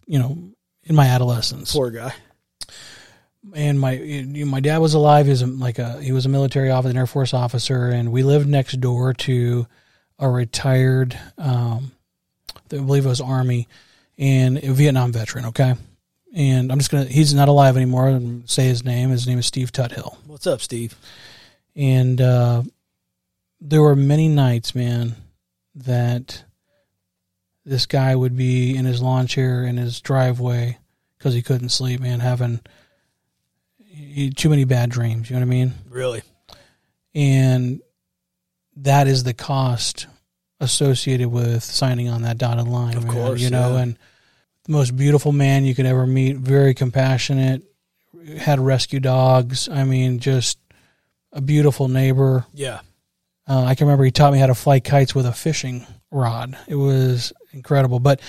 you 0.06 0.18
know, 0.18 0.38
in 0.84 0.94
my 0.94 1.06
adolescence. 1.06 1.72
Poor 1.72 1.90
guy. 1.90 2.14
And 3.54 3.78
my 3.80 3.92
you 3.92 4.44
know, 4.44 4.50
my 4.50 4.60
dad 4.60 4.78
was 4.78 4.94
alive. 4.94 5.26
He 5.26 5.30
was 5.30 5.42
a, 5.42 5.46
like 5.46 5.78
a 5.78 6.00
he 6.02 6.12
was 6.12 6.26
a 6.26 6.28
military 6.28 6.70
officer, 6.70 6.90
an 6.90 6.96
Air 6.96 7.06
Force 7.06 7.34
officer, 7.34 7.88
and 7.88 8.12
we 8.12 8.22
lived 8.22 8.48
next 8.48 8.80
door 8.80 9.12
to 9.14 9.66
a 10.18 10.28
retired, 10.28 11.18
um, 11.38 11.92
I 12.54 12.76
believe 12.76 13.04
it 13.04 13.08
was 13.08 13.20
Army, 13.20 13.66
and 14.18 14.58
a 14.58 14.72
Vietnam 14.72 15.12
veteran. 15.12 15.46
Okay, 15.46 15.74
and 16.34 16.70
I'm 16.70 16.78
just 16.78 16.90
gonna 16.90 17.04
he's 17.06 17.34
not 17.34 17.48
alive 17.48 17.76
anymore. 17.76 18.08
and 18.08 18.48
say 18.48 18.64
his 18.64 18.84
name. 18.84 19.10
His 19.10 19.26
name 19.26 19.38
is 19.38 19.46
Steve 19.46 19.72
Tuthill, 19.72 20.16
What's 20.26 20.46
up, 20.46 20.60
Steve? 20.60 20.94
and 21.74 22.20
uh, 22.20 22.62
there 23.60 23.82
were 23.82 23.96
many 23.96 24.28
nights, 24.28 24.74
man, 24.74 25.16
that 25.74 26.44
this 27.64 27.86
guy 27.86 28.14
would 28.14 28.36
be 28.36 28.76
in 28.76 28.84
his 28.84 29.00
lawn 29.00 29.26
chair 29.26 29.64
in 29.64 29.76
his 29.76 30.00
driveway 30.00 30.78
because 31.16 31.32
he 31.34 31.42
couldn't 31.42 31.68
sleep, 31.70 32.00
man, 32.00 32.20
having 32.20 32.60
too 34.36 34.48
many 34.48 34.64
bad 34.64 34.90
dreams. 34.90 35.28
You 35.28 35.36
know 35.36 35.40
what 35.40 35.46
I 35.46 35.50
mean? 35.50 35.72
Really? 35.88 36.22
And 37.14 37.80
that 38.76 39.06
is 39.06 39.24
the 39.24 39.34
cost 39.34 40.06
associated 40.60 41.28
with 41.28 41.62
signing 41.62 42.08
on 42.08 42.22
that 42.22 42.38
dotted 42.38 42.68
line. 42.68 42.96
Of 42.96 43.04
man, 43.04 43.12
course, 43.12 43.40
you 43.40 43.50
know, 43.50 43.74
yeah. 43.74 43.82
and 43.82 43.98
the 44.64 44.72
most 44.72 44.96
beautiful 44.96 45.32
man 45.32 45.64
you 45.64 45.74
could 45.74 45.86
ever 45.86 46.06
meet, 46.06 46.36
very 46.36 46.72
compassionate, 46.72 47.62
had 48.38 48.60
rescue 48.60 49.00
dogs. 49.00 49.68
I 49.68 49.84
mean, 49.84 50.20
just 50.20 50.58
a 51.32 51.40
beautiful 51.40 51.88
neighbor. 51.88 52.46
Yeah. 52.54 52.80
Uh, 53.48 53.64
I 53.64 53.74
can 53.74 53.86
remember 53.86 54.04
he 54.04 54.12
taught 54.12 54.32
me 54.32 54.38
how 54.38 54.46
to 54.46 54.54
fly 54.54 54.78
kites 54.78 55.14
with 55.14 55.26
a 55.26 55.32
fishing 55.32 55.84
rod. 56.10 56.56
It 56.68 56.76
was 56.76 57.32
incredible. 57.52 57.98
But 57.98 58.20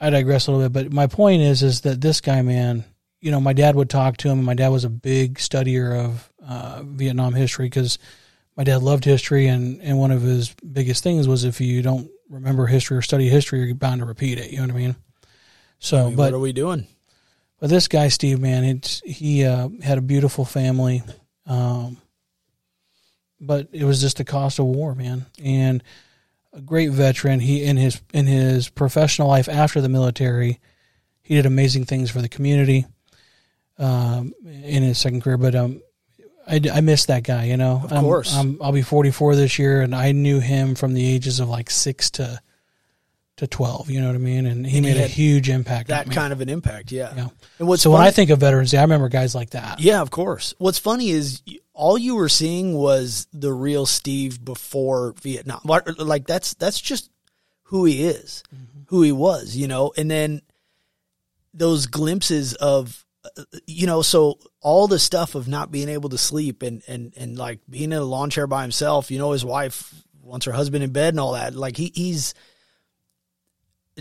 I 0.00 0.10
digress 0.10 0.46
a 0.46 0.52
little 0.52 0.68
bit. 0.68 0.72
But 0.72 0.92
my 0.92 1.06
point 1.06 1.42
is, 1.42 1.62
is 1.62 1.82
that 1.82 2.00
this 2.00 2.20
guy, 2.22 2.40
man, 2.40 2.84
you 3.24 3.30
know, 3.30 3.40
my 3.40 3.54
dad 3.54 3.74
would 3.74 3.88
talk 3.88 4.18
to 4.18 4.28
him. 4.28 4.38
And 4.38 4.46
my 4.46 4.52
dad 4.52 4.68
was 4.68 4.84
a 4.84 4.90
big 4.90 5.38
studier 5.38 5.98
of 5.98 6.30
uh, 6.46 6.82
Vietnam 6.84 7.32
history 7.32 7.66
because 7.66 7.98
my 8.54 8.64
dad 8.64 8.82
loved 8.82 9.06
history, 9.06 9.46
and 9.46 9.80
and 9.80 9.98
one 9.98 10.10
of 10.10 10.20
his 10.20 10.54
biggest 10.54 11.02
things 11.02 11.26
was 11.26 11.44
if 11.44 11.58
you 11.58 11.80
don't 11.80 12.10
remember 12.28 12.66
history 12.66 12.98
or 12.98 13.02
study 13.02 13.30
history, 13.30 13.64
you're 13.64 13.74
bound 13.74 14.00
to 14.00 14.04
repeat 14.04 14.38
it. 14.38 14.50
You 14.50 14.58
know 14.58 14.66
what 14.66 14.74
I 14.74 14.78
mean? 14.78 14.96
So, 15.78 15.96
I 15.96 16.04
mean, 16.08 16.16
but 16.16 16.32
what 16.32 16.36
are 16.36 16.40
we 16.40 16.52
doing? 16.52 16.86
but 17.58 17.70
this 17.70 17.88
guy, 17.88 18.08
Steve, 18.08 18.40
man, 18.40 18.62
it's 18.62 19.00
he 19.06 19.46
uh, 19.46 19.70
had 19.82 19.96
a 19.96 20.02
beautiful 20.02 20.44
family, 20.44 21.02
um, 21.46 21.96
but 23.40 23.68
it 23.72 23.84
was 23.84 24.02
just 24.02 24.18
the 24.18 24.24
cost 24.24 24.58
of 24.58 24.66
war, 24.66 24.94
man, 24.94 25.24
and 25.42 25.82
a 26.52 26.60
great 26.60 26.90
veteran. 26.90 27.40
He 27.40 27.64
in 27.64 27.78
his 27.78 28.02
in 28.12 28.26
his 28.26 28.68
professional 28.68 29.28
life 29.28 29.48
after 29.48 29.80
the 29.80 29.88
military, 29.88 30.60
he 31.22 31.36
did 31.36 31.46
amazing 31.46 31.86
things 31.86 32.10
for 32.10 32.20
the 32.20 32.28
community. 32.28 32.84
Um, 33.78 34.32
in 34.44 34.82
his 34.84 34.98
second 34.98 35.22
career, 35.22 35.36
but 35.36 35.54
um, 35.56 35.82
I, 36.46 36.60
I 36.72 36.80
miss 36.80 37.06
that 37.06 37.24
guy. 37.24 37.44
You 37.46 37.56
know, 37.56 37.80
Of 37.82 37.92
I'm- 37.92 38.02
course. 38.04 38.32
I'm, 38.34 38.56
I'll 38.62 38.70
be 38.70 38.82
44 38.82 39.34
this 39.34 39.58
year, 39.58 39.82
and 39.82 39.94
I 39.94 40.12
knew 40.12 40.38
him 40.38 40.76
from 40.76 40.94
the 40.94 41.04
ages 41.04 41.40
of 41.40 41.48
like 41.48 41.70
six 41.70 42.10
to 42.12 42.40
to 43.38 43.48
12. 43.48 43.90
You 43.90 44.00
know 44.00 44.06
what 44.06 44.14
I 44.14 44.18
mean? 44.18 44.46
And 44.46 44.64
he 44.64 44.76
And 44.76 44.86
he 44.86 44.92
made 44.94 45.00
a 45.02 45.08
huge 45.08 45.48
impact. 45.48 45.90
on 45.90 45.96
That 45.96 46.10
kind 46.14 46.32
of 46.32 46.40
an 46.40 46.48
impact, 46.48 46.92
yeah. 46.92 47.12
Yeah. 47.16 47.28
And 47.58 47.66
what's 47.66 47.82
so 47.82 47.90
when 47.90 48.00
I 48.00 48.12
think 48.12 48.30
of 48.30 48.38
veterans, 48.38 48.70
Day, 48.70 48.78
I 48.78 48.82
remember 48.82 49.08
guys 49.08 49.34
like 49.34 49.50
that. 49.50 49.80
Yeah, 49.80 50.00
of 50.02 50.12
course. 50.12 50.54
What's 50.58 50.78
funny 50.78 51.10
is 51.10 51.42
all 51.72 51.98
you 51.98 52.14
were 52.14 52.28
seeing 52.28 52.74
was 52.74 53.26
the 53.32 53.52
real 53.52 53.86
Steve 53.86 54.44
before 54.44 55.14
Vietnam. 55.20 55.62
Like 55.64 56.28
that's 56.28 56.54
that's 56.54 56.80
just 56.80 57.10
who 57.64 57.84
he 57.86 58.04
is, 58.04 58.44
who 58.86 59.02
he 59.02 59.10
was, 59.10 59.56
you 59.56 59.66
know. 59.66 59.92
And 59.96 60.08
then 60.08 60.42
those 61.52 61.86
glimpses 61.86 62.54
of, 62.54 63.04
you 63.66 63.86
know, 63.86 64.02
so 64.02 64.38
all 64.60 64.86
the 64.86 64.98
stuff 64.98 65.34
of 65.34 65.48
not 65.48 65.70
being 65.70 65.88
able 65.88 66.10
to 66.10 66.18
sleep 66.18 66.62
and 66.62 66.82
and 66.86 67.12
and 67.16 67.38
like 67.38 67.60
being 67.68 67.92
in 67.92 67.98
a 67.98 68.04
lawn 68.04 68.30
chair 68.30 68.46
by 68.46 68.62
himself. 68.62 69.10
You 69.10 69.18
know, 69.18 69.32
his 69.32 69.44
wife 69.44 69.94
wants 70.22 70.46
her 70.46 70.52
husband 70.52 70.84
in 70.84 70.90
bed 70.90 71.14
and 71.14 71.20
all 71.20 71.32
that. 71.32 71.54
Like 71.54 71.76
he 71.76 71.92
he's 71.94 72.34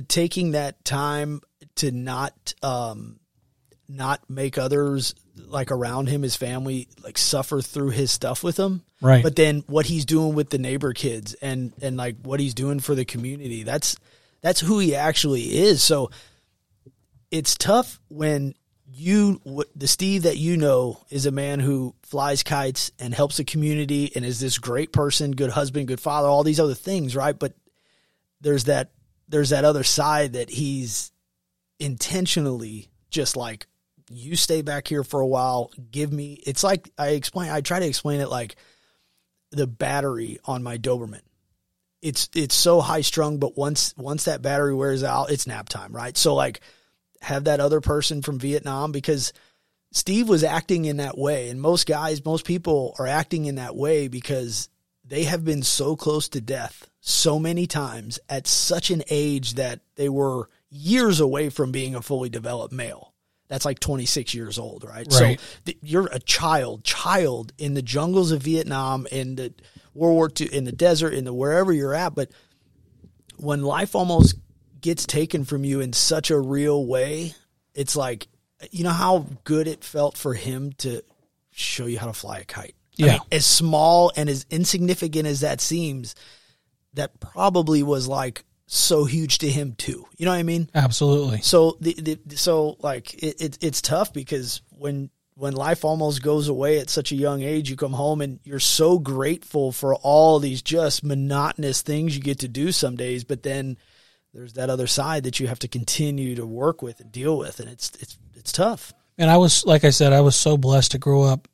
taking 0.08 0.52
that 0.52 0.84
time 0.84 1.42
to 1.76 1.92
not 1.92 2.54
um 2.62 3.20
not 3.88 4.30
make 4.30 4.58
others 4.58 5.14
like 5.36 5.72
around 5.72 6.08
him, 6.08 6.22
his 6.22 6.36
family, 6.36 6.88
like 7.04 7.18
suffer 7.18 7.62
through 7.62 7.90
his 7.90 8.12
stuff 8.12 8.44
with 8.44 8.58
him. 8.58 8.84
Right. 9.02 9.24
But 9.24 9.36
then 9.36 9.64
what 9.68 9.86
he's 9.86 10.06
doing 10.06 10.36
with 10.36 10.50
the 10.50 10.58
neighbor 10.58 10.94
kids 10.94 11.34
and 11.36 11.74
and 11.82 11.98
like 11.98 12.18
what 12.24 12.40
he's 12.40 12.54
doing 12.54 12.80
for 12.80 12.96
the 12.96 13.06
community, 13.06 13.64
that's 13.64 13.98
that's 14.42 14.60
who 14.60 14.80
he 14.80 14.96
actually 14.96 15.58
is. 15.58 15.82
So 15.82 16.12
it's 17.32 17.56
tough 17.56 18.00
when 18.10 18.54
you 18.96 19.42
the 19.76 19.88
Steve 19.88 20.24
that 20.24 20.38
you 20.38 20.56
know 20.58 21.04
is 21.10 21.26
a 21.26 21.32
man 21.32 21.60
who 21.60 21.96
flies 22.04 22.44
kites 22.44 22.92
and 23.00 23.14
helps 23.14 23.38
the 23.38 23.44
community 23.44 24.12
and 24.16 24.24
is 24.24 24.40
this 24.40 24.60
great 24.60 24.94
person, 24.94 25.32
good 25.32 25.50
husband, 25.50 25.88
good 25.88 26.00
father, 26.00 26.28
all 26.28 26.44
these 26.44 26.60
other 26.60 26.76
things, 26.76 27.16
right? 27.16 27.38
But 27.38 27.54
there's 28.42 28.66
that 28.66 28.92
there's 29.28 29.50
that 29.50 29.66
other 29.66 29.84
side 29.84 30.34
that 30.34 30.50
he's 30.50 31.12
intentionally 31.80 32.90
just 33.10 33.36
like 33.36 33.66
you 34.10 34.36
stay 34.36 34.62
back 34.62 34.88
here 34.88 35.04
for 35.04 35.22
a 35.22 35.28
while 35.28 35.72
give 35.90 36.12
me 36.12 36.40
it's 36.46 36.64
like 36.64 36.90
i 36.98 37.10
explain 37.10 37.50
i 37.50 37.62
try 37.62 37.80
to 37.80 37.88
explain 37.88 38.20
it 38.20 38.30
like 38.30 38.56
the 39.52 39.66
battery 39.66 40.40
on 40.46 40.62
my 40.62 40.78
doberman 40.78 41.22
it's 42.02 42.30
it's 42.36 42.54
so 42.54 42.80
high 42.80 43.02
strung 43.02 43.40
but 43.40 43.58
once 43.58 43.94
once 43.98 44.26
that 44.26 44.42
battery 44.42 44.74
wears 44.76 45.04
out 45.04 45.32
it's 45.32 45.48
nap 45.48 45.68
time 45.68 45.92
right 45.94 46.16
so 46.16 46.36
like 46.36 46.60
have 47.24 47.46
that 47.46 47.60
other 47.60 47.82
person 47.82 48.22
from 48.22 48.40
vietnam 48.40 48.92
because 48.92 49.34
steve 49.92 50.30
was 50.30 50.44
acting 50.44 50.86
in 50.86 50.98
that 50.98 51.18
way 51.18 51.50
and 51.50 51.62
most 51.62 51.88
guys 51.88 52.24
most 52.24 52.46
people 52.46 52.96
are 53.00 53.08
acting 53.08 53.46
in 53.46 53.56
that 53.56 53.76
way 53.76 54.08
because 54.08 54.70
they 55.06 55.24
have 55.24 55.44
been 55.44 55.64
so 55.64 55.96
close 55.96 56.30
to 56.30 56.42
death 56.42 56.88
so 57.06 57.38
many 57.38 57.68
times 57.68 58.20
at 58.30 58.48
such 58.48 58.90
an 58.90 59.04
age 59.10 59.56
that 59.56 59.82
they 59.96 60.08
were 60.08 60.50
years 60.70 61.20
away 61.20 61.50
from 61.50 61.72
being 61.72 61.96
a 61.96 62.02
fully 62.02 62.30
developed 62.30 62.74
male. 62.74 63.14
That's 63.50 63.66
like 63.66 63.80
26 63.80 64.34
years 64.34 64.58
old, 64.58 64.86
right? 64.86 65.06
Right. 65.12 65.40
So 65.40 65.46
th- 65.66 65.78
you're 65.82 66.08
a 66.08 66.20
child, 66.20 66.86
child 66.86 67.52
in 67.58 67.74
the 67.74 67.82
jungles 67.82 68.32
of 68.32 68.42
Vietnam, 68.42 69.06
in 69.12 69.36
the 69.36 69.54
World 69.94 70.16
War 70.16 70.32
II, 70.40 70.54
in 70.54 70.64
the 70.64 70.72
desert, 70.72 71.14
in 71.14 71.26
the 71.26 71.34
wherever 71.34 71.74
you're 71.74 71.94
at. 71.94 72.16
But 72.16 72.32
when 73.36 73.62
life 73.62 73.96
almost 73.96 74.36
gets 74.84 75.08
taken 75.08 75.44
from 75.46 75.64
you 75.66 75.82
in 75.82 75.94
such 75.94 76.30
a 76.30 76.40
real 76.40 76.86
way, 76.86 77.34
it's 77.74 77.96
like, 77.96 78.28
you 78.72 78.84
know 78.84 78.92
how 78.92 79.26
good 79.44 79.68
it 79.68 79.84
felt 79.84 80.16
for 80.18 80.36
him 80.36 80.74
to 80.78 81.02
show 81.52 81.86
you 81.88 81.98
how 81.98 82.08
to 82.08 82.14
fly 82.14 82.40
a 82.40 82.44
kite. 82.46 82.76
I 83.00 83.06
Yeah. 83.06 83.12
mean, 83.14 83.22
as 83.32 83.46
small 83.46 84.12
and 84.16 84.30
as 84.30 84.46
insignificant 84.52 85.28
as 85.28 85.40
that 85.42 85.60
seems, 85.60 86.14
that 86.94 87.20
probably 87.20 87.82
was 87.82 88.08
like 88.08 88.46
so 88.68 89.06
huge 89.06 89.40
to 89.40 89.50
him 89.50 89.74
too. 89.76 90.06
You 90.18 90.26
know 90.26 90.32
what 90.32 90.38
I 90.38 90.44
mean? 90.44 90.70
Absolutely. 90.76 91.42
So 91.42 91.78
the, 91.82 91.94
the 91.94 92.38
so 92.38 92.78
like 92.80 93.14
it, 93.16 93.42
it 93.42 93.58
it's 93.62 93.82
tough 93.82 94.14
because 94.14 94.62
when 94.70 95.10
when 95.36 95.54
life 95.54 95.84
almost 95.84 96.22
goes 96.22 96.48
away 96.48 96.80
at 96.80 96.90
such 96.92 97.12
a 97.12 97.16
young 97.16 97.42
age, 97.42 97.70
you 97.70 97.76
come 97.76 97.94
home 97.94 98.22
and 98.22 98.40
you're 98.44 98.60
so 98.60 99.00
grateful 99.00 99.72
for 99.72 99.96
all 99.96 100.40
these 100.40 100.62
just 100.62 101.04
monotonous 101.04 101.82
things 101.82 102.16
you 102.16 102.22
get 102.22 102.40
to 102.40 102.48
do 102.48 102.72
some 102.72 102.96
days, 102.96 103.24
but 103.24 103.42
then 103.44 103.78
there's 104.34 104.54
that 104.54 104.70
other 104.70 104.88
side 104.88 105.24
that 105.24 105.40
you 105.40 105.48
have 105.48 105.60
to 105.60 105.68
continue 105.68 106.36
to 106.36 106.46
work 106.46 106.82
with 106.82 107.00
and 107.00 107.12
deal 107.12 107.38
with, 107.38 107.60
and 107.60 107.70
it's 107.70 107.92
it's 108.00 108.18
it's 108.36 108.52
tough. 108.52 108.94
And 109.18 109.30
I 109.30 109.38
was, 109.38 109.64
like 109.66 109.84
I 109.84 109.92
said, 109.92 110.12
I 110.12 110.22
was 110.22 110.36
so 110.36 110.58
blessed 110.58 110.92
to 110.92 110.98
grow 110.98 111.22
up. 111.22 111.48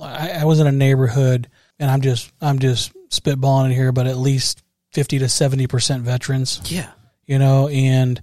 I, 0.00 0.30
I 0.30 0.44
was 0.44 0.58
in 0.58 0.66
a 0.66 0.72
neighborhood, 0.72 1.50
and 1.78 1.90
I'm 1.90 2.00
just, 2.00 2.32
I'm 2.40 2.58
just 2.58 2.92
spitballing 3.10 3.70
it 3.70 3.74
here, 3.74 3.92
but 3.92 4.06
at 4.06 4.16
least 4.16 4.62
fifty 4.90 5.18
to 5.18 5.28
seventy 5.28 5.66
percent 5.66 6.02
veterans. 6.02 6.60
Yeah, 6.64 6.90
you 7.26 7.38
know, 7.38 7.68
and 7.68 8.20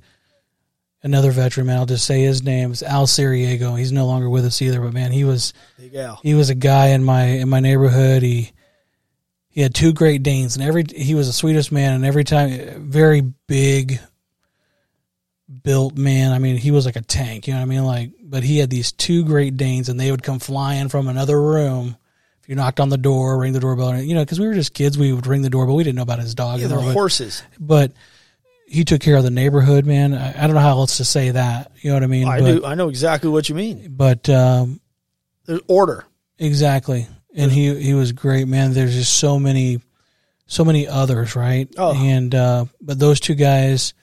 another 1.04 1.32
veteran 1.32 1.68
man. 1.68 1.78
I'll 1.78 1.86
just 1.86 2.06
say 2.06 2.22
his 2.22 2.44
name 2.44 2.72
is 2.72 2.84
Al 2.84 3.06
Siriego. 3.06 3.78
He's 3.78 3.92
no 3.92 4.06
longer 4.08 4.30
with 4.30 4.46
us 4.46 4.62
either, 4.62 4.82
but 4.82 4.94
man, 4.94 5.12
he 5.12 5.24
was 5.24 5.54
he 6.24 6.34
was 6.34 6.50
a 6.50 6.56
guy 6.56 6.88
in 6.88 7.04
my 7.04 7.24
in 7.24 7.50
my 7.50 7.60
neighborhood. 7.60 8.24
He 8.24 8.52
he 9.52 9.62
had 9.62 9.76
two 9.76 9.94
Great 9.94 10.24
Danes, 10.24 10.56
and 10.56 10.66
every 10.66 10.86
he 10.94 11.14
was 11.14 11.28
the 11.28 11.34
sweetest 11.34 11.72
man. 11.72 11.94
And 11.94 12.06
every 12.06 12.24
time, 12.24 12.90
very 12.90 13.22
big 13.22 14.00
built 15.64 15.98
man. 15.98 16.32
I 16.32 16.40
mean, 16.40 16.58
he 16.58 16.72
was 16.72 16.86
like 16.86 16.96
a 16.96 17.02
tank. 17.02 17.48
You 17.48 17.54
know 17.54 17.60
what 17.60 17.66
I 17.66 17.68
mean? 17.68 17.84
Like, 17.84 18.12
but 18.24 18.44
he 18.44 18.58
had 18.58 18.70
these 18.70 18.92
two 18.94 19.26
Great 19.26 19.58
Danes, 19.58 19.90
and 19.90 20.00
they 20.00 20.10
would 20.10 20.24
come 20.24 20.40
flying 20.40 20.88
from 20.88 21.08
another 21.08 21.40
room. 21.40 21.98
If 22.42 22.50
you 22.50 22.56
knocked 22.56 22.80
on 22.80 22.90
the 22.90 22.98
door, 22.98 23.38
ring 23.38 23.54
the 23.54 23.60
doorbell, 23.60 24.02
you 24.02 24.16
know, 24.16 24.24
because 24.24 24.40
we 24.40 24.48
were 24.48 24.54
just 24.54 24.74
kids, 24.74 24.98
we 24.98 25.14
would 25.14 25.28
ring 25.28 25.44
the 25.44 25.50
doorbell. 25.50 25.76
We 25.76 25.84
didn't 25.84 25.98
know 25.98 26.02
about 26.02 26.20
his 26.20 26.34
dog. 26.34 26.60
Yeah, 26.60 26.68
they're 26.68 26.80
horses. 26.80 27.44
but 27.60 27.92
he 28.66 28.86
took 28.86 29.02
care 29.02 29.18
of 29.18 29.24
the 29.24 29.32
neighborhood, 29.32 29.86
man. 29.86 30.14
I, 30.14 30.30
I 30.30 30.48
don't 30.48 30.56
know 30.56 30.62
how 30.62 30.80
else 30.80 30.98
to 30.98 31.06
say 31.06 31.32
that. 31.32 31.74
You 31.82 31.90
know 31.90 31.98
what 31.98 32.04
I 32.04 32.08
mean? 32.08 32.28
I 32.28 32.40
but, 32.40 32.46
do. 32.46 32.66
I 32.66 32.76
know 32.76 32.88
exactly 32.88 33.30
what 33.30 33.50
you 33.50 33.54
mean. 33.54 33.88
But 33.90 34.30
um, 34.30 34.80
There's 35.46 35.60
order. 35.68 36.06
exactly, 36.40 37.06
and 37.36 37.52
he 37.52 37.74
he 37.82 37.94
was 37.94 38.12
great, 38.12 38.48
man. 38.48 38.74
There's 38.74 38.94
just 38.94 39.14
so 39.14 39.40
many, 39.40 39.80
so 40.48 40.64
many 40.66 40.88
others, 40.88 41.36
right? 41.36 41.68
Oh. 41.78 41.94
And 41.96 42.34
uh, 42.36 42.66
but 42.82 43.00
those 43.00 43.20
two 43.20 43.36
guys 43.36 43.94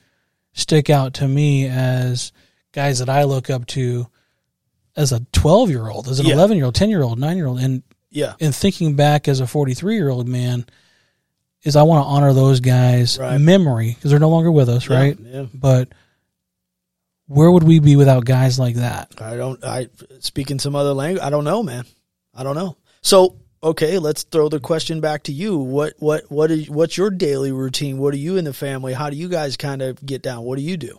stick 0.52 0.90
out 0.90 1.14
to 1.14 1.28
me 1.28 1.66
as 1.66 2.32
guys 2.72 2.98
that 3.00 3.08
I 3.08 3.24
look 3.24 3.48
up 3.50 3.66
to 3.66 4.06
as 4.96 5.12
a 5.12 5.20
12 5.32 5.70
year 5.70 5.88
old, 5.88 6.08
as 6.08 6.18
an 6.20 6.26
Yeah. 6.26 6.34
11 6.34 6.56
year 6.56 6.66
old, 6.66 6.74
10 6.74 6.90
year 6.90 7.02
old, 7.02 7.18
nine 7.18 7.36
year 7.36 7.46
old, 7.46 7.60
and 7.60 7.82
Yeah. 8.10 8.34
and 8.40 8.54
thinking 8.54 8.94
back 8.94 9.28
as 9.28 9.40
a 9.40 9.46
43 9.46 9.94
year 9.94 10.08
old 10.08 10.26
man 10.26 10.66
is 11.62 11.76
I 11.76 11.82
want 11.82 12.04
to 12.04 12.08
honor 12.08 12.32
those 12.32 12.60
guys' 12.60 13.18
Right. 13.18 13.38
memory 13.38 13.92
because 13.94 14.10
they're 14.10 14.20
no 14.20 14.28
longer 14.30 14.50
with 14.50 14.68
us, 14.68 14.88
right? 14.88 15.16
Yeah. 15.20 15.46
But 15.54 15.88
where 17.26 17.50
would 17.50 17.62
we 17.64 17.78
be 17.78 17.96
without 17.96 18.24
guys 18.24 18.58
like 18.58 18.76
that? 18.76 19.12
I 19.20 19.36
don't. 19.36 19.62
I 19.64 19.88
speaking 20.20 20.58
some 20.58 20.74
other 20.74 20.94
language. 20.94 21.22
I 21.22 21.30
don't 21.30 21.44
know, 21.44 21.62
man. 21.62 21.84
I 22.34 22.42
don't 22.42 22.54
know. 22.56 22.76
So 23.02 23.36
okay, 23.62 23.98
let's 23.98 24.22
throw 24.22 24.48
the 24.48 24.60
question 24.60 25.00
back 25.00 25.24
to 25.24 25.32
you. 25.32 25.58
What 25.58 25.94
what 25.98 26.30
what 26.30 26.50
is 26.50 26.68
what's 26.70 26.96
your 26.96 27.10
daily 27.10 27.52
routine? 27.52 27.98
What 27.98 28.12
do 28.12 28.18
you 28.18 28.36
in 28.36 28.44
the 28.44 28.52
family? 28.52 28.92
How 28.92 29.10
do 29.10 29.16
you 29.16 29.28
guys 29.28 29.56
kind 29.56 29.82
of 29.82 30.04
get 30.04 30.22
down? 30.22 30.44
What 30.44 30.56
do 30.56 30.62
you 30.62 30.76
do? 30.76 30.98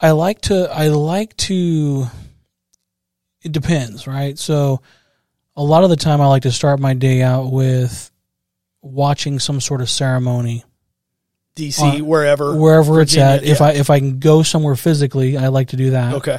I 0.00 0.12
like 0.12 0.42
to 0.42 0.70
I 0.72 0.88
like 0.88 1.36
to 1.38 2.06
it 3.42 3.52
depends, 3.52 4.06
right? 4.06 4.38
So 4.38 4.80
a 5.56 5.62
lot 5.62 5.84
of 5.84 5.90
the 5.90 5.96
time 5.96 6.20
I 6.20 6.26
like 6.26 6.42
to 6.42 6.52
start 6.52 6.78
my 6.80 6.94
day 6.94 7.22
out 7.22 7.50
with 7.50 8.10
watching 8.80 9.38
some 9.38 9.60
sort 9.60 9.80
of 9.80 9.90
ceremony 9.90 10.64
DC 11.56 12.00
Uh, 12.00 12.04
wherever 12.04 12.54
wherever 12.54 13.00
it's 13.00 13.14
Virginia, 13.14 13.36
at. 13.36 13.44
If. 13.44 13.60
I 13.60 13.72
if 13.72 13.90
I 13.90 13.98
can 13.98 14.20
go 14.20 14.44
somewhere 14.44 14.76
physically, 14.76 15.36
I 15.36 15.48
like 15.48 15.68
to 15.68 15.76
do 15.76 15.90
that. 15.90 16.14
okay 16.14 16.38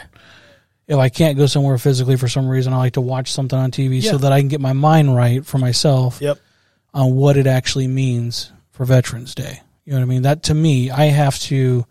If 0.89 0.97
I 0.97 1.07
can't 1.09 1.37
go 1.37 1.45
somewhere 1.45 1.77
physically 1.77 2.17
for 2.17 2.27
some 2.27 2.47
reason, 2.49 2.73
I 2.73 2.77
like 2.77 2.93
to 2.93 3.01
watch 3.01 3.31
something 3.31 3.57
on 3.57 3.71
TV 3.71 4.01
Yeah. 4.01 4.11
so 4.11 4.17
that 4.17 4.31
I 4.33 4.39
can 4.39 4.47
get 4.49 4.59
my 4.59 4.73
mind 4.73 5.15
right 5.15 5.45
for 5.45 5.57
myself 5.59 6.19
yep 6.19 6.37
on 6.93 7.15
what 7.15 7.37
it 7.37 7.45
actually 7.47 7.87
means 7.87 8.51
for 8.71 8.83
Veterans 8.85 9.35
Day. 9.35 9.61
You 9.85 9.93
know 9.93 9.99
what 9.99 10.03
I 10.05 10.09
mean? 10.09 10.21
That 10.23 10.43
to 10.43 10.53
me, 10.53 10.89
I 10.91 11.05
have 11.05 11.39
to. 11.41 11.85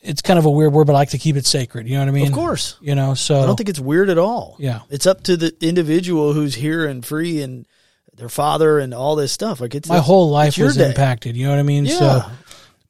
It's 0.00 0.22
kind 0.22 0.38
of 0.38 0.44
a 0.44 0.50
weird 0.50 0.72
word, 0.72 0.86
but 0.86 0.92
I 0.92 0.96
like 0.96 1.10
to 1.10 1.18
keep 1.18 1.34
it 1.36 1.46
sacred. 1.46 1.88
You 1.88 1.94
know 1.94 2.00
what 2.00 2.08
I 2.08 2.12
mean? 2.12 2.26
of 2.28 2.32
course 2.32 2.76
You 2.80 2.94
know, 2.94 3.14
so 3.14 3.40
I 3.42 3.46
don't 3.46 3.56
think 3.56 3.68
it's 3.70 3.80
weird 3.80 4.10
at 4.10 4.18
all. 4.18 4.54
yeah. 4.58 4.80
It's 4.90 5.06
up 5.06 5.22
to 5.24 5.36
the 5.36 5.52
individual 5.60 6.32
who's 6.34 6.54
here 6.54 6.84
and 6.86 7.04
free 7.04 7.42
and 7.42 7.66
their 8.14 8.28
father 8.28 8.78
and 8.78 8.94
all 8.94 9.16
this 9.16 9.32
stuff. 9.32 9.60
Like 9.60 9.74
it's 9.74 9.88
my 9.88 9.98
whole 9.98 10.30
life 10.30 10.56
was 10.58 10.76
day. 10.76 10.90
impacted. 10.90 11.36
You 11.36 11.46
know 11.46 11.50
what 11.52 11.58
I 11.58 11.62
mean? 11.64 11.86
Yeah. 11.86 11.98
So 11.98 12.22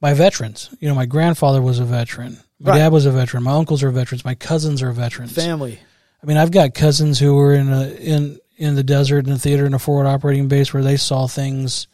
my 0.05 0.13
veterans, 0.13 0.69
you 0.81 0.87
know, 0.89 0.95
my 0.95 1.07
grandfather 1.07 1.63
was 1.63 1.79
a 1.79 1.85
veteran. 1.87 2.37
My 2.61 2.73
Right. 2.73 2.79
dad 2.81 2.93
was 2.93 3.07
a 3.07 3.11
veteran. 3.11 3.43
My 3.43 3.53
uncles 3.53 3.83
are 3.83 3.91
veterans. 3.91 4.23
My 4.23 4.35
cousins 4.35 4.83
are 4.83 4.93
veterans. 4.93 5.33
family. 5.33 5.79
I 6.23 6.27
mean, 6.27 6.37
I've 6.37 6.51
got 6.51 6.75
cousins 6.75 7.19
who 7.19 7.35
were 7.35 7.55
in 7.55 7.73
a 7.73 7.89
in 8.13 8.39
in 8.59 8.75
the 8.75 8.83
desert 8.83 9.27
in 9.27 9.33
a 9.33 9.39
theater 9.39 9.65
in 9.65 9.73
a 9.73 9.79
forward 9.79 10.07
operating 10.07 10.47
base 10.47 10.75
where 10.75 10.83
they 10.83 10.99
saw 10.99 11.27
things 11.27 11.87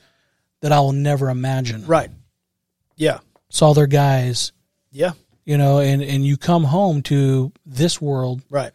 that 0.61 0.73
I 0.73 0.81
will 0.81 0.93
never 0.93 1.31
imagine. 1.31 1.87
Right. 1.87 2.11
Yeah. 2.97 3.19
Saw 3.49 3.75
their 3.75 3.87
guys, 3.87 4.51
Yeah. 4.91 5.13
you 5.45 5.57
know, 5.57 5.79
and 5.79 6.03
and 6.03 6.27
you 6.27 6.37
come 6.37 6.65
home 6.65 7.03
to 7.03 7.53
this 7.65 8.01
world 8.01 8.43
Right. 8.51 8.73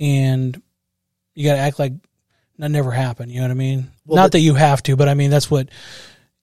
and 0.00 0.60
you 1.36 1.44
got 1.48 1.54
to 1.54 1.60
act 1.60 1.78
like 1.78 1.92
that 2.58 2.70
never 2.70 2.90
happened. 2.90 3.30
You 3.30 3.38
know 3.38 3.44
what 3.46 3.52
I 3.52 3.54
mean? 3.68 3.92
Well, 4.04 4.16
Not 4.16 4.32
that 4.32 4.40
you 4.40 4.54
have 4.54 4.82
to, 4.84 4.96
but 4.96 5.08
I 5.08 5.14
mean 5.14 5.30
that's 5.30 5.48
what 5.50 5.68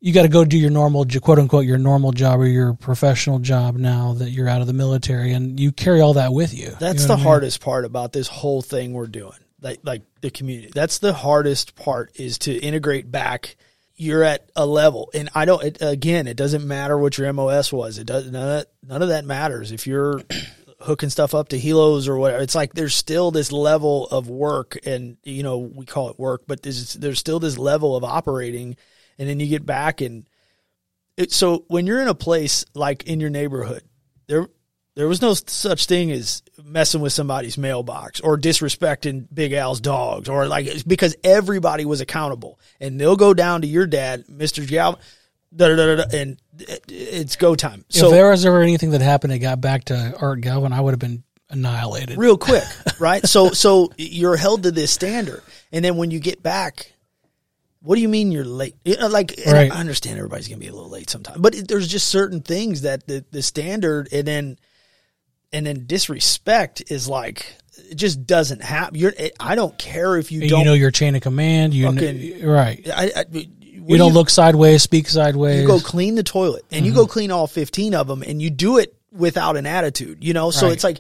you 0.06 0.14
got 0.14 0.22
to 0.22 0.28
go 0.28 0.45
do 0.45 0.56
your 0.56 0.70
normal, 0.70 1.03
quote 1.20 1.39
unquote, 1.39 1.66
your 1.66 1.80
normal 1.80 2.12
job 2.12 2.39
or 2.39 2.45
your 2.45 2.76
professional 2.76 3.39
job 3.39 3.76
now 3.76 4.14
that 4.14 4.30
you're 4.30 4.47
out 4.47 4.62
of 4.62 4.68
the 4.68 4.74
military, 4.74 5.34
and 5.34 5.60
you 5.60 5.72
carry 5.72 5.99
all 5.99 6.14
that 6.14 6.32
with 6.32 6.53
you. 6.53 6.76
That's 6.80 7.01
You 7.01 7.08
know 7.08 7.08
the 7.08 7.14
I 7.14 7.16
mean? 7.16 7.26
hardest 7.26 7.60
part 7.62 7.86
about 7.86 8.14
this 8.14 8.28
whole 8.28 8.62
thing 8.62 8.93
we're 8.93 9.08
doing. 9.08 9.34
Like 9.62 9.80
like 9.82 10.03
the 10.22 10.30
community. 10.30 10.70
That's 10.72 10.99
the 10.99 11.12
hardest 11.12 11.76
part 11.76 12.12
is 12.20 12.38
to 12.39 12.53
integrate 12.53 13.12
back. 13.12 13.56
You're 13.95 14.24
at 14.24 14.47
a 14.56 14.68
level, 14.68 15.10
and 15.12 15.28
I 15.34 15.45
don't. 15.45 15.64
It, 15.64 15.78
again, 15.82 16.28
it 16.28 16.38
doesn't 16.38 16.68
matter 16.68 16.99
what 16.99 17.18
your 17.18 17.34
MOS 17.34 17.74
was. 17.74 17.97
It 17.97 18.06
does 18.06 18.30
none 18.30 18.43
of 18.43 18.49
that, 18.49 18.68
none 18.88 19.01
of 19.01 19.08
that 19.08 19.26
matters. 19.26 19.72
If 19.72 19.88
you're 19.88 20.22
hooking 20.82 21.10
stuff 21.10 21.34
up 21.34 21.49
to 21.49 21.58
helos 21.58 22.08
or 22.08 22.20
whatever, 22.20 22.43
it's 22.43 22.53
like 22.53 22.76
there's 22.76 22.93
still 22.93 23.32
this 23.32 23.51
level 23.51 24.06
of 24.10 24.30
work, 24.30 24.78
and 24.86 25.18
you 25.24 25.41
know 25.41 25.58
we 25.58 25.88
call 25.88 26.12
it 26.12 26.20
work, 26.20 26.43
but 26.45 26.62
there's 26.62 26.93
there's 26.93 27.18
still 27.18 27.39
this 27.39 27.58
level 27.58 27.95
of 27.95 28.03
operating, 28.03 28.76
and 29.18 29.30
then 29.30 29.39
you 29.39 29.47
get 29.47 29.66
back 29.66 30.01
and 30.01 30.28
it, 31.18 31.32
so 31.32 31.63
when 31.68 31.88
you're 31.88 32.01
in 32.01 32.07
a 32.07 32.16
place 32.16 32.66
like 32.74 33.03
in 33.03 33.20
your 33.20 33.30
neighborhood, 33.30 33.84
there 34.28 34.47
there 34.95 35.07
was 35.07 35.22
no 35.22 35.34
such 35.34 35.86
thing 35.86 36.11
as 36.11 36.41
messing 36.63 37.01
with 37.01 37.13
somebody's 37.13 37.57
mailbox 37.57 38.22
or 38.22 38.38
disrespecting 38.38 39.28
Big 39.34 39.53
Al's 39.53 39.82
dogs 39.82 40.30
or 40.30 40.47
like 40.47 40.68
it's 40.68 40.84
because 40.84 41.16
everybody 41.24 41.86
was 41.86 42.01
accountable 42.01 42.59
and 42.80 42.99
they'll 42.99 43.16
go 43.18 43.34
down 43.34 43.61
to 43.61 43.68
your 43.68 43.88
dad, 43.88 44.26
Mister 44.30 44.66
Gal, 44.66 44.99
da, 45.55 45.70
da, 45.70 45.76
da, 45.76 45.95
da, 46.03 46.18
and 46.18 46.38
it's 46.88 47.36
go 47.36 47.55
time. 47.55 47.86
So 47.89 48.07
if 48.07 48.11
there 48.11 48.30
was 48.30 48.45
ever 48.45 48.61
anything 48.61 48.91
that 48.91 49.01
happened 49.01 49.34
that 49.34 49.39
got 49.39 49.61
back 49.61 49.86
to 49.86 50.16
Art 50.20 50.41
Galvan, 50.41 50.74
I 50.74 50.82
would 50.82 50.91
have 50.91 50.99
been 50.99 51.24
annihilated. 51.49 52.18
real 52.18 52.38
quick, 52.38 52.63
right? 52.99 53.26
So 53.26 53.51
so 53.51 53.91
you're 53.97 54.38
held 54.38 54.63
to 54.63 54.72
this 54.72 54.91
standard, 54.91 55.41
and 55.72 55.84
then 55.84 55.97
when 55.97 56.11
you 56.11 56.20
get 56.20 56.41
back, 56.41 56.93
what 57.86 57.95
do 57.95 58.01
you 58.01 58.09
mean 58.09 58.31
you're 58.31 58.43
late? 58.43 58.75
You 58.83 58.97
know, 58.97 59.07
like 59.07 59.39
Right. 59.45 59.71
I 59.71 59.75
understand 59.79 60.17
everybody's 60.17 60.47
gonna 60.47 60.59
be 60.59 60.67
a 60.67 60.73
little 60.73 60.89
late 60.89 61.09
sometimes, 61.09 61.38
but 61.39 61.55
it, 61.55 61.67
there's 61.67 61.88
just 61.88 62.07
certain 62.07 62.41
things 62.41 62.81
that 62.81 63.07
the 63.07 63.23
the 63.31 63.41
standard, 63.41 64.09
and 64.11 64.27
then 64.27 64.57
and 65.53 65.65
then 65.65 65.86
disrespect 65.86 66.83
is 66.89 67.07
like 67.07 67.55
it 67.89 67.95
just 67.95 68.25
doesn't 68.25 68.61
happen. 68.63 68.95
You're 68.99 69.13
I 69.39 69.55
don't 69.55 69.77
care 69.77 70.17
if 70.17 70.31
you 70.31 70.41
And 70.41 70.49
don't. 70.49 70.59
you 70.59 70.65
know 70.65 70.73
your 70.73 70.91
chain 70.91 71.15
of 71.15 71.21
command. 71.21 71.73
You 71.73 71.86
Fucking- 71.91 72.19
kn- 72.19 72.45
right. 72.45 72.88
I, 72.93 73.11
I, 73.15 73.25
You 73.31 73.97
don't 73.97 74.13
look 74.13 74.29
sideways, 74.29 74.81
speak 74.81 75.07
sideways. 75.07 75.61
you 75.61 75.67
go 75.67 75.79
clean 75.79 76.15
the 76.15 76.23
toilet 76.23 76.65
and 76.71 76.86
you 76.86 76.91
Mm-hmm. 76.91 77.01
go 77.01 77.07
clean 77.07 77.31
all 77.31 77.47
15 77.47 77.93
of 77.93 78.07
them 78.07 78.23
and 78.23 78.41
you 78.41 78.49
do 78.49 78.77
it 78.79 78.95
without 79.11 79.55
an 79.55 79.65
attitude 79.65 80.23
you 80.23 80.33
know 80.33 80.51
so 80.51 80.65
Right. 80.67 80.73
it's 80.73 80.83
like 80.83 80.99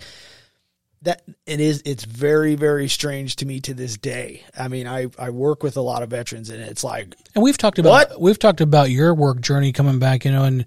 that 1.05 1.23
it 1.47 1.59
is 1.59 1.81
it's 1.85 2.03
very 2.03 2.55
very 2.55 2.87
strange 2.89 3.37
to 3.37 3.45
me 3.45 3.59
to 3.61 3.73
this 3.73 3.97
day 3.97 4.43
i 4.59 4.67
mean 4.67 4.85
i 4.87 5.07
i 5.17 5.29
work 5.29 5.63
with 5.63 5.77
a 5.77 5.81
lot 5.81 6.03
of 6.03 6.09
veterans 6.09 6.49
and 6.49 6.61
it's 6.61 6.83
like 6.83 7.15
And 7.33 7.43
we've 7.43 7.57
talked 7.57 7.79
about 7.79 8.19
we've 8.21 8.37
talked 8.37 8.61
about 8.61 8.89
your 8.91 9.13
work 9.15 9.39
journey 9.41 9.71
coming 9.71 9.97
back, 9.99 10.25
you 10.25 10.31
know, 10.31 10.43
and 10.43 10.65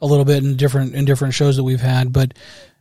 a 0.00 0.06
little 0.06 0.24
bit 0.24 0.42
in 0.44 0.56
different 0.56 0.94
in 0.94 1.04
different 1.04 1.32
shows 1.34 1.56
that 1.56 1.64
we've 1.64 1.80
had. 1.80 2.12
But 2.12 2.34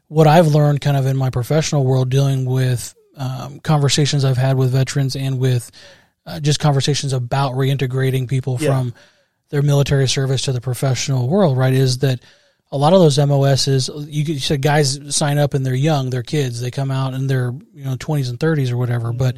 what 0.08 0.28
I've 0.28 0.48
learned, 0.48 0.82
kind 0.82 0.98
of 0.98 1.06
in 1.06 1.16
my 1.16 1.30
professional 1.30 1.86
world, 1.86 2.10
dealing 2.10 2.46
with 2.46 2.94
um, 3.16 3.60
conversations 3.60 4.26
I've 4.26 4.38
had 4.38 4.58
with 4.58 4.72
veterans 4.72 5.16
and 5.16 5.40
with 5.40 5.72
uh, 6.26 6.40
just 6.40 6.60
conversations 6.60 7.14
about 7.14 7.54
reintegrating 7.54 8.28
people 8.28 8.58
Yeah. 8.60 8.70
from 8.70 8.94
their 9.50 9.62
military 9.62 10.08
service 10.08 10.42
to 10.44 10.52
the 10.52 10.62
professional 10.62 11.28
world, 11.28 11.58
right? 11.58 11.74
Is 11.74 12.00
that 12.00 12.22
a 12.72 12.78
lot 12.78 12.94
of 12.94 13.00
those 13.00 13.20
MOSs, 13.20 13.90
you, 14.08 14.24
you 14.24 14.40
said 14.40 14.62
guys 14.62 15.16
sign 15.16 15.38
up 15.38 15.54
and 15.54 15.66
they're 15.66 15.74
young, 15.74 16.10
they're 16.10 16.24
kids, 16.24 16.62
they 16.62 16.72
come 16.72 16.92
out 16.92 17.14
in 17.14 17.28
their 17.28 17.52
you 17.74 17.84
know 17.84 17.96
twenties 18.00 18.30
and 18.30 18.40
thirties 18.40 18.72
or 18.72 18.78
whatever, 18.78 19.10
mm-hmm. 19.10 19.18
but 19.18 19.38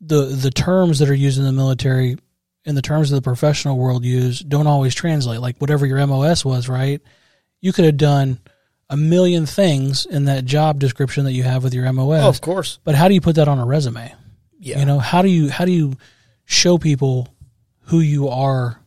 the 0.00 0.26
the 0.26 0.50
terms 0.50 1.00
that 1.00 1.10
are 1.10 1.14
used 1.14 1.38
in 1.38 1.44
the 1.44 1.52
military 1.52 2.16
and 2.64 2.76
the 2.76 2.82
terms 2.82 3.10
that 3.10 3.16
the 3.16 3.22
professional 3.22 3.78
world 3.78 4.04
use 4.04 4.40
don't 4.40 4.66
always 4.66 4.94
translate. 4.94 5.40
Like 5.40 5.58
whatever 5.58 5.86
your 5.86 6.04
MOS 6.06 6.44
was, 6.44 6.68
right? 6.68 7.00
You 7.60 7.72
could 7.72 7.84
have 7.84 7.96
done 7.96 8.38
a 8.90 8.96
million 8.96 9.46
things 9.46 10.06
in 10.06 10.26
that 10.26 10.44
job 10.44 10.78
description 10.78 11.24
that 11.24 11.32
you 11.32 11.42
have 11.42 11.62
with 11.62 11.74
your 11.74 11.90
MOS. 11.92 12.24
Oh, 12.24 12.28
of 12.28 12.40
course 12.40 12.78
But 12.84 12.94
how 12.94 13.08
do 13.08 13.14
you 13.14 13.20
put 13.20 13.36
that 13.36 13.48
on 13.48 13.58
a 13.58 13.66
resume? 13.66 14.14
yeah 14.58 14.78
You 14.78 14.86
know, 14.86 14.98
how 14.98 15.22
do 15.22 15.28
you 15.28 15.50
how 15.50 15.64
do 15.64 15.72
you 15.72 15.96
show 16.44 16.78
people 16.78 17.28
who 17.82 18.00
you 18.00 18.28
are 18.28 18.80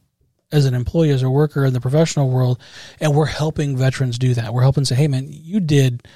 as 0.52 0.66
an 0.66 0.74
employee, 0.74 1.10
as 1.12 1.24
a 1.24 1.30
worker 1.30 1.66
in 1.66 1.74
the 1.74 1.82
professional 1.82 2.30
world? 2.30 2.60
And 3.00 3.16
we're 3.16 3.26
helping 3.26 3.78
veterans 3.78 4.18
do 4.18 4.34
that. 4.34 4.54
We're 4.54 4.62
helping 4.62 4.86
say, 4.86 4.96
hey 4.96 5.08
man, 5.08 5.28
you 5.30 5.60
did 5.60 6.08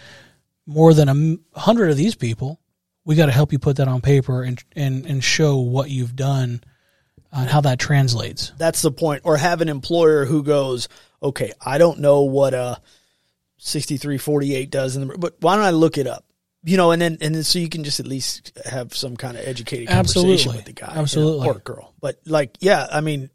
more 0.66 0.94
than 0.94 1.10
a 1.54 1.60
hundred 1.60 1.92
of 1.92 1.98
these 1.98 2.16
people. 2.16 2.60
We 3.04 3.16
got 3.16 3.28
to 3.28 3.32
help 3.32 3.52
you 3.52 3.60
put 3.60 3.78
that 3.78 3.88
on 3.88 4.02
paper 4.02 4.44
and 4.44 4.64
and 4.76 5.06
and 5.06 5.24
show 5.24 5.58
what 5.58 5.90
you've 5.90 6.16
done 6.16 6.64
and 7.32 7.50
how 7.50 7.62
that 7.62 7.80
translates. 7.80 8.52
that's 8.58 8.82
the 8.82 8.92
point 8.92 9.22
or 9.26 9.36
have 9.38 9.62
an 9.62 9.68
employer 9.68 10.24
who 10.24 10.42
goes 10.42 10.88
okay 11.22 11.52
i 11.60 11.78
don't 11.78 12.00
know 12.00 12.22
what 12.22 12.54
a 12.54 12.80
6348 13.58 14.70
does 14.70 14.96
in 14.96 15.08
the, 15.08 15.18
but 15.18 15.36
why 15.40 15.56
don't 15.56 15.66
I 15.66 15.72
look 15.72 15.98
it 15.98 16.08
up? 16.08 16.26
You 16.64 16.78
know, 16.78 16.92
and 16.92 17.02
then 17.02 17.18
and 17.22 17.36
then 17.36 17.44
so 17.44 17.60
you 17.60 17.70
can 17.70 17.84
just 17.84 18.00
at 18.00 18.08
least 18.08 18.58
have 18.66 18.96
some 18.96 19.16
kind 19.18 19.38
of 19.38 19.48
educated 19.48 19.88
conversation 19.88 20.32
Absolutely. 20.32 20.58
with 20.58 20.66
the 20.66 20.74
guy, 20.74 20.94
Absolutely. 20.96 21.48
or 21.48 21.56
girl. 21.56 21.94
But 22.00 22.20
like, 22.26 22.58
yeah, 22.60 22.88
I 22.92 23.02
mean, 23.02 23.30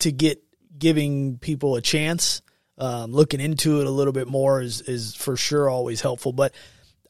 to 0.00 0.12
get 0.12 0.42
giving 0.78 1.38
people 1.38 1.76
a 1.76 1.82
chance, 1.82 2.42
um, 2.78 3.12
looking 3.12 3.40
into 3.40 3.80
it 3.80 3.86
a 3.86 3.90
little 3.90 4.12
bit 4.12 4.28
more 4.28 4.60
is 4.60 4.80
is 4.82 5.14
for 5.14 5.36
sure 5.36 5.68
always 5.68 6.00
helpful. 6.00 6.32
But 6.32 6.54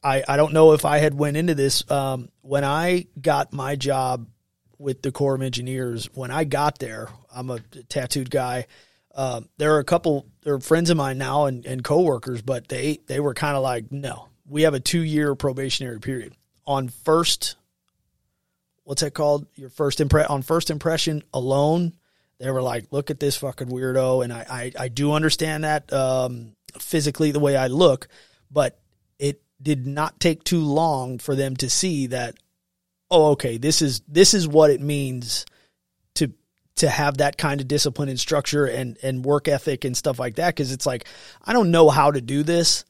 I 0.03 0.23
I 0.27 0.37
don't 0.37 0.53
know 0.53 0.73
if 0.73 0.85
I 0.85 0.97
had 0.97 1.13
went 1.13 1.37
into 1.37 1.55
this 1.55 1.89
um, 1.89 2.29
when 2.41 2.63
I 2.63 3.07
got 3.19 3.53
my 3.53 3.75
job 3.75 4.27
with 4.81 5.01
the 5.01 5.11
Corps 5.11 5.35
of 5.35 5.41
Engineers. 5.41 6.09
When 6.13 6.31
I 6.31 6.43
got 6.43 6.79
there, 6.79 7.09
I'm 7.33 7.49
a 7.49 7.59
tattooed 7.87 8.29
guy. 8.31 8.67
Um, 9.13 9.49
there 9.57 9.75
are 9.75 9.79
a 9.79 9.83
couple, 9.83 10.25
there 10.43 10.53
are 10.53 10.59
friends 10.59 10.89
of 10.89 10.97
mine 10.97 11.17
now 11.17 11.45
and, 11.45 11.65
and 11.65 11.83
coworkers, 11.83 12.41
but 12.41 12.67
they 12.67 12.99
they 13.07 13.19
were 13.19 13.33
kind 13.33 13.55
of 13.55 13.63
like, 13.63 13.91
no, 13.91 14.29
we 14.47 14.63
have 14.63 14.73
a 14.73 14.79
two 14.79 15.01
year 15.01 15.35
probationary 15.35 15.99
period 15.99 16.33
on 16.65 16.89
first. 16.89 17.55
What's 18.83 19.01
that 19.01 19.13
called? 19.13 19.47
Your 19.55 19.69
first 19.69 19.99
impre- 19.99 20.29
on 20.29 20.41
first 20.41 20.69
impression 20.69 21.23
alone. 21.33 21.93
They 22.41 22.51
were 22.51 22.61
like, 22.61 22.87
look 22.91 23.11
at 23.11 23.19
this 23.19 23.37
fucking 23.37 23.67
weirdo, 23.67 24.23
and 24.23 24.33
I 24.33 24.45
I, 24.49 24.71
I 24.85 24.87
do 24.87 25.13
understand 25.13 25.63
that 25.63 25.91
um, 25.93 26.53
physically 26.79 27.31
the 27.31 27.39
way 27.39 27.55
I 27.55 27.67
look, 27.67 28.07
but 28.49 28.79
it 29.19 29.41
did 29.61 29.85
not 29.85 30.19
take 30.19 30.43
too 30.43 30.61
long 30.61 31.19
for 31.19 31.35
them 31.35 31.55
to 31.57 31.69
see 31.69 32.07
that 32.07 32.35
oh 33.11 33.31
okay 33.31 33.57
this 33.57 33.81
is 33.81 34.01
this 34.07 34.33
is 34.33 34.47
what 34.47 34.71
it 34.71 34.81
means 34.81 35.45
to 36.15 36.33
to 36.77 36.89
have 36.89 37.17
that 37.17 37.37
kind 37.37 37.61
of 37.61 37.67
discipline 37.67 38.09
and 38.09 38.19
structure 38.19 38.65
and 38.65 38.97
and 39.03 39.23
work 39.23 39.47
ethic 39.47 39.85
and 39.85 39.95
stuff 39.95 40.17
like 40.17 40.35
that. 40.35 40.55
Because 40.55 40.71
it's 40.71 40.85
like 40.85 41.07
I 41.43 41.53
don't 41.53 41.71
know 41.71 41.89
how 41.89 42.11
to 42.11 42.21
do 42.21 42.43
this 42.43 42.85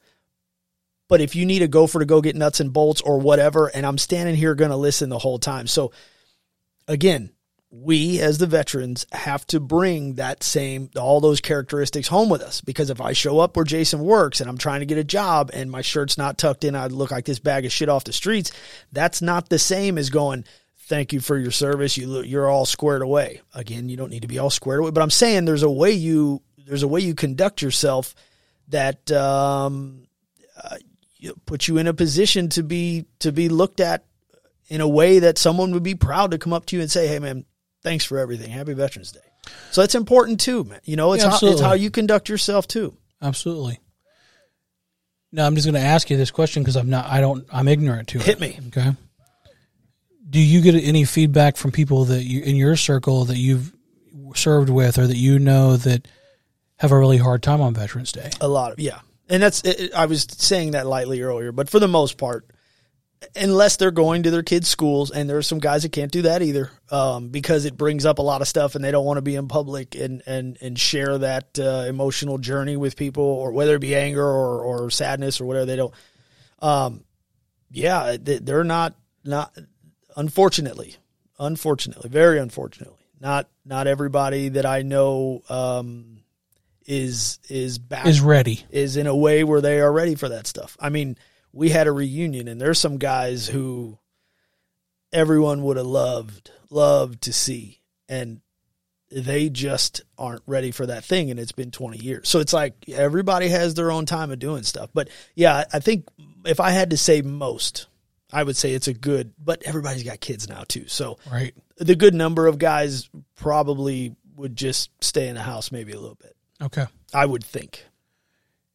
but 1.12 1.20
if 1.20 1.36
you 1.36 1.44
need 1.44 1.60
a 1.60 1.68
gopher 1.68 1.98
to 1.98 2.06
go 2.06 2.22
get 2.22 2.36
nuts 2.36 2.60
and 2.60 2.72
bolts 2.72 3.02
or 3.02 3.18
whatever 3.18 3.66
and 3.66 3.84
I'm 3.84 3.98
standing 3.98 4.34
here 4.34 4.54
going 4.54 4.70
to 4.70 4.78
listen 4.78 5.10
the 5.10 5.18
whole 5.18 5.38
time. 5.38 5.66
So 5.66 5.92
again 6.88 7.32
we 7.74 8.20
as 8.20 8.36
the 8.36 8.46
veterans 8.46 9.06
have 9.12 9.46
to 9.46 9.58
bring 9.58 10.14
that 10.16 10.42
same 10.42 10.90
all 10.94 11.20
those 11.20 11.40
characteristics 11.40 12.06
home 12.06 12.28
with 12.28 12.42
us. 12.42 12.60
Because 12.60 12.90
if 12.90 13.00
I 13.00 13.14
show 13.14 13.38
up 13.38 13.56
where 13.56 13.64
Jason 13.64 14.00
works 14.00 14.42
and 14.42 14.50
I'm 14.50 14.58
trying 14.58 14.80
to 14.80 14.86
get 14.86 14.98
a 14.98 15.04
job 15.04 15.50
and 15.54 15.70
my 15.70 15.80
shirt's 15.80 16.18
not 16.18 16.36
tucked 16.36 16.64
in 16.64 16.76
I 16.76 16.88
look 16.88 17.10
like 17.10 17.24
this 17.24 17.38
bag 17.38 17.64
of 17.64 17.72
shit 17.72 17.88
off 17.88 18.04
the 18.04 18.12
streets 18.12 18.52
that's 18.92 19.22
not 19.22 19.48
the 19.48 19.58
same 19.58 19.96
as 19.96 20.10
going 20.10 20.44
thank 20.80 21.14
you 21.14 21.20
for 21.20 21.38
your 21.38 21.50
service. 21.50 21.96
You 21.96 22.20
you're 22.20 22.50
all 22.50 22.66
squared 22.66 23.00
away. 23.00 23.40
Again 23.54 23.88
you 23.88 23.96
don't 23.96 24.10
need 24.10 24.22
to 24.22 24.28
be 24.28 24.38
all 24.38 24.50
squared 24.50 24.80
away 24.80 24.90
but 24.90 25.02
I'm 25.02 25.10
saying 25.10 25.46
there's 25.46 25.62
a 25.62 25.70
way 25.70 25.92
you 25.92 26.42
there's 26.66 26.82
a 26.82 26.88
way 26.88 27.00
you 27.00 27.14
conduct 27.14 27.62
yourself 27.62 28.14
that 28.68 29.10
um 29.10 30.06
uh, 30.62 30.76
puts 31.46 31.68
you 31.68 31.78
in 31.78 31.86
a 31.86 31.94
position 31.94 32.50
to 32.50 32.62
be 32.62 33.06
to 33.20 33.32
be 33.32 33.48
looked 33.48 33.80
at 33.80 34.04
in 34.68 34.82
a 34.82 34.88
way 34.88 35.20
that 35.20 35.38
someone 35.38 35.72
would 35.72 35.82
be 35.82 35.94
proud 35.94 36.32
to 36.32 36.38
come 36.38 36.52
up 36.52 36.66
to 36.66 36.76
you 36.76 36.82
and 36.82 36.90
say, 36.90 37.06
"Hey, 37.06 37.18
man, 37.18 37.44
thanks 37.82 38.04
for 38.04 38.18
everything. 38.18 38.50
Happy 38.50 38.74
Veterans 38.74 39.12
Day." 39.12 39.20
So 39.70 39.80
that's 39.80 39.94
important 39.94 40.40
too, 40.40 40.64
man. 40.64 40.80
You 40.84 40.96
know, 40.96 41.12
it's 41.12 41.24
Yeah, 41.24 41.30
how 41.30 41.38
it's 41.42 41.60
how 41.60 41.72
you 41.74 41.90
conduct 41.90 42.28
yourself 42.28 42.66
too. 42.68 42.96
Absolutely. 43.20 43.80
Now 45.32 45.46
I'm 45.46 45.54
just 45.54 45.66
going 45.66 45.80
to 45.80 45.88
ask 45.88 46.10
you 46.10 46.16
this 46.16 46.30
question 46.30 46.62
because 46.62 46.76
I'm 46.76 46.90
not. 46.90 47.06
I 47.06 47.20
don't. 47.20 47.46
I'm 47.50 47.68
ignorant 47.68 48.08
to 48.08 48.18
it. 48.18 48.24
Hit 48.24 48.40
me. 48.40 48.58
Okay. 48.68 48.92
Do 50.28 50.40
you 50.40 50.60
get 50.60 50.74
any 50.74 51.04
feedback 51.04 51.56
from 51.56 51.72
people 51.72 52.06
that 52.06 52.24
you 52.24 52.42
in 52.42 52.56
your 52.56 52.76
circle 52.76 53.24
that 53.26 53.38
you've 53.38 53.72
served 54.34 54.70
with 54.70 54.98
or 54.98 55.06
that 55.06 55.16
you 55.16 55.38
know 55.38 55.76
that 55.76 56.06
have 56.76 56.92
a 56.92 56.98
really 56.98 57.18
hard 57.18 57.42
time 57.42 57.60
on 57.60 57.74
Veterans 57.74 58.12
Day? 58.12 58.30
A 58.40 58.48
lot 58.48 58.72
of 58.72 58.78
yeah, 58.78 59.00
and 59.28 59.42
that's 59.42 59.62
it, 59.62 59.92
I 59.94 60.06
was 60.06 60.26
saying 60.30 60.72
that 60.72 60.86
lightly 60.86 61.22
earlier, 61.22 61.52
but 61.52 61.68
for 61.70 61.78
the 61.78 61.88
most 61.88 62.18
part, 62.18 62.46
unless 63.36 63.76
they're 63.76 63.90
going 63.90 64.22
to 64.24 64.30
their 64.30 64.42
kids' 64.42 64.68
schools, 64.68 65.10
and 65.10 65.28
there 65.28 65.36
are 65.36 65.42
some 65.42 65.58
guys 65.58 65.82
that 65.82 65.92
can't 65.92 66.10
do 66.12 66.22
that 66.22 66.42
either, 66.42 66.70
um, 66.90 67.28
because 67.28 67.64
it 67.64 67.76
brings 67.76 68.04
up 68.04 68.18
a 68.18 68.22
lot 68.22 68.40
of 68.40 68.48
stuff, 68.48 68.74
and 68.74 68.84
they 68.84 68.90
don't 68.90 69.04
want 69.04 69.18
to 69.18 69.22
be 69.22 69.36
in 69.36 69.48
public 69.48 69.94
and 69.94 70.22
and 70.26 70.58
and 70.60 70.78
share 70.78 71.18
that 71.18 71.58
uh, 71.58 71.84
emotional 71.88 72.38
journey 72.38 72.76
with 72.76 72.96
people, 72.96 73.24
or 73.24 73.52
whether 73.52 73.74
it 73.76 73.80
be 73.80 73.94
anger 73.94 74.24
or 74.26 74.60
or 74.62 74.90
sadness 74.90 75.40
or 75.40 75.44
whatever. 75.46 75.66
They 75.66 75.76
don't. 75.76 75.94
Um, 76.60 77.04
yeah, 77.70 78.16
they- 78.20 78.38
they're 78.38 78.64
not 78.64 78.94
not. 79.24 79.56
Unfortunately, 80.16 80.96
unfortunately, 81.38 82.10
very 82.10 82.38
unfortunately, 82.38 82.98
not 83.20 83.48
not 83.64 83.86
everybody 83.86 84.50
that 84.50 84.66
I 84.66 84.82
know 84.82 85.42
um, 85.48 86.20
is 86.86 87.38
is 87.48 87.78
back 87.78 88.06
Is 88.06 88.20
ready. 88.20 88.64
is 88.70 88.96
in 88.96 89.06
a 89.06 89.16
way 89.16 89.42
where 89.44 89.60
they 89.60 89.80
are 89.80 89.90
ready 89.92 90.14
for 90.14 90.28
that 90.28 90.46
stuff. 90.46 90.76
I 90.80 90.90
mean, 90.90 91.16
we 91.52 91.68
had 91.70 91.86
a 91.86 91.92
reunion 91.92 92.48
and 92.48 92.60
there's 92.60 92.78
some 92.78 92.98
guys 92.98 93.46
who 93.46 93.98
everyone 95.12 95.62
would 95.62 95.76
have 95.76 95.86
loved 95.86 96.50
loved 96.70 97.22
to 97.22 97.32
see 97.32 97.80
and 98.08 98.40
they 99.10 99.50
just 99.50 100.00
aren't 100.16 100.42
ready 100.46 100.70
for 100.70 100.86
that 100.86 101.04
thing 101.04 101.30
and 101.30 101.38
it's 101.38 101.52
been 101.52 101.70
20 101.70 101.98
years. 101.98 102.28
So 102.30 102.38
it's 102.40 102.54
like 102.54 102.88
everybody 102.88 103.48
has 103.48 103.74
their 103.74 103.90
own 103.92 104.06
time 104.06 104.30
of 104.30 104.38
doing 104.38 104.62
stuff. 104.62 104.88
But 104.94 105.10
yeah, 105.34 105.64
I 105.70 105.80
think 105.80 106.06
if 106.46 106.60
I 106.60 106.70
had 106.70 106.90
to 106.90 106.96
say 106.96 107.20
most, 107.20 107.88
I 108.32 108.42
would 108.42 108.56
say 108.56 108.72
it's 108.72 108.88
a 108.88 108.94
good, 108.94 109.34
but 109.38 109.62
everybody's 109.64 110.02
got 110.04 110.20
kids 110.20 110.48
now 110.48 110.64
too. 110.66 110.88
So 110.88 111.18
Right. 111.30 111.54
the 111.76 111.94
good 111.94 112.14
number 112.14 112.46
of 112.46 112.56
guys 112.58 113.10
probably 113.36 114.16
would 114.34 114.56
just 114.56 114.88
stay 115.04 115.28
in 115.28 115.34
the 115.34 115.42
house 115.42 115.70
maybe 115.70 115.92
a 115.92 116.00
little 116.00 116.16
bit. 116.16 116.34
Okay. 116.62 116.86
I 117.12 117.26
would 117.26 117.44
think. 117.44 117.84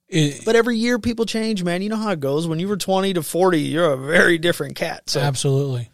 It, 0.10 0.46
But 0.46 0.56
every 0.56 0.78
year 0.78 1.00
people 1.00 1.26
change, 1.26 1.64
man. 1.64 1.82
You 1.82 1.90
know 1.90 1.98
how 1.98 2.12
it 2.12 2.20
goes. 2.20 2.48
When 2.48 2.60
you 2.60 2.68
were 2.68 2.78
20 2.78 3.14
to 3.14 3.24
40, 3.24 3.60
you're 3.60 3.92
a 3.92 3.98
very 3.98 4.38
different 4.38 4.76
cat. 4.76 5.10
So 5.10 5.20
Absolutely. 5.20 5.90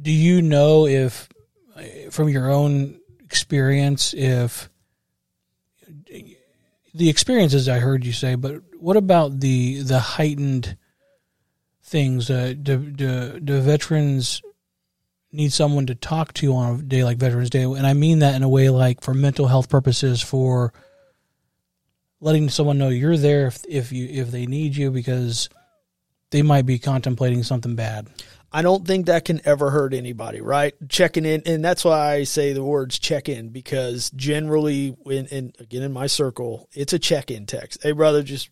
Do 0.00 0.10
you 0.10 0.42
know 0.42 0.86
if, 0.86 1.28
from 2.10 2.28
your 2.28 2.50
own 2.50 2.98
experience, 3.20 4.12
if 4.14 4.68
the 6.94 7.08
experiences 7.08 7.68
I 7.68 7.78
heard 7.78 8.04
you 8.04 8.12
say, 8.12 8.34
but 8.34 8.62
what 8.78 8.96
about 8.96 9.40
the 9.40 9.82
the 9.82 9.98
heightened 9.98 10.76
things? 11.84 12.30
Uh, 12.30 12.54
do, 12.60 12.78
do 12.78 13.40
do 13.40 13.60
veterans 13.60 14.42
need 15.30 15.52
someone 15.52 15.86
to 15.86 15.94
talk 15.94 16.34
to 16.34 16.52
on 16.54 16.80
a 16.80 16.82
day 16.82 17.04
like 17.04 17.18
Veterans 17.18 17.50
Day? 17.50 17.62
And 17.62 17.86
I 17.86 17.94
mean 17.94 18.18
that 18.18 18.34
in 18.34 18.42
a 18.42 18.48
way 18.48 18.68
like 18.68 19.02
for 19.02 19.14
mental 19.14 19.46
health 19.46 19.68
purposes, 19.68 20.20
for 20.20 20.72
letting 22.22 22.48
someone 22.48 22.78
know 22.78 22.88
you're 22.88 23.18
there 23.18 23.48
if 23.48 23.62
if 23.68 23.92
you 23.92 24.08
if 24.08 24.30
they 24.30 24.46
need 24.46 24.74
you 24.74 24.90
because 24.90 25.50
they 26.30 26.40
might 26.40 26.64
be 26.64 26.78
contemplating 26.78 27.42
something 27.42 27.74
bad. 27.74 28.08
I 28.54 28.62
don't 28.62 28.86
think 28.86 29.06
that 29.06 29.24
can 29.24 29.40
ever 29.46 29.70
hurt 29.70 29.94
anybody, 29.94 30.40
right? 30.42 30.74
Checking 30.88 31.24
in, 31.24 31.42
and 31.46 31.64
that's 31.64 31.84
why 31.84 32.12
I 32.12 32.24
say 32.24 32.52
the 32.52 32.62
words 32.62 32.98
check 32.98 33.28
in 33.28 33.48
because 33.48 34.10
generally, 34.10 34.90
when 34.90 35.26
in 35.26 35.52
again 35.58 35.82
in 35.82 35.92
my 35.92 36.06
circle, 36.06 36.68
it's 36.72 36.92
a 36.92 36.98
check 36.98 37.30
in 37.30 37.46
text. 37.46 37.82
Hey, 37.82 37.92
brother, 37.92 38.22
just 38.22 38.50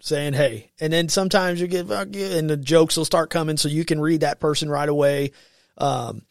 saying 0.00 0.34
hey, 0.34 0.70
and 0.80 0.92
then 0.92 1.08
sometimes 1.08 1.60
you 1.60 1.66
get 1.66 1.88
fuck 1.88 2.14
you, 2.14 2.26
and 2.26 2.48
the 2.48 2.56
jokes 2.56 2.96
will 2.96 3.04
start 3.04 3.30
coming, 3.30 3.56
so 3.56 3.68
you 3.68 3.84
can 3.84 4.00
read 4.00 4.20
that 4.20 4.38
person 4.38 4.70
right 4.70 4.88
away. 4.88 5.32
Um, 5.76 6.22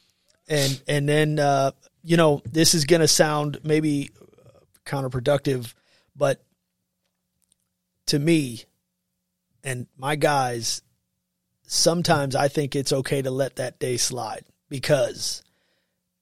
and 0.48 0.82
and 0.88 1.10
then 1.10 1.40
uh, 1.40 1.72
you 2.04 2.18
know 2.18 2.42
this 2.46 2.76
is 2.76 2.86
going 2.86 3.02
to 3.02 3.08
sound 3.08 3.60
maybe 3.64 4.12
counterproductive, 4.86 5.74
but 6.16 6.42
to 8.08 8.20
me 8.20 8.64
and 9.64 9.88
my 9.98 10.16
guys, 10.16 10.82
sometimes 11.68 12.36
I 12.36 12.48
think 12.48 12.76
it's 12.76 12.94
okay 12.94 13.22
to 13.22 13.32
let 13.32 13.58
that 13.58 13.80
day 13.80 13.98
slide 13.98 14.46
because 14.70 15.44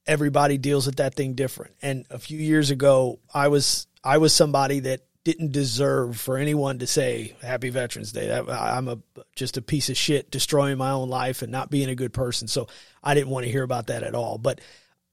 everybody 0.07 0.57
deals 0.57 0.85
with 0.85 0.97
that 0.97 1.15
thing 1.15 1.33
different. 1.33 1.75
And 1.81 2.05
a 2.09 2.19
few 2.19 2.39
years 2.39 2.71
ago, 2.71 3.19
I 3.33 3.47
was 3.47 3.87
I 4.03 4.17
was 4.17 4.33
somebody 4.33 4.81
that 4.81 5.01
didn't 5.23 5.51
deserve 5.51 6.19
for 6.19 6.37
anyone 6.37 6.79
to 6.79 6.87
say 6.87 7.35
Happy 7.41 7.69
Veterans 7.69 8.11
Day. 8.11 8.27
That, 8.27 8.47
I'm 8.49 8.87
a 8.87 8.99
just 9.35 9.57
a 9.57 9.61
piece 9.61 9.89
of 9.89 9.97
shit, 9.97 10.29
destroying 10.29 10.77
my 10.77 10.91
own 10.91 11.09
life 11.09 11.41
and 11.41 11.51
not 11.51 11.71
being 11.71 11.89
a 11.89 11.95
good 11.95 12.13
person. 12.13 12.47
So 12.47 12.67
I 13.03 13.13
didn't 13.15 13.29
want 13.29 13.45
to 13.45 13.51
hear 13.51 13.63
about 13.63 13.87
that 13.87 14.03
at 14.03 14.15
all. 14.15 14.37
But 14.37 14.61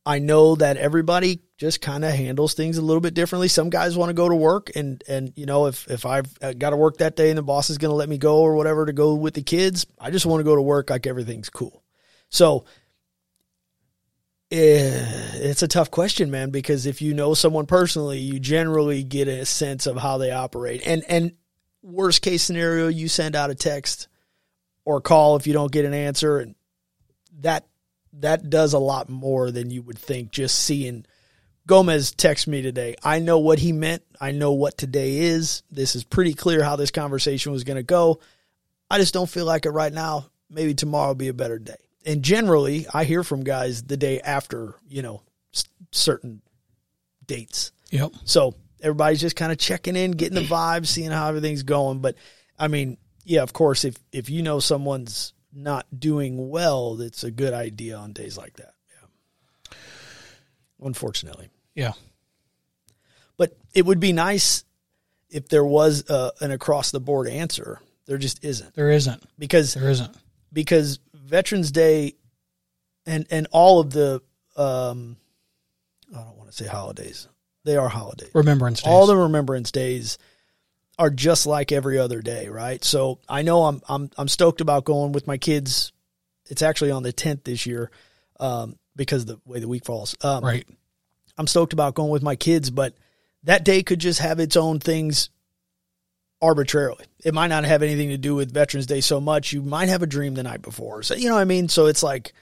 I 0.04 0.18
know 0.18 0.56
that 0.56 0.76
everybody 0.76 1.42
just 1.58 1.80
kind 1.80 2.04
of 2.04 2.12
handles 2.12 2.54
things 2.54 2.76
a 2.76 2.82
little 2.82 3.00
bit 3.00 3.14
differently. 3.14 3.46
Some 3.46 3.70
guys 3.70 3.96
want 3.96 4.10
to 4.10 4.14
go 4.14 4.28
to 4.28 4.34
work 4.34 4.72
and, 4.74 5.02
and, 5.06 5.32
you 5.36 5.46
know, 5.46 5.66
if, 5.66 5.88
if 5.88 6.04
I've 6.04 6.36
got 6.58 6.70
to 6.70 6.76
work 6.76 6.98
that 6.98 7.14
day 7.14 7.30
and 7.30 7.38
the 7.38 7.42
boss 7.42 7.70
is 7.70 7.78
going 7.78 7.90
to 7.90 7.96
let 7.96 8.08
me 8.08 8.18
go 8.18 8.40
or 8.40 8.56
whatever 8.56 8.84
to 8.84 8.92
go 8.92 9.14
with 9.14 9.34
the 9.34 9.42
kids, 9.42 9.86
I 10.00 10.10
just 10.10 10.26
want 10.26 10.40
to 10.40 10.44
go 10.44 10.56
to 10.56 10.62
work 10.62 10.90
like 10.90 11.06
everything's 11.06 11.50
cool. 11.50 11.84
So 12.30 12.64
eh, 14.50 15.04
it's 15.34 15.62
a 15.62 15.68
tough 15.68 15.92
question, 15.92 16.32
man, 16.32 16.50
because 16.50 16.86
if 16.86 17.00
you 17.00 17.14
know 17.14 17.34
someone 17.34 17.66
personally, 17.66 18.18
you 18.18 18.40
generally 18.40 19.04
get 19.04 19.28
a 19.28 19.46
sense 19.46 19.86
of 19.86 19.96
how 19.96 20.18
they 20.18 20.32
operate. 20.32 20.82
And, 20.84 21.04
and 21.08 21.32
worst 21.80 22.22
case 22.22 22.42
scenario, 22.42 22.88
you 22.88 23.06
send 23.06 23.36
out 23.36 23.50
a 23.50 23.54
text 23.54 24.08
or 24.84 25.00
call 25.00 25.36
if 25.36 25.46
you 25.46 25.52
don't 25.52 25.70
get 25.70 25.84
an 25.84 25.94
answer 25.94 26.38
and 26.38 26.56
that 27.40 27.66
that 28.14 28.50
does 28.50 28.72
a 28.72 28.78
lot 28.78 29.08
more 29.08 29.50
than 29.50 29.70
you 29.70 29.82
would 29.82 29.98
think 29.98 30.30
just 30.30 30.58
seeing 30.58 31.06
Gomez 31.66 32.12
text 32.12 32.46
me 32.48 32.62
today. 32.62 32.96
I 33.02 33.20
know 33.20 33.38
what 33.38 33.58
he 33.58 33.72
meant. 33.72 34.02
I 34.20 34.32
know 34.32 34.52
what 34.52 34.76
today 34.76 35.18
is. 35.18 35.62
This 35.70 35.94
is 35.94 36.04
pretty 36.04 36.34
clear 36.34 36.62
how 36.62 36.76
this 36.76 36.90
conversation 36.90 37.52
was 37.52 37.64
going 37.64 37.76
to 37.76 37.82
go. 37.82 38.20
I 38.90 38.98
just 38.98 39.14
don't 39.14 39.30
feel 39.30 39.46
like 39.46 39.64
it 39.64 39.70
right 39.70 39.92
now. 39.92 40.26
Maybe 40.50 40.74
tomorrow 40.74 41.08
will 41.08 41.14
be 41.14 41.28
a 41.28 41.34
better 41.34 41.58
day. 41.58 41.76
And 42.04 42.22
generally, 42.22 42.86
I 42.92 43.04
hear 43.04 43.22
from 43.22 43.44
guys 43.44 43.84
the 43.84 43.96
day 43.96 44.20
after, 44.20 44.74
you 44.88 45.02
know, 45.02 45.22
s- 45.54 45.64
certain 45.92 46.42
dates. 47.24 47.72
Yep. 47.90 48.12
So 48.24 48.54
everybody's 48.82 49.20
just 49.20 49.36
kind 49.36 49.52
of 49.52 49.58
checking 49.58 49.96
in, 49.96 50.10
getting 50.10 50.34
the 50.34 50.44
vibe, 50.44 50.86
seeing 50.86 51.10
how 51.12 51.28
everything's 51.28 51.62
going. 51.62 52.00
But 52.00 52.16
I 52.58 52.68
mean, 52.68 52.98
yeah, 53.24 53.42
of 53.42 53.52
course, 53.52 53.84
if 53.84 53.96
if 54.10 54.28
you 54.28 54.42
know 54.42 54.58
someone's 54.58 55.32
not 55.54 55.86
doing 55.98 56.48
well, 56.50 57.00
it's 57.00 57.24
a 57.24 57.30
good 57.30 57.52
idea 57.54 57.96
on 57.96 58.12
days 58.12 58.36
like 58.38 58.54
that. 58.56 58.74
Yeah. 59.70 59.76
Unfortunately, 60.86 61.48
Yeah. 61.74 61.92
but 63.36 63.56
it 63.74 63.86
would 63.86 64.00
be 64.00 64.12
nice 64.12 64.64
if 65.30 65.48
there 65.48 65.64
was 65.64 66.08
uh, 66.10 66.30
an 66.40 66.50
across 66.50 66.90
the 66.90 67.00
board 67.00 67.28
answer. 67.28 67.80
There 68.06 68.18
just 68.18 68.44
isn't 68.44 68.74
There 68.74 68.90
isn't. 68.90 69.22
because 69.38 69.74
There 69.74 69.88
isn't. 69.88 70.14
because 70.52 70.98
Veterans 71.14 71.70
Day 71.70 72.14
and 73.06 73.26
and 73.30 73.46
all 73.52 73.80
of 73.80 73.90
the 73.90 74.20
um, 74.56 75.16
I 76.14 76.18
don't 76.22 76.36
want 76.36 76.50
to 76.50 76.56
say 76.56 76.66
holidays. 76.66 77.28
They 77.64 77.76
are 77.76 77.88
holidays. 77.88 78.30
Remembrance 78.34 78.82
days. 78.82 78.88
all 78.92 79.06
the 79.06 79.16
remembrance 79.16 79.70
days 79.70 80.18
are 80.98 81.10
just 81.10 81.46
like 81.46 81.72
every 81.72 81.98
other 81.98 82.20
day, 82.20 82.48
right? 82.48 82.82
So 82.84 83.18
I 83.28 83.42
know 83.42 83.64
I'm 83.64 83.80
I'm 83.88 84.10
I'm 84.16 84.28
stoked 84.28 84.60
about 84.60 84.84
going 84.84 85.12
with 85.12 85.26
my 85.26 85.38
kids. 85.38 85.92
It's 86.48 86.62
actually 86.62 86.90
on 86.90 87.02
the 87.02 87.12
10th 87.12 87.44
this 87.44 87.66
year 87.66 87.90
um, 88.38 88.76
because 88.96 89.22
of 89.22 89.28
the 89.28 89.40
way 89.44 89.60
the 89.60 89.68
week 89.68 89.84
falls. 89.84 90.14
Um, 90.22 90.44
right. 90.44 90.66
I'm 91.38 91.46
stoked 91.46 91.72
about 91.72 91.94
going 91.94 92.10
with 92.10 92.22
my 92.22 92.36
kids, 92.36 92.70
but 92.70 92.94
that 93.44 93.64
day 93.64 93.82
could 93.82 94.00
just 94.00 94.20
have 94.20 94.38
its 94.38 94.56
own 94.56 94.80
things 94.80 95.30
arbitrarily. 96.42 97.06
It 97.24 97.32
might 97.32 97.46
not 97.46 97.64
have 97.64 97.82
anything 97.82 98.10
to 98.10 98.18
do 98.18 98.34
with 98.34 98.52
Veterans 98.52 98.86
Day 98.86 99.00
so 99.00 99.20
much. 99.20 99.52
You 99.52 99.62
might 99.62 99.88
have 99.88 100.02
a 100.02 100.06
dream 100.06 100.34
the 100.34 100.42
night 100.42 100.60
before. 100.60 101.02
So 101.02 101.14
you 101.14 101.28
know 101.28 101.36
what 101.36 101.40
I 101.40 101.44
mean? 101.44 101.68
So 101.68 101.86
it's 101.86 102.02
like 102.02 102.32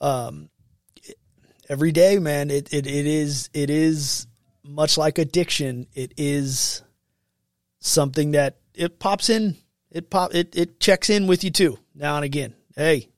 um 0.00 0.50
every 1.68 1.92
day, 1.92 2.18
man, 2.18 2.50
it 2.50 2.72
it, 2.74 2.86
it 2.86 3.06
is 3.06 3.48
it 3.54 3.70
is 3.70 4.26
much 4.64 4.98
like 4.98 5.18
addiction. 5.18 5.86
It 5.94 6.12
is 6.16 6.82
something 7.86 8.32
that 8.32 8.56
it 8.74 8.98
pops 8.98 9.30
in 9.30 9.56
it 9.90 10.10
pop 10.10 10.34
it, 10.34 10.54
it 10.56 10.80
checks 10.80 11.08
in 11.10 11.26
with 11.26 11.44
you 11.44 11.50
too 11.50 11.78
now 11.94 12.16
and 12.16 12.24
again. 12.24 12.54
Hey, 12.74 13.08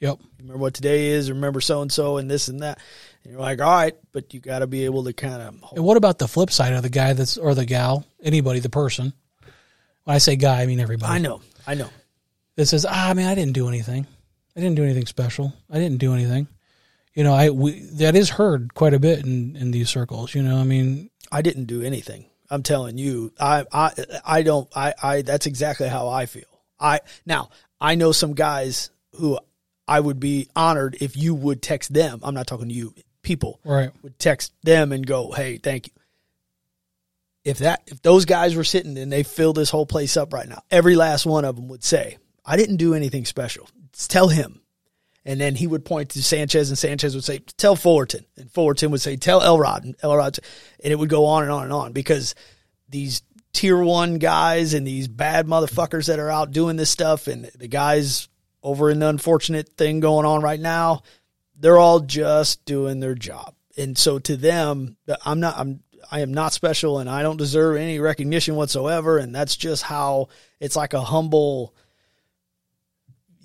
Yep. 0.00 0.20
remember 0.38 0.58
what 0.58 0.74
today 0.74 1.08
is, 1.08 1.28
remember 1.30 1.60
so 1.60 1.82
and 1.82 1.90
so 1.90 2.18
and 2.18 2.30
this 2.30 2.46
and 2.46 2.62
that. 2.62 2.78
And 3.24 3.32
you're 3.32 3.40
like, 3.40 3.60
all 3.60 3.68
right, 3.74 3.96
but 4.12 4.32
you 4.32 4.38
got 4.38 4.60
to 4.60 4.68
be 4.68 4.84
able 4.84 5.02
to 5.04 5.12
kind 5.12 5.42
of 5.42 5.72
And 5.74 5.84
what 5.84 5.96
about 5.96 6.18
the 6.18 6.28
flip 6.28 6.50
side 6.50 6.72
of 6.72 6.82
the 6.82 6.88
guy 6.88 7.14
that's 7.14 7.36
or 7.36 7.54
the 7.54 7.64
gal, 7.64 8.06
anybody, 8.22 8.60
the 8.60 8.68
person? 8.70 9.12
When 10.04 10.14
I 10.14 10.18
say 10.18 10.36
guy, 10.36 10.62
I 10.62 10.66
mean 10.66 10.78
everybody. 10.78 11.12
I 11.12 11.18
know, 11.18 11.40
I 11.66 11.74
know. 11.74 11.88
That 12.54 12.66
says, 12.66 12.86
ah, 12.88 13.12
man, 13.14 13.26
I 13.28 13.34
didn't 13.34 13.54
do 13.54 13.66
anything. 13.68 14.06
I 14.56 14.60
didn't 14.60 14.76
do 14.76 14.84
anything 14.84 15.06
special. 15.06 15.52
I 15.70 15.78
didn't 15.78 15.98
do 15.98 16.14
anything. 16.14 16.46
You 17.14 17.24
know, 17.24 17.34
I 17.34 17.50
we, 17.50 17.80
that 17.94 18.14
is 18.14 18.30
heard 18.30 18.74
quite 18.74 18.94
a 18.94 19.00
bit 19.00 19.24
in 19.24 19.56
in 19.56 19.72
these 19.72 19.90
circles. 19.90 20.34
You 20.34 20.42
know, 20.42 20.56
I 20.58 20.64
mean, 20.64 21.10
I 21.32 21.42
didn't 21.42 21.64
do 21.64 21.82
anything. 21.82 22.26
I'm 22.50 22.62
telling 22.62 22.98
you, 22.98 23.32
I, 23.38 23.64
I, 23.72 23.92
I 24.24 24.42
don't, 24.42 24.68
I, 24.74 24.94
I, 25.02 25.22
that's 25.22 25.46
exactly 25.46 25.88
how 25.88 26.08
I 26.08 26.26
feel. 26.26 26.44
I, 26.80 27.00
now, 27.26 27.50
I 27.80 27.94
know 27.94 28.12
some 28.12 28.34
guys 28.34 28.90
who 29.14 29.38
I 29.86 30.00
would 30.00 30.20
be 30.20 30.48
honored 30.56 30.96
if 31.00 31.16
you 31.16 31.34
would 31.34 31.62
text 31.62 31.92
them. 31.92 32.20
I'm 32.22 32.34
not 32.34 32.46
talking 32.46 32.68
to 32.68 32.74
you, 32.74 32.94
people 33.22 33.60
right? 33.64 33.90
would 34.02 34.18
text 34.18 34.52
them 34.62 34.92
and 34.92 35.06
go, 35.06 35.32
Hey, 35.32 35.58
thank 35.58 35.88
you. 35.88 35.92
If 37.44 37.58
that, 37.58 37.82
if 37.86 38.02
those 38.02 38.24
guys 38.24 38.54
were 38.54 38.64
sitting 38.64 38.98
and 38.98 39.10
they 39.10 39.22
fill 39.22 39.52
this 39.52 39.70
whole 39.70 39.86
place 39.86 40.16
up 40.16 40.32
right 40.32 40.48
now, 40.48 40.62
every 40.70 40.96
last 40.96 41.24
one 41.24 41.44
of 41.44 41.56
them 41.56 41.68
would 41.68 41.84
say, 41.84 42.18
I 42.44 42.56
didn't 42.56 42.76
do 42.76 42.94
anything 42.94 43.24
special. 43.24 43.68
Just 43.92 44.10
tell 44.10 44.28
him. 44.28 44.60
And 45.28 45.38
then 45.38 45.54
he 45.54 45.66
would 45.66 45.84
point 45.84 46.08
to 46.10 46.22
Sanchez, 46.22 46.70
and 46.70 46.78
Sanchez 46.78 47.14
would 47.14 47.22
say, 47.22 47.40
"Tell 47.58 47.76
Fullerton," 47.76 48.24
and 48.38 48.50
Fullerton 48.50 48.90
would 48.92 49.02
say, 49.02 49.16
"Tell 49.16 49.42
Elrod," 49.42 49.84
and 49.84 49.94
Elrod, 50.02 50.38
and 50.82 50.90
it 50.90 50.98
would 50.98 51.10
go 51.10 51.26
on 51.26 51.42
and 51.42 51.52
on 51.52 51.64
and 51.64 51.72
on 51.72 51.92
because 51.92 52.34
these 52.88 53.20
tier 53.52 53.76
one 53.76 54.16
guys 54.16 54.72
and 54.72 54.86
these 54.86 55.06
bad 55.06 55.46
motherfuckers 55.46 56.06
that 56.06 56.18
are 56.18 56.30
out 56.30 56.52
doing 56.52 56.76
this 56.76 56.88
stuff, 56.88 57.26
and 57.26 57.44
the 57.58 57.68
guys 57.68 58.28
over 58.62 58.88
in 58.88 59.00
the 59.00 59.08
unfortunate 59.08 59.68
thing 59.76 60.00
going 60.00 60.24
on 60.24 60.40
right 60.40 60.60
now, 60.60 61.02
they're 61.58 61.76
all 61.76 62.00
just 62.00 62.64
doing 62.64 63.00
their 63.00 63.14
job. 63.14 63.54
And 63.76 63.98
so 63.98 64.18
to 64.20 64.34
them, 64.34 64.96
I'm 65.26 65.40
not, 65.40 65.58
I'm, 65.58 65.80
I 66.10 66.20
am 66.20 66.32
not 66.32 66.54
special, 66.54 67.00
and 67.00 67.10
I 67.10 67.22
don't 67.22 67.36
deserve 67.36 67.76
any 67.76 68.00
recognition 68.00 68.56
whatsoever. 68.56 69.18
And 69.18 69.34
that's 69.34 69.56
just 69.56 69.82
how 69.82 70.28
it's 70.58 70.74
like 70.76 70.94
a 70.94 71.02
humble. 71.02 71.74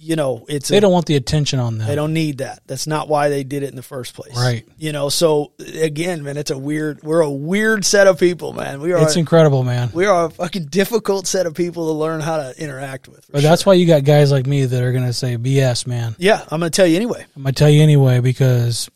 You 0.04 0.18
know, 0.18 0.46
it's 0.50 0.70
a, 0.70 0.74
They 0.74 0.80
don't 0.82 0.92
want 0.92 1.06
the 1.06 1.16
attention 1.16 1.60
on 1.60 1.78
them. 1.78 1.88
they 1.88 1.96
don't 1.96 2.14
need 2.14 2.40
that. 2.40 2.60
That's 2.68 2.88
not 2.88 3.08
why 3.08 3.30
they 3.30 3.44
did 3.44 3.64
it 3.64 3.70
in 3.70 3.78
the 3.78 3.82
first 3.82 4.14
place. 4.14 4.36
Right. 4.36 4.68
You 4.78 4.92
know, 4.92 5.08
so 5.08 5.54
again, 5.60 6.24
man, 6.24 6.36
it's 6.36 6.52
a 6.52 6.58
weird 6.58 7.02
we're 7.04 7.22
a 7.22 7.32
weird 7.32 7.86
set 7.86 8.08
of 8.08 8.20
people, 8.20 8.52
man. 8.52 8.82
We 8.82 8.92
are 8.92 9.02
It's 9.02 9.16
incredible, 9.16 9.64
man. 9.64 9.92
we 9.94 10.06
are 10.06 10.26
a 10.26 10.30
fucking 10.30 10.66
difficult 10.66 11.26
set 11.26 11.46
of 11.46 11.54
people 11.54 11.88
to 11.88 11.94
learn 11.94 12.20
how 12.20 12.38
to 12.38 12.54
interact 12.62 13.08
with. 13.08 13.26
But 13.32 13.42
sure. 13.42 13.50
that's 13.50 13.66
why 13.66 13.76
you 13.76 13.88
got 13.88 14.04
guys 14.04 14.32
like 14.32 14.46
me 14.46 14.66
that 14.66 14.84
are 14.84 14.92
going 14.92 15.06
to 15.06 15.14
say 15.14 15.38
BS, 15.38 15.88
man. 15.88 16.16
Yeah, 16.20 16.42
I'm 16.42 16.60
gonna 16.60 16.70
tell 16.70 16.86
you 16.88 16.98
anyway. 16.98 17.26
I'm 17.36 17.44
going 17.44 17.54
to 17.54 17.60
tell 17.60 17.70
you 17.70 17.82
anyway 17.82 18.20
because 18.20 18.90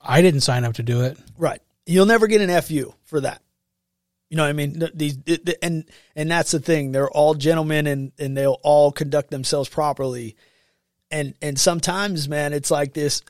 I 0.00 0.22
didn't 0.22 0.42
sign 0.42 0.64
up 0.64 0.74
to 0.74 0.82
do 0.82 1.02
it. 1.02 1.18
Right. 1.36 1.60
You'll 1.86 2.06
never 2.06 2.26
get 2.28 2.40
an 2.40 2.62
FU 2.62 2.94
for 3.04 3.20
that. 3.22 3.42
You 4.30 4.36
know 4.36 4.44
what 4.44 4.50
I 4.50 4.52
mean? 4.52 4.82
These 4.94 5.16
th- 5.18 5.44
th- 5.44 5.58
and 5.60 5.84
and 6.14 6.30
that's 6.30 6.52
the 6.52 6.60
thing. 6.60 6.92
They're 6.92 7.10
all 7.10 7.34
gentlemen 7.34 7.88
and 7.88 8.12
and 8.18 8.36
they'll 8.36 8.60
all 8.62 8.92
conduct 8.92 9.30
themselves 9.30 9.68
properly. 9.68 10.36
And 11.10 11.34
and 11.42 11.58
sometimes, 11.58 12.28
man, 12.28 12.52
it's 12.52 12.70
like 12.70 12.94
this. 12.94 13.22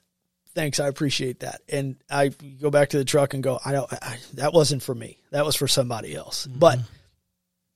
Thanks, 0.55 0.79
I 0.79 0.89
appreciate 0.89 1.41
that. 1.41 1.63
And 1.69 1.97
I 2.11 2.29
go 2.61 2.71
back 2.71 2.91
to 2.91 2.99
the 2.99 3.05
truck 3.05 3.33
and 3.33 3.43
go, 3.43 3.59
I 3.65 3.73
don't. 3.73 3.91
I, 3.93 4.19
that 4.35 4.53
wasn't 4.53 4.83
for 4.83 4.95
me. 4.95 5.19
That 5.31 5.47
was 5.47 5.57
for 5.57 5.69
somebody 5.69 6.15
else. 6.15 6.47
Mm-hmm. 6.47 6.59
But 6.59 6.81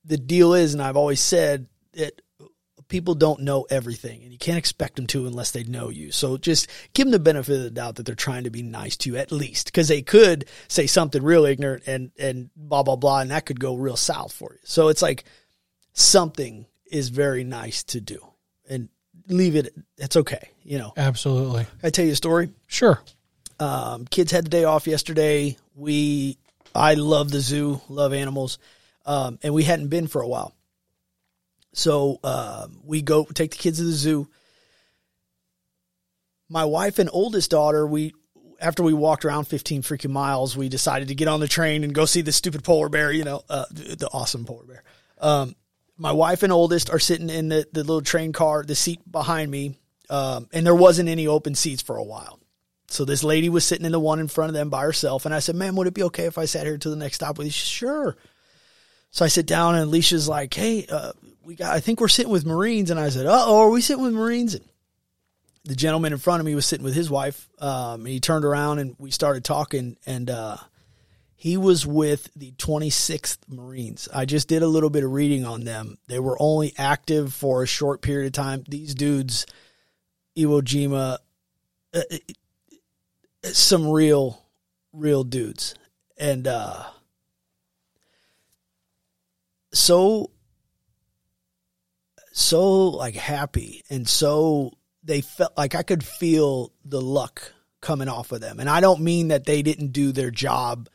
the 0.04 0.18
deal 0.18 0.52
is, 0.52 0.74
and 0.74 0.82
I've 0.82 0.96
always 0.96 1.20
said 1.20 1.66
that 1.94 2.20
people 2.88 3.14
don't 3.14 3.40
know 3.40 3.66
everything, 3.70 4.22
and 4.22 4.32
you 4.32 4.38
can't 4.38 4.58
expect 4.58 4.96
them 4.96 5.06
to 5.08 5.26
unless 5.26 5.50
they 5.50 5.64
know 5.64 5.88
you. 5.88 6.12
So 6.12 6.36
just 6.36 6.68
give 6.92 7.06
them 7.06 7.12
the 7.12 7.18
benefit 7.18 7.56
of 7.56 7.62
the 7.62 7.70
doubt 7.70 7.96
that 7.96 8.06
they're 8.06 8.14
trying 8.14 8.44
to 8.44 8.50
be 8.50 8.62
nice 8.62 8.96
to 8.98 9.10
you 9.10 9.16
at 9.16 9.32
least, 9.32 9.66
because 9.66 9.88
they 9.88 10.02
could 10.02 10.46
say 10.68 10.86
something 10.86 11.22
real 11.22 11.44
ignorant 11.44 11.84
and 11.86 12.10
and 12.18 12.50
blah 12.56 12.82
blah 12.82 12.96
blah, 12.96 13.20
and 13.20 13.30
that 13.30 13.46
could 13.46 13.60
go 13.60 13.74
real 13.74 13.96
south 13.96 14.32
for 14.32 14.52
you. 14.52 14.60
So 14.64 14.88
it's 14.88 15.02
like 15.02 15.24
something 15.92 16.66
is 16.86 17.08
very 17.08 17.44
nice 17.44 17.82
to 17.84 18.00
do, 18.00 18.24
and 18.68 18.88
leave 19.28 19.56
it. 19.56 19.74
It's 19.96 20.16
okay, 20.16 20.50
you 20.62 20.78
know. 20.78 20.92
Absolutely. 20.96 21.64
Can 21.64 21.86
I 21.86 21.90
tell 21.90 22.04
you 22.04 22.12
a 22.12 22.16
story. 22.16 22.50
Sure. 22.66 23.00
Um, 23.58 24.04
kids 24.06 24.32
had 24.32 24.44
the 24.44 24.50
day 24.50 24.64
off 24.64 24.86
yesterday. 24.86 25.56
We, 25.76 26.38
I 26.74 26.94
love 26.94 27.30
the 27.30 27.40
zoo, 27.40 27.80
love 27.88 28.12
animals, 28.12 28.58
um, 29.06 29.38
and 29.42 29.54
we 29.54 29.62
hadn't 29.62 29.88
been 29.88 30.08
for 30.08 30.22
a 30.22 30.28
while. 30.28 30.52
So 31.74 32.20
um, 32.22 32.80
we 32.84 33.02
go 33.02 33.24
take 33.24 33.50
the 33.50 33.56
kids 33.56 33.78
to 33.78 33.84
the 33.84 33.92
zoo. 33.92 34.28
My 36.48 36.64
wife 36.64 36.98
and 36.98 37.10
oldest 37.12 37.50
daughter, 37.50 37.86
we 37.86 38.14
after 38.60 38.82
we 38.82 38.94
walked 38.94 39.24
around 39.24 39.44
15 39.44 39.82
freaking 39.82 40.10
miles, 40.10 40.56
we 40.56 40.68
decided 40.68 41.08
to 41.08 41.14
get 41.14 41.28
on 41.28 41.40
the 41.40 41.48
train 41.48 41.84
and 41.84 41.92
go 41.92 42.04
see 42.06 42.22
the 42.22 42.32
stupid 42.32 42.62
polar 42.62 42.88
bear. 42.88 43.12
You 43.12 43.24
know, 43.24 43.42
uh, 43.50 43.64
the, 43.70 44.08
awesome 44.12 44.44
polar 44.44 44.64
bear. 44.64 44.84
Um, 45.18 45.56
my 45.98 46.12
wife 46.12 46.42
and 46.42 46.52
oldest 46.52 46.90
are 46.90 46.98
sitting 46.98 47.28
in 47.28 47.48
the, 47.48 47.66
the 47.72 47.80
little 47.80 48.02
train 48.02 48.32
car, 48.32 48.62
the 48.62 48.74
seat 48.74 49.00
behind 49.10 49.50
me, 49.50 49.78
um, 50.10 50.48
and 50.52 50.66
there 50.66 50.74
wasn't 50.74 51.08
any 51.08 51.26
open 51.26 51.54
seats 51.54 51.82
for 51.82 51.96
a 51.96 52.04
while. 52.04 52.40
So 52.88 53.04
this 53.04 53.24
lady 53.24 53.48
was 53.48 53.64
sitting 53.64 53.86
in 53.86 53.92
the 53.92 54.00
one 54.00 54.20
in 54.20 54.28
front 54.28 54.50
of 54.50 54.54
them 54.54 54.70
by 54.70 54.82
herself, 54.82 55.24
and 55.24 55.34
I 55.34 55.40
said, 55.40 55.56
"Ma'am, 55.56 55.74
would 55.76 55.88
it 55.88 55.94
be 55.94 56.04
okay 56.04 56.26
if 56.26 56.38
I 56.38 56.44
sat 56.44 56.66
here 56.66 56.78
to 56.78 56.90
the 56.90 56.96
next 56.96 57.16
stop 57.16 57.38
with 57.38 57.46
you?" 57.46 57.50
She 57.50 57.66
said, 57.66 57.72
Sure. 57.72 58.16
So 59.10 59.24
I 59.24 59.28
sit 59.28 59.46
down, 59.46 59.74
and 59.74 59.84
Alicia's 59.84 60.28
like, 60.28 60.54
"Hey, 60.54 60.86
uh, 60.86 61.12
we 61.44 61.54
got. 61.54 61.74
I 61.74 61.80
think 61.80 62.00
we're 62.00 62.08
sitting 62.08 62.32
with 62.32 62.46
Marines." 62.46 62.90
And 62.90 62.98
I 62.98 63.08
said, 63.08 63.26
"Uh 63.26 63.44
oh, 63.46 63.60
are 63.60 63.70
we 63.70 63.80
sitting 63.80 64.02
with 64.02 64.14
Marines?" 64.14 64.54
And 64.54 64.64
the 65.64 65.76
gentleman 65.76 66.12
in 66.12 66.18
front 66.18 66.40
of 66.40 66.46
me 66.46 66.54
was 66.54 66.66
sitting 66.66 66.84
with 66.84 66.94
his 66.94 67.10
wife. 67.10 67.48
Um, 67.58 68.00
and 68.00 68.08
he 68.08 68.20
turned 68.20 68.44
around, 68.44 68.78
and 68.78 68.96
we 68.98 69.10
started 69.10 69.44
talking, 69.44 69.96
and 70.06 70.28
uh, 70.28 70.56
he 71.36 71.56
was 71.56 71.86
with 71.86 72.30
the 72.36 72.52
26th 72.52 73.38
Marines. 73.48 74.08
I 74.12 74.24
just 74.24 74.48
did 74.48 74.62
a 74.62 74.66
little 74.66 74.90
bit 74.90 75.04
of 75.04 75.12
reading 75.12 75.44
on 75.44 75.64
them. 75.64 75.98
They 76.06 76.18
were 76.18 76.36
only 76.40 76.74
active 76.76 77.32
for 77.32 77.62
a 77.62 77.66
short 77.66 78.02
period 78.02 78.26
of 78.26 78.32
time. 78.32 78.64
These 78.68 78.94
dudes, 78.94 79.46
Iwo 80.36 80.62
Jima, 80.62 81.18
uh, 81.92 82.00
some 83.44 83.88
real, 83.88 84.42
real 84.92 85.24
dudes. 85.24 85.74
And 86.18 86.46
uh, 86.46 86.84
so, 89.72 90.30
so 92.36 92.88
like 92.88 93.14
happy 93.14 93.84
and 93.88 94.08
so 94.08 94.72
they 95.04 95.20
felt 95.20 95.56
like 95.56 95.76
I 95.76 95.84
could 95.84 96.04
feel 96.04 96.72
the 96.84 97.00
luck 97.00 97.52
coming 97.80 98.08
off 98.08 98.32
of 98.32 98.40
them. 98.40 98.58
And 98.58 98.68
I 98.68 98.80
don't 98.80 99.02
mean 99.02 99.28
that 99.28 99.44
they 99.44 99.62
didn't 99.62 99.92
do 99.92 100.10
their 100.10 100.32
job 100.32 100.88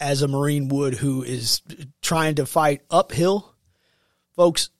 as 0.00 0.22
a 0.22 0.28
Marine 0.28 0.68
would 0.68 0.94
who 0.94 1.22
is 1.22 1.60
trying 2.00 2.36
to 2.36 2.46
fight 2.46 2.80
uphill. 2.90 3.54
Folks, 4.34 4.70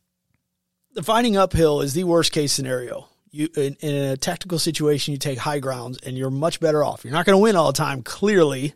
the 0.94 1.02
fighting 1.02 1.36
uphill 1.36 1.82
is 1.82 1.92
the 1.92 2.04
worst 2.04 2.32
case 2.32 2.52
scenario. 2.54 3.06
You 3.30 3.50
in, 3.54 3.76
in 3.80 3.94
a 3.94 4.16
tactical 4.16 4.58
situation, 4.58 5.12
you 5.12 5.18
take 5.18 5.38
high 5.38 5.58
grounds 5.58 5.98
and 5.98 6.16
you're 6.16 6.30
much 6.30 6.58
better 6.58 6.82
off. 6.82 7.04
You're 7.04 7.12
not 7.12 7.26
going 7.26 7.36
to 7.36 7.42
win 7.42 7.54
all 7.54 7.66
the 7.70 7.76
time, 7.76 8.02
clearly, 8.02 8.72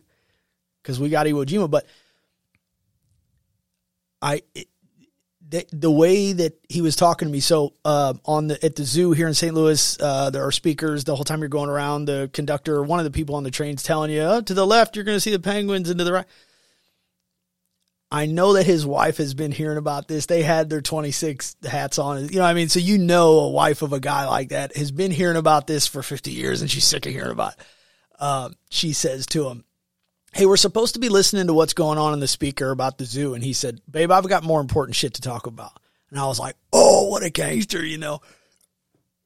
because 0.83 0.99
we 0.99 1.09
got 1.09 1.25
Iwo 1.25 1.45
Jima, 1.45 1.67
but 1.67 1.87
I 4.21 4.43
the, 5.49 5.65
the 5.71 5.91
way 5.91 6.33
that 6.33 6.59
he 6.67 6.81
was 6.81 6.95
talking 6.95 7.27
to 7.27 7.31
me. 7.31 7.39
So 7.39 7.73
uh, 7.85 8.15
on 8.25 8.47
the 8.47 8.63
at 8.63 8.75
the 8.75 8.83
zoo 8.83 9.11
here 9.11 9.27
in 9.27 9.33
St. 9.33 9.53
Louis, 9.53 9.97
uh, 10.01 10.29
there 10.29 10.45
are 10.45 10.51
speakers 10.51 11.03
the 11.03 11.15
whole 11.15 11.23
time 11.23 11.39
you're 11.39 11.49
going 11.49 11.69
around. 11.69 12.05
The 12.05 12.29
conductor, 12.33 12.83
one 12.83 12.99
of 12.99 13.05
the 13.05 13.11
people 13.11 13.35
on 13.35 13.43
the 13.43 13.51
train's 13.51 13.83
telling 13.83 14.11
you, 14.11 14.21
oh, 14.21 14.41
to 14.41 14.53
the 14.53 14.65
left 14.65 14.95
you're 14.95 15.05
going 15.05 15.15
to 15.15 15.21
see 15.21 15.31
the 15.31 15.39
penguins, 15.39 15.89
and 15.89 15.97
to 15.99 16.03
the 16.03 16.13
right. 16.13 16.25
I 18.09 18.25
know 18.25 18.53
that 18.53 18.65
his 18.65 18.85
wife 18.85 19.17
has 19.17 19.33
been 19.33 19.51
hearing 19.51 19.77
about 19.77 20.07
this. 20.07 20.27
They 20.27 20.41
had 20.41 20.69
their 20.69 20.81
26 20.81 21.57
hats 21.69 21.99
on. 21.99 22.29
You 22.29 22.37
know 22.37 22.43
what 22.43 22.49
I 22.49 22.53
mean? 22.53 22.69
So 22.69 22.79
you 22.79 22.97
know 22.97 23.39
a 23.39 23.49
wife 23.49 23.81
of 23.81 23.91
a 23.91 23.99
guy 23.99 24.25
like 24.25 24.49
that 24.49 24.77
has 24.77 24.91
been 24.91 25.11
hearing 25.11 25.35
about 25.35 25.67
this 25.67 25.87
for 25.87 26.01
50 26.01 26.31
years 26.31 26.61
and 26.61 26.71
she's 26.71 26.85
sick 26.85 27.05
of 27.05 27.11
hearing 27.11 27.31
about 27.31 27.53
it. 27.53 27.65
Uh, 28.17 28.49
she 28.69 28.93
says 28.93 29.25
to 29.27 29.49
him, 29.49 29.65
hey, 30.37 30.45
we're 30.45 30.55
supposed 30.55 30.93
to 30.93 30.99
be 30.99 31.09
listening 31.09 31.47
to 31.47 31.53
what's 31.53 31.73
going 31.73 31.97
on 31.97 32.13
in 32.13 32.19
the 32.19 32.27
speaker 32.27 32.69
about 32.69 32.99
the 32.99 33.05
zoo. 33.05 33.33
And 33.33 33.43
he 33.43 33.53
said, 33.53 33.81
babe, 33.89 34.11
I've 34.11 34.29
got 34.29 34.43
more 34.43 34.61
important 34.61 34.95
shit 34.95 35.15
to 35.15 35.21
talk 35.21 35.47
about. 35.47 35.79
And 36.11 36.19
I 36.19 36.27
was 36.27 36.39
like, 36.39 36.55
oh, 36.71 37.07
what 37.07 37.23
a 37.23 37.31
gangster, 37.31 37.83
you 37.83 37.97
know. 37.97 38.21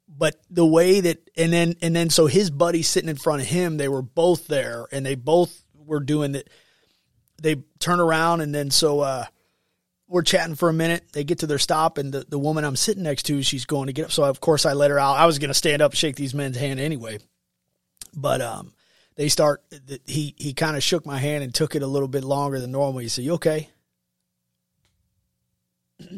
But 0.07 0.39
the 0.49 0.65
way 0.65 1.01
that, 1.01 1.29
and 1.35 1.51
then, 1.51 1.75
and 1.81 1.93
then, 1.93 2.09
so 2.09 2.27
his 2.27 2.49
buddy 2.49 2.81
sitting 2.81 3.09
in 3.09 3.17
front 3.17 3.41
of 3.41 3.47
him, 3.49 3.75
they 3.75 3.89
were 3.89 4.01
both 4.01 4.47
there 4.47 4.87
and 4.89 5.05
they 5.05 5.15
both 5.15 5.65
were 5.75 5.99
doing 5.99 6.31
that. 6.31 6.49
They 7.41 7.57
turn 7.79 7.99
around 7.99 8.39
and 8.39 8.55
then, 8.55 8.71
so, 8.71 9.01
uh, 9.01 9.25
we're 10.07 10.21
chatting 10.21 10.55
for 10.55 10.69
a 10.69 10.73
minute. 10.73 11.03
They 11.11 11.25
get 11.25 11.39
to 11.39 11.47
their 11.47 11.57
stop, 11.57 11.97
and 11.97 12.13
the, 12.13 12.25
the 12.27 12.37
woman 12.37 12.65
I'm 12.65 12.75
sitting 12.75 13.03
next 13.03 13.23
to, 13.23 13.41
she's 13.43 13.63
going 13.63 13.87
to 13.87 13.93
get 13.93 14.05
up. 14.05 14.11
So 14.11 14.23
of 14.23 14.41
course 14.41 14.65
I 14.65 14.73
let 14.73 14.91
her 14.91 14.99
out. 14.99 15.17
I 15.17 15.25
was 15.25 15.39
going 15.39 15.49
to 15.49 15.53
stand 15.53 15.81
up 15.81 15.93
shake 15.93 16.17
these 16.17 16.33
men's 16.33 16.57
hand 16.57 16.81
anyway, 16.81 17.19
but 18.13 18.41
um, 18.41 18.73
they 19.15 19.29
start 19.29 19.63
he 20.05 20.33
he 20.37 20.53
kind 20.53 20.75
of 20.75 20.83
shook 20.83 21.05
my 21.05 21.17
hand 21.17 21.43
and 21.43 21.53
took 21.53 21.75
it 21.75 21.83
a 21.83 21.87
little 21.87 22.07
bit 22.07 22.23
longer 22.23 22.59
than 22.59 22.71
normal. 22.71 22.99
He 22.99 23.07
said, 23.07 23.25
"You 23.25 23.33
okay?" 23.33 23.69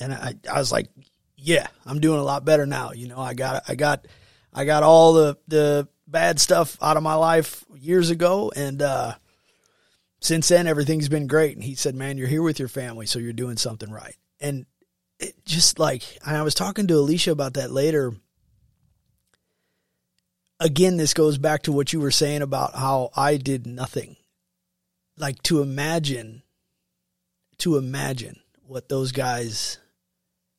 And 0.00 0.12
I 0.12 0.34
I 0.50 0.58
was 0.58 0.72
like, 0.72 0.88
"Yeah, 1.36 1.66
I'm 1.84 2.00
doing 2.00 2.18
a 2.18 2.24
lot 2.24 2.46
better 2.46 2.64
now. 2.64 2.92
You 2.92 3.08
know, 3.08 3.18
I 3.18 3.34
got 3.34 3.64
I 3.68 3.74
got 3.74 4.06
I 4.52 4.64
got 4.64 4.82
all 4.82 5.12
the 5.12 5.36
the 5.48 5.88
bad 6.06 6.40
stuff 6.40 6.76
out 6.82 6.96
of 6.96 7.02
my 7.02 7.14
life 7.14 7.64
years 7.74 8.10
ago 8.10 8.52
and 8.54 8.82
uh 8.82 9.14
since 10.20 10.48
then 10.48 10.66
everything's 10.66 11.08
been 11.08 11.26
great." 11.26 11.54
And 11.54 11.64
he 11.64 11.74
said, 11.74 11.94
"Man, 11.94 12.16
you're 12.16 12.28
here 12.28 12.42
with 12.42 12.58
your 12.58 12.68
family, 12.68 13.06
so 13.06 13.18
you're 13.18 13.32
doing 13.32 13.56
something 13.58 13.90
right." 13.90 14.16
And 14.40 14.66
it 15.18 15.44
just 15.44 15.78
like 15.78 16.02
I 16.24 16.42
was 16.42 16.54
talking 16.54 16.86
to 16.86 16.94
Alicia 16.94 17.32
about 17.32 17.54
that 17.54 17.70
later 17.70 18.14
again, 20.62 20.96
this 20.96 21.12
goes 21.12 21.38
back 21.38 21.62
to 21.62 21.72
what 21.72 21.92
you 21.92 22.00
were 22.00 22.10
saying 22.10 22.40
about 22.40 22.74
how 22.74 23.10
I 23.16 23.36
did 23.36 23.66
nothing. 23.66 24.16
Like 25.18 25.42
to 25.44 25.60
imagine, 25.60 26.42
to 27.58 27.76
imagine 27.76 28.40
what 28.66 28.88
those 28.88 29.12
guys 29.12 29.78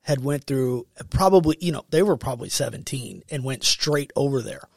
had 0.01 0.23
went 0.23 0.43
through. 0.43 0.85
Probably, 1.09 1.57
you 1.59 1.71
know, 1.71 1.85
they 1.89 2.03
were 2.03 2.17
probably 2.17 2.49
17 2.49 3.23
and 3.31 3.43
went 3.43 3.63
straight 3.63 4.11
over 4.15 4.41
there. 4.41 4.67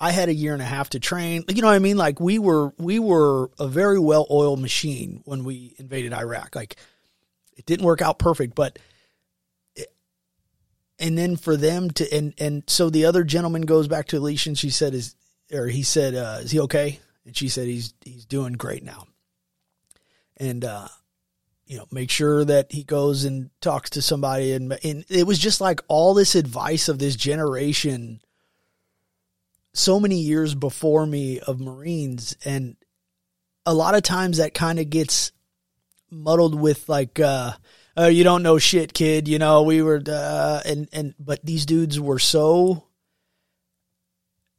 I 0.00 0.12
had 0.12 0.30
a 0.30 0.34
year 0.34 0.54
and 0.54 0.62
a 0.62 0.66
half 0.66 0.90
to 0.90 1.00
train. 1.00 1.44
You 1.48 1.60
know 1.60 1.68
what 1.68 1.74
I 1.74 1.78
mean? 1.78 1.98
Like 1.98 2.18
we 2.18 2.38
were, 2.38 2.72
we 2.78 2.98
were 2.98 3.50
a 3.58 3.68
very 3.68 3.98
well 3.98 4.26
oiled 4.30 4.60
machine 4.60 5.20
when 5.26 5.44
we 5.44 5.74
invaded 5.78 6.14
Iraq. 6.14 6.56
Like 6.56 6.76
it 7.56 7.66
didn't 7.66 7.84
work 7.84 8.00
out 8.00 8.18
perfect, 8.18 8.54
but 8.54 8.78
and 11.00 11.16
then 11.16 11.36
for 11.36 11.56
them 11.56 11.90
to 11.90 12.14
and 12.14 12.34
and 12.38 12.62
so 12.66 12.90
the 12.90 13.06
other 13.06 13.24
gentleman 13.24 13.62
goes 13.62 13.88
back 13.88 14.06
to 14.08 14.18
Alicia 14.18 14.50
and 14.50 14.58
she 14.58 14.70
said 14.70 14.94
is 14.94 15.16
or 15.52 15.66
he 15.66 15.82
said 15.82 16.14
uh, 16.14 16.38
is 16.42 16.50
he 16.52 16.60
okay? 16.60 17.00
And 17.24 17.36
she 17.36 17.48
said 17.48 17.66
he's 17.66 17.94
he's 18.04 18.26
doing 18.26 18.52
great 18.52 18.84
now. 18.84 19.06
And 20.36 20.64
uh, 20.64 20.88
you 21.66 21.78
know 21.78 21.86
make 21.90 22.10
sure 22.10 22.44
that 22.44 22.70
he 22.70 22.84
goes 22.84 23.24
and 23.24 23.50
talks 23.60 23.90
to 23.90 24.02
somebody 24.02 24.52
and 24.52 24.78
and 24.84 25.04
it 25.08 25.26
was 25.26 25.38
just 25.38 25.60
like 25.60 25.80
all 25.88 26.14
this 26.14 26.34
advice 26.34 26.88
of 26.88 26.98
this 26.98 27.16
generation 27.16 28.20
so 29.72 29.98
many 29.98 30.20
years 30.20 30.54
before 30.54 31.06
me 31.06 31.40
of 31.40 31.60
marines. 31.60 32.36
And 32.44 32.76
a 33.64 33.72
lot 33.72 33.94
of 33.94 34.02
times 34.02 34.36
that 34.36 34.52
kind 34.52 34.78
of 34.78 34.90
gets 34.90 35.32
muddled 36.10 36.60
with 36.60 36.88
like 36.88 37.18
uh 37.18 37.52
oh, 37.96 38.08
you 38.08 38.24
don't 38.24 38.42
know 38.42 38.58
shit, 38.58 38.92
kid. 38.92 39.28
You 39.28 39.38
know, 39.38 39.62
we 39.62 39.82
were, 39.82 40.02
uh, 40.06 40.60
and, 40.64 40.88
and, 40.92 41.14
but 41.18 41.44
these 41.44 41.66
dudes 41.66 41.98
were 42.00 42.18
so 42.18 42.84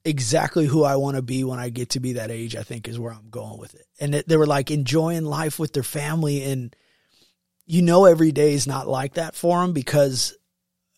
exactly 0.03 0.65
who 0.65 0.83
I 0.83 0.95
want 0.95 1.15
to 1.15 1.21
be 1.21 1.43
when 1.43 1.59
I 1.59 1.69
get 1.69 1.91
to 1.91 1.99
be 1.99 2.13
that 2.13 2.31
age, 2.31 2.55
I 2.55 2.63
think 2.63 2.87
is 2.87 2.99
where 2.99 3.13
I'm 3.13 3.29
going 3.29 3.59
with 3.59 3.75
it. 3.75 3.85
And 3.99 4.13
they 4.13 4.37
were 4.37 4.47
like 4.47 4.71
enjoying 4.71 5.25
life 5.25 5.59
with 5.59 5.73
their 5.73 5.83
family. 5.83 6.43
And 6.43 6.75
you 7.65 7.81
know, 7.81 8.05
every 8.05 8.31
day 8.31 8.53
is 8.53 8.67
not 8.67 8.87
like 8.87 9.13
that 9.13 9.35
for 9.35 9.61
them 9.61 9.73
because 9.73 10.35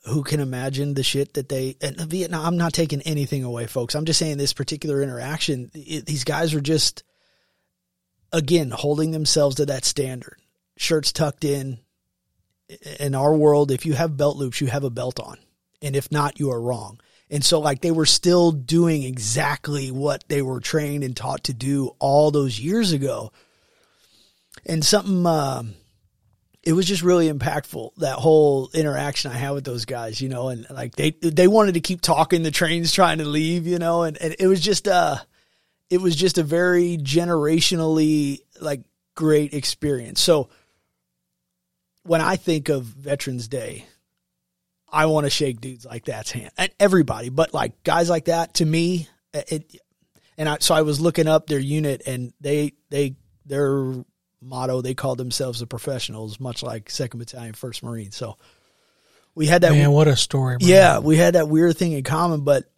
who 0.05 0.23
can 0.23 0.39
imagine 0.39 0.93
the 0.93 1.03
shit 1.03 1.35
that 1.35 1.47
they, 1.47 1.77
and 1.81 1.97
Vietnam, 1.97 2.45
I'm 2.45 2.57
not 2.57 2.73
taking 2.73 3.01
anything 3.01 3.43
away, 3.43 3.67
folks. 3.67 3.95
I'm 3.95 4.05
just 4.05 4.19
saying 4.19 4.37
this 4.37 4.53
particular 4.53 5.01
interaction, 5.01 5.71
it, 5.73 6.05
these 6.05 6.23
guys 6.23 6.53
are 6.53 6.61
just, 6.61 7.03
again, 8.31 8.69
holding 8.69 9.11
themselves 9.11 9.57
to 9.57 9.65
that 9.67 9.85
standard. 9.85 10.37
Shirts 10.75 11.11
tucked 11.11 11.45
in, 11.45 11.79
in 12.99 13.15
our 13.15 13.35
world, 13.35 13.71
if 13.71 13.85
you 13.85 13.93
have 13.93 14.17
belt 14.17 14.37
loops, 14.37 14.61
you 14.61 14.67
have 14.67 14.83
a 14.83 14.89
belt 14.89 15.19
on. 15.19 15.37
And 15.81 15.95
if 15.95 16.11
not, 16.11 16.39
you 16.39 16.51
are 16.51 16.61
wrong. 16.61 16.99
And 17.29 17.43
so, 17.43 17.59
like, 17.59 17.81
they 17.81 17.91
were 17.91 18.05
still 18.05 18.51
doing 18.51 19.03
exactly 19.03 19.91
what 19.91 20.23
they 20.27 20.41
were 20.41 20.59
trained 20.59 21.03
and 21.03 21.15
taught 21.15 21.45
to 21.45 21.53
do 21.53 21.95
all 21.99 22.31
those 22.31 22.59
years 22.59 22.91
ago. 22.91 23.31
And 24.65 24.85
something, 24.85 25.25
uh, 25.25 25.63
it 26.63 26.73
was 26.73 26.85
just 26.85 27.01
really 27.01 27.31
impactful 27.31 27.95
that 27.97 28.19
whole 28.19 28.69
interaction 28.73 29.31
I 29.31 29.35
had 29.35 29.51
with 29.51 29.65
those 29.65 29.85
guys, 29.85 30.21
you 30.21 30.29
know, 30.29 30.47
and 30.47 30.65
like 30.69 30.95
they 30.95 31.11
they 31.21 31.47
wanted 31.47 31.73
to 31.73 31.81
keep 31.81 31.99
talking. 31.99 32.43
The 32.43 32.51
train's 32.51 32.93
trying 32.93 33.17
to 33.17 33.25
leave, 33.25 33.67
you 33.67 33.79
know, 33.79 34.03
and, 34.03 34.15
and 34.17 34.35
it 34.39 34.47
was 34.47 34.61
just 34.61 34.87
uh 34.87 35.17
it 35.89 36.01
was 36.01 36.15
just 36.15 36.37
a 36.37 36.43
very 36.43 36.97
generationally 36.97 38.39
like 38.61 38.81
great 39.15 39.53
experience. 39.53 40.21
So 40.21 40.49
when 42.03 42.21
I 42.21 42.35
think 42.35 42.69
of 42.69 42.83
Veterans 42.83 43.47
Day, 43.47 43.85
I 44.91 45.07
want 45.07 45.25
to 45.25 45.29
shake 45.29 45.59
dudes 45.59 45.85
like 45.85 46.05
that's 46.05 46.31
hand 46.31 46.51
and 46.57 46.71
everybody, 46.79 47.29
but 47.29 47.53
like 47.53 47.83
guys 47.83 48.09
like 48.09 48.25
that 48.25 48.55
to 48.55 48.65
me, 48.65 49.07
uh, 49.33 49.41
it, 49.47 49.75
and 50.37 50.47
I, 50.47 50.57
so 50.59 50.75
I 50.75 50.83
was 50.83 51.01
looking 51.01 51.27
up 51.27 51.47
their 51.47 51.59
unit 51.59 52.03
and 52.05 52.33
they, 52.39 52.73
they, 52.89 53.15
their 53.45 53.95
motto, 54.41 54.81
they 54.81 54.93
called 54.93 55.17
themselves 55.17 55.59
the 55.59 55.67
professionals, 55.67 56.39
much 56.39 56.61
like 56.61 56.89
second 56.89 57.19
battalion, 57.19 57.53
first 57.53 57.81
Marine. 57.81 58.11
So 58.11 58.37
we 59.33 59.47
had 59.47 59.61
that. 59.61 59.71
Man, 59.71 59.91
what 59.91 60.07
a 60.07 60.15
story. 60.15 60.57
Bro. 60.57 60.67
Yeah. 60.67 60.99
We 60.99 61.17
had 61.17 61.35
that 61.35 61.49
weird 61.49 61.77
thing 61.77 61.93
in 61.93 62.03
common, 62.03 62.41
but 62.41 62.69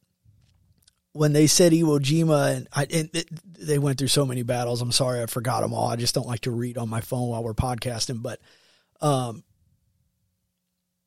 when 1.12 1.34
they 1.34 1.48
said 1.48 1.72
Iwo 1.72 2.00
Jima 2.00 2.56
and, 2.56 2.68
I, 2.74 2.88
and 2.92 3.10
it, 3.14 3.28
they 3.58 3.80
went 3.80 3.98
through 3.98 4.10
so 4.10 4.26
many 4.26 4.44
battles, 4.44 4.82
I'm 4.82 4.92
sorry, 4.92 5.22
I 5.22 5.26
forgot 5.26 5.62
them 5.62 5.74
all. 5.74 5.88
I 5.88 5.96
just 5.96 6.16
don't 6.16 6.28
like 6.28 6.42
to 6.42 6.52
read 6.52 6.78
on 6.78 6.90
my 6.90 7.02
phone 7.02 7.30
while 7.30 7.44
we're 7.44 7.54
podcasting, 7.54 8.22
but 8.22 8.40
um, 9.02 9.44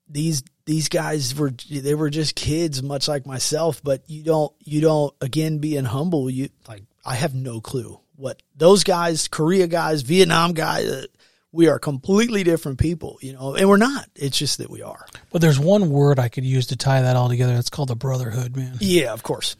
these 0.08 0.42
these 0.64 0.88
guys 0.88 1.34
were 1.34 1.52
they 1.70 1.94
were 1.94 2.10
just 2.10 2.34
kids, 2.34 2.82
much 2.82 3.08
like 3.08 3.26
myself. 3.26 3.82
But 3.82 4.02
you 4.06 4.22
don't 4.22 4.52
you 4.60 4.80
don't 4.80 5.14
again 5.20 5.58
being 5.58 5.84
humble. 5.84 6.28
You 6.30 6.48
like 6.66 6.82
I 7.04 7.14
have 7.14 7.34
no 7.34 7.60
clue 7.60 8.00
what 8.18 8.42
those 8.56 8.84
guys, 8.84 9.28
Korea 9.28 9.66
guys, 9.66 10.02
Vietnam 10.02 10.52
guys. 10.52 10.86
Uh, 10.86 11.06
we 11.50 11.68
are 11.68 11.78
completely 11.78 12.44
different 12.44 12.78
people, 12.78 13.18
you 13.22 13.32
know, 13.32 13.54
and 13.54 13.68
we're 13.68 13.78
not. 13.78 14.06
It's 14.14 14.36
just 14.36 14.58
that 14.58 14.68
we 14.68 14.82
are. 14.82 15.06
But 15.30 15.40
there's 15.40 15.58
one 15.58 15.88
word 15.88 16.18
I 16.18 16.28
could 16.28 16.44
use 16.44 16.66
to 16.66 16.76
tie 16.76 17.00
that 17.00 17.16
all 17.16 17.30
together. 17.30 17.54
It's 17.54 17.70
called 17.70 17.88
the 17.88 17.96
brotherhood, 17.96 18.54
man. 18.54 18.76
Yeah, 18.80 19.14
of 19.14 19.22
course. 19.22 19.56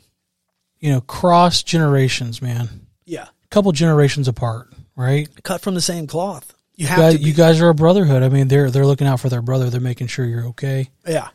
You 0.81 0.93
know, 0.93 1.01
cross 1.01 1.63
generations, 1.63 2.43
man. 2.43 2.87
Yeah. 3.07 3.25
A 3.25 3.49
couple 3.49 3.73
generations 3.73 4.29
apart, 4.29 4.71
right? 4.97 5.29
Cut 5.45 5.63
from 5.63 5.75
the 5.75 5.81
same 5.81 6.07
cloth. 6.07 6.55
You 6.79 6.87
have 6.87 6.99
you 6.99 7.03
guys, 7.03 7.13
to. 7.13 7.19
Be. 7.19 7.25
You 7.25 7.35
guys 7.35 7.61
are 7.61 7.69
a 7.69 7.75
brotherhood. 7.75 8.23
I 8.23 8.29
mean, 8.29 8.47
they're 8.47 8.71
they're 8.71 8.87
looking 8.87 9.09
out 9.09 9.19
for 9.19 9.29
their 9.29 9.43
brother. 9.43 9.69
They're 9.69 9.81
making 9.81 10.07
sure 10.07 10.25
you're 10.25 10.47
okay. 10.47 10.89
Yeah. 11.07 11.29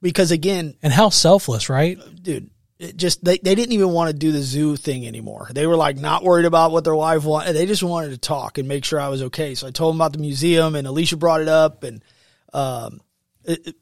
Because 0.00 0.30
again, 0.30 0.76
and 0.82 0.92
how 0.92 1.08
selfless, 1.08 1.68
right, 1.68 1.98
dude? 2.22 2.48
It 2.78 2.96
just 2.96 3.24
they, 3.24 3.38
they 3.38 3.56
didn't 3.56 3.72
even 3.72 3.90
want 3.90 4.10
to 4.10 4.16
do 4.16 4.30
the 4.30 4.40
zoo 4.40 4.76
thing 4.76 5.04
anymore. 5.06 5.48
They 5.52 5.66
were 5.66 5.76
like 5.76 5.96
not 5.96 6.22
worried 6.22 6.46
about 6.46 6.70
what 6.70 6.84
their 6.84 6.94
wife 6.94 7.24
wanted. 7.24 7.54
They 7.54 7.66
just 7.66 7.82
wanted 7.82 8.10
to 8.10 8.18
talk 8.18 8.56
and 8.58 8.68
make 8.68 8.84
sure 8.84 9.00
I 9.00 9.08
was 9.08 9.22
okay. 9.24 9.56
So 9.56 9.66
I 9.66 9.72
told 9.72 9.94
them 9.94 10.00
about 10.00 10.12
the 10.12 10.18
museum, 10.18 10.76
and 10.76 10.86
Alicia 10.86 11.16
brought 11.16 11.40
it 11.40 11.48
up, 11.48 11.82
and 11.82 12.04
um, 12.52 13.00
it, 13.44 13.66
it, 13.66 13.76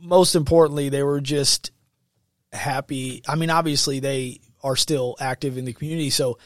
most 0.00 0.34
importantly, 0.34 0.88
they 0.88 1.02
were 1.02 1.20
just 1.20 1.72
happy. 2.52 3.22
I 3.28 3.34
mean, 3.36 3.50
obviously 3.50 4.00
they 4.00 4.40
are 4.62 4.76
still 4.76 5.16
active 5.20 5.58
in 5.58 5.66
the 5.66 5.72
community. 5.74 6.10
So 6.10 6.38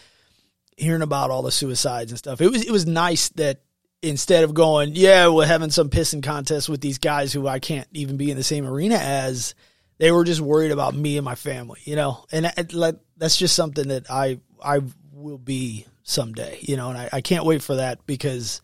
hearing 0.80 1.02
about 1.02 1.30
all 1.30 1.42
the 1.42 1.52
suicides 1.52 2.10
and 2.10 2.18
stuff, 2.18 2.40
it 2.40 2.50
was 2.50 2.64
it 2.64 2.70
was 2.70 2.86
nice 2.86 3.28
that 3.30 3.60
instead 4.02 4.44
of 4.44 4.54
going, 4.54 4.92
yeah, 4.94 5.28
we're 5.28 5.46
having 5.46 5.70
some 5.70 5.90
pissing 5.90 6.22
contest 6.22 6.68
with 6.68 6.80
these 6.80 6.98
guys 6.98 7.32
who 7.32 7.46
I 7.46 7.58
can't 7.58 7.88
even 7.92 8.16
be 8.16 8.30
in 8.30 8.36
the 8.36 8.42
same 8.42 8.66
arena 8.66 8.96
as, 8.96 9.54
they 9.98 10.10
were 10.10 10.24
just 10.24 10.40
worried 10.40 10.70
about 10.70 10.94
me 10.94 11.18
and 11.18 11.24
my 11.24 11.34
family, 11.34 11.80
you 11.84 11.96
know, 11.96 12.24
and 12.32 12.46
it, 12.56 12.72
like 12.72 12.96
that's 13.18 13.36
just 13.36 13.54
something 13.54 13.88
that 13.88 14.10
I 14.10 14.40
I 14.62 14.80
will 15.12 15.38
be 15.38 15.86
someday, 16.02 16.58
you 16.62 16.76
know, 16.76 16.88
and 16.88 16.98
I, 16.98 17.08
I 17.12 17.20
can't 17.20 17.44
wait 17.44 17.62
for 17.62 17.76
that 17.76 18.06
because 18.06 18.62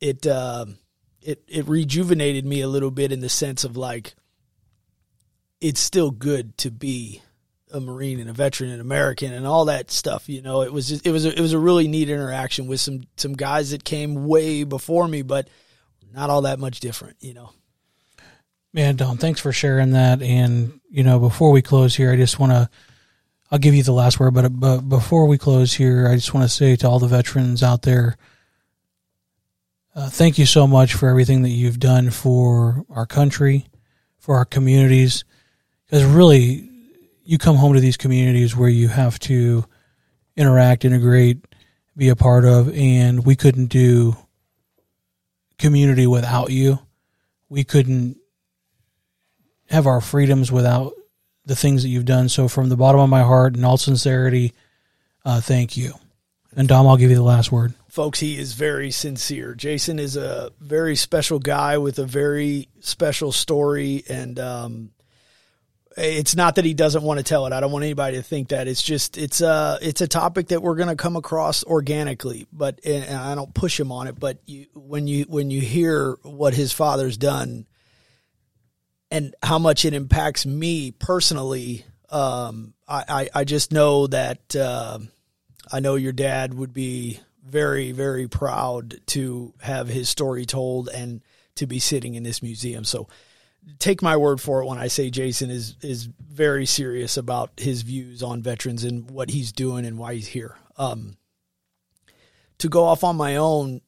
it 0.00 0.26
uh, 0.26 0.66
it 1.22 1.42
it 1.48 1.66
rejuvenated 1.66 2.44
me 2.44 2.60
a 2.60 2.68
little 2.68 2.90
bit 2.90 3.12
in 3.12 3.20
the 3.20 3.30
sense 3.30 3.64
of 3.64 3.78
like 3.78 4.14
it's 5.62 5.80
still 5.80 6.10
good 6.10 6.58
to 6.58 6.70
be 6.70 7.22
a 7.72 7.80
Marine 7.80 8.20
and 8.20 8.30
a 8.30 8.32
veteran 8.32 8.70
and 8.70 8.80
American 8.80 9.32
and 9.32 9.46
all 9.46 9.66
that 9.66 9.90
stuff. 9.90 10.28
You 10.28 10.42
know, 10.42 10.62
it 10.62 10.72
was 10.72 10.88
just, 10.88 11.06
it 11.06 11.10
was 11.10 11.24
a, 11.24 11.36
it 11.36 11.40
was 11.40 11.52
a 11.52 11.58
really 11.58 11.88
neat 11.88 12.10
interaction 12.10 12.66
with 12.66 12.80
some 12.80 13.02
some 13.16 13.32
guys 13.32 13.70
that 13.70 13.84
came 13.84 14.26
way 14.26 14.64
before 14.64 15.08
me, 15.08 15.22
but 15.22 15.48
not 16.12 16.30
all 16.30 16.42
that 16.42 16.58
much 16.58 16.80
different. 16.80 17.16
You 17.20 17.34
know. 17.34 17.50
Man, 18.72 18.96
Dom, 18.96 19.18
thanks 19.18 19.40
for 19.40 19.52
sharing 19.52 19.92
that. 19.92 20.22
And 20.22 20.80
you 20.90 21.02
know, 21.04 21.18
before 21.18 21.50
we 21.50 21.62
close 21.62 21.94
here, 21.94 22.12
I 22.12 22.16
just 22.16 22.38
want 22.38 22.52
to. 22.52 22.70
I'll 23.50 23.58
give 23.58 23.74
you 23.74 23.82
the 23.82 23.92
last 23.92 24.18
word, 24.18 24.32
but 24.32 24.48
but 24.48 24.80
before 24.80 25.26
we 25.26 25.36
close 25.36 25.74
here, 25.74 26.08
I 26.08 26.14
just 26.14 26.32
want 26.32 26.44
to 26.44 26.54
say 26.54 26.74
to 26.76 26.88
all 26.88 26.98
the 26.98 27.06
veterans 27.06 27.62
out 27.62 27.82
there, 27.82 28.16
uh, 29.94 30.08
thank 30.08 30.38
you 30.38 30.46
so 30.46 30.66
much 30.66 30.94
for 30.94 31.08
everything 31.10 31.42
that 31.42 31.50
you've 31.50 31.78
done 31.78 32.10
for 32.10 32.86
our 32.88 33.04
country, 33.04 33.66
for 34.18 34.36
our 34.36 34.46
communities. 34.46 35.24
Because 35.84 36.06
really, 36.06 36.70
you 37.24 37.38
come 37.38 37.56
home 37.56 37.74
to 37.74 37.80
these 37.80 37.96
communities 37.96 38.56
where 38.56 38.68
you 38.68 38.88
have 38.88 39.18
to 39.20 39.64
interact, 40.36 40.84
integrate, 40.84 41.44
be 41.96 42.08
a 42.08 42.16
part 42.16 42.44
of, 42.44 42.74
and 42.74 43.24
we 43.24 43.36
couldn't 43.36 43.66
do 43.66 44.16
community 45.58 46.06
without 46.06 46.50
you. 46.50 46.78
We 47.48 47.64
couldn't 47.64 48.16
have 49.68 49.86
our 49.86 50.00
freedoms 50.00 50.50
without 50.50 50.92
the 51.44 51.56
things 51.56 51.82
that 51.82 51.88
you've 51.88 52.04
done. 52.04 52.28
So, 52.28 52.48
from 52.48 52.68
the 52.68 52.76
bottom 52.76 53.00
of 53.00 53.10
my 53.10 53.22
heart, 53.22 53.56
in 53.56 53.64
all 53.64 53.76
sincerity, 53.76 54.52
uh, 55.24 55.40
thank 55.40 55.76
you. 55.76 55.94
And 56.54 56.68
Dom, 56.68 56.86
I'll 56.86 56.96
give 56.96 57.10
you 57.10 57.16
the 57.16 57.22
last 57.22 57.50
word. 57.50 57.74
Folks, 57.88 58.20
he 58.20 58.38
is 58.38 58.54
very 58.54 58.90
sincere. 58.90 59.54
Jason 59.54 59.98
is 59.98 60.16
a 60.16 60.50
very 60.60 60.96
special 60.96 61.38
guy 61.38 61.78
with 61.78 61.98
a 61.98 62.06
very 62.06 62.68
special 62.80 63.32
story, 63.32 64.02
and 64.08 64.38
um, 64.38 64.90
it's 65.96 66.34
not 66.34 66.56
that 66.56 66.64
he 66.64 66.74
doesn't 66.74 67.02
want 67.02 67.18
to 67.18 67.24
tell 67.24 67.46
it. 67.46 67.52
I 67.52 67.60
don't 67.60 67.72
want 67.72 67.84
anybody 67.84 68.16
to 68.16 68.22
think 68.22 68.48
that. 68.48 68.68
It's 68.68 68.82
just 68.82 69.18
it's 69.18 69.40
a 69.40 69.78
it's 69.82 70.00
a 70.00 70.08
topic 70.08 70.48
that 70.48 70.62
we're 70.62 70.76
going 70.76 70.88
to 70.88 70.96
come 70.96 71.16
across 71.16 71.64
organically, 71.64 72.46
but 72.52 72.80
and 72.84 73.16
I 73.16 73.34
don't 73.34 73.52
push 73.54 73.78
him 73.78 73.92
on 73.92 74.06
it. 74.06 74.18
But 74.18 74.38
you, 74.46 74.66
when 74.74 75.06
you 75.06 75.24
when 75.24 75.50
you 75.50 75.60
hear 75.60 76.16
what 76.22 76.54
his 76.54 76.72
father's 76.72 77.16
done 77.16 77.66
and 79.10 79.34
how 79.42 79.58
much 79.58 79.84
it 79.84 79.94
impacts 79.94 80.46
me 80.46 80.90
personally, 80.90 81.84
um, 82.10 82.74
I, 82.88 83.04
I, 83.08 83.40
I 83.40 83.44
just 83.44 83.72
know 83.72 84.06
that 84.08 84.56
uh, 84.56 84.98
I 85.70 85.80
know 85.80 85.96
your 85.96 86.12
dad 86.12 86.54
would 86.54 86.72
be 86.72 87.20
very 87.44 87.92
very 87.92 88.28
proud 88.28 89.00
to 89.08 89.52
have 89.60 89.88
his 89.88 90.08
story 90.08 90.46
told 90.46 90.88
and 90.88 91.22
to 91.56 91.66
be 91.66 91.78
sitting 91.78 92.14
in 92.14 92.22
this 92.22 92.42
museum. 92.42 92.84
So 92.84 93.08
take 93.78 94.02
my 94.02 94.16
word 94.16 94.40
for 94.40 94.62
it 94.62 94.66
when 94.66 94.78
I 94.78 94.88
say 94.88 95.10
Jason 95.10 95.50
is 95.50 95.76
is 95.82 96.08
very 96.20 96.66
serious 96.66 97.16
about 97.16 97.50
his 97.56 97.82
views 97.82 98.22
on 98.22 98.42
veterans 98.42 98.84
and 98.84 99.10
what 99.10 99.30
he's 99.30 99.52
doing 99.52 99.84
and 99.84 99.98
why 99.98 100.14
he's 100.14 100.28
here. 100.28 100.56
Um, 100.76 101.16
to 102.58 102.68
go 102.68 102.84
off 102.84 103.04
on 103.04 103.16
my 103.16 103.36
own, 103.36 103.80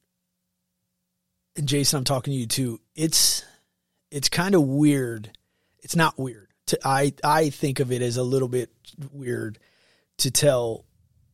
and 1.55 1.67
Jason, 1.67 1.97
I'm 1.97 2.03
talking 2.03 2.33
to 2.33 2.37
you 2.37 2.47
too. 2.47 2.79
It's 2.95 3.43
it's 4.11 4.29
kind 4.29 4.55
of 4.55 4.63
weird. 4.63 5.31
It's 5.79 5.95
not 5.95 6.17
weird. 6.17 6.49
To, 6.67 6.79
I 6.83 7.13
I 7.23 7.49
think 7.49 7.79
of 7.79 7.91
it 7.91 8.01
as 8.01 8.17
a 8.17 8.23
little 8.23 8.47
bit 8.49 8.69
weird 9.11 9.59
to 10.17 10.31
tell 10.31 10.85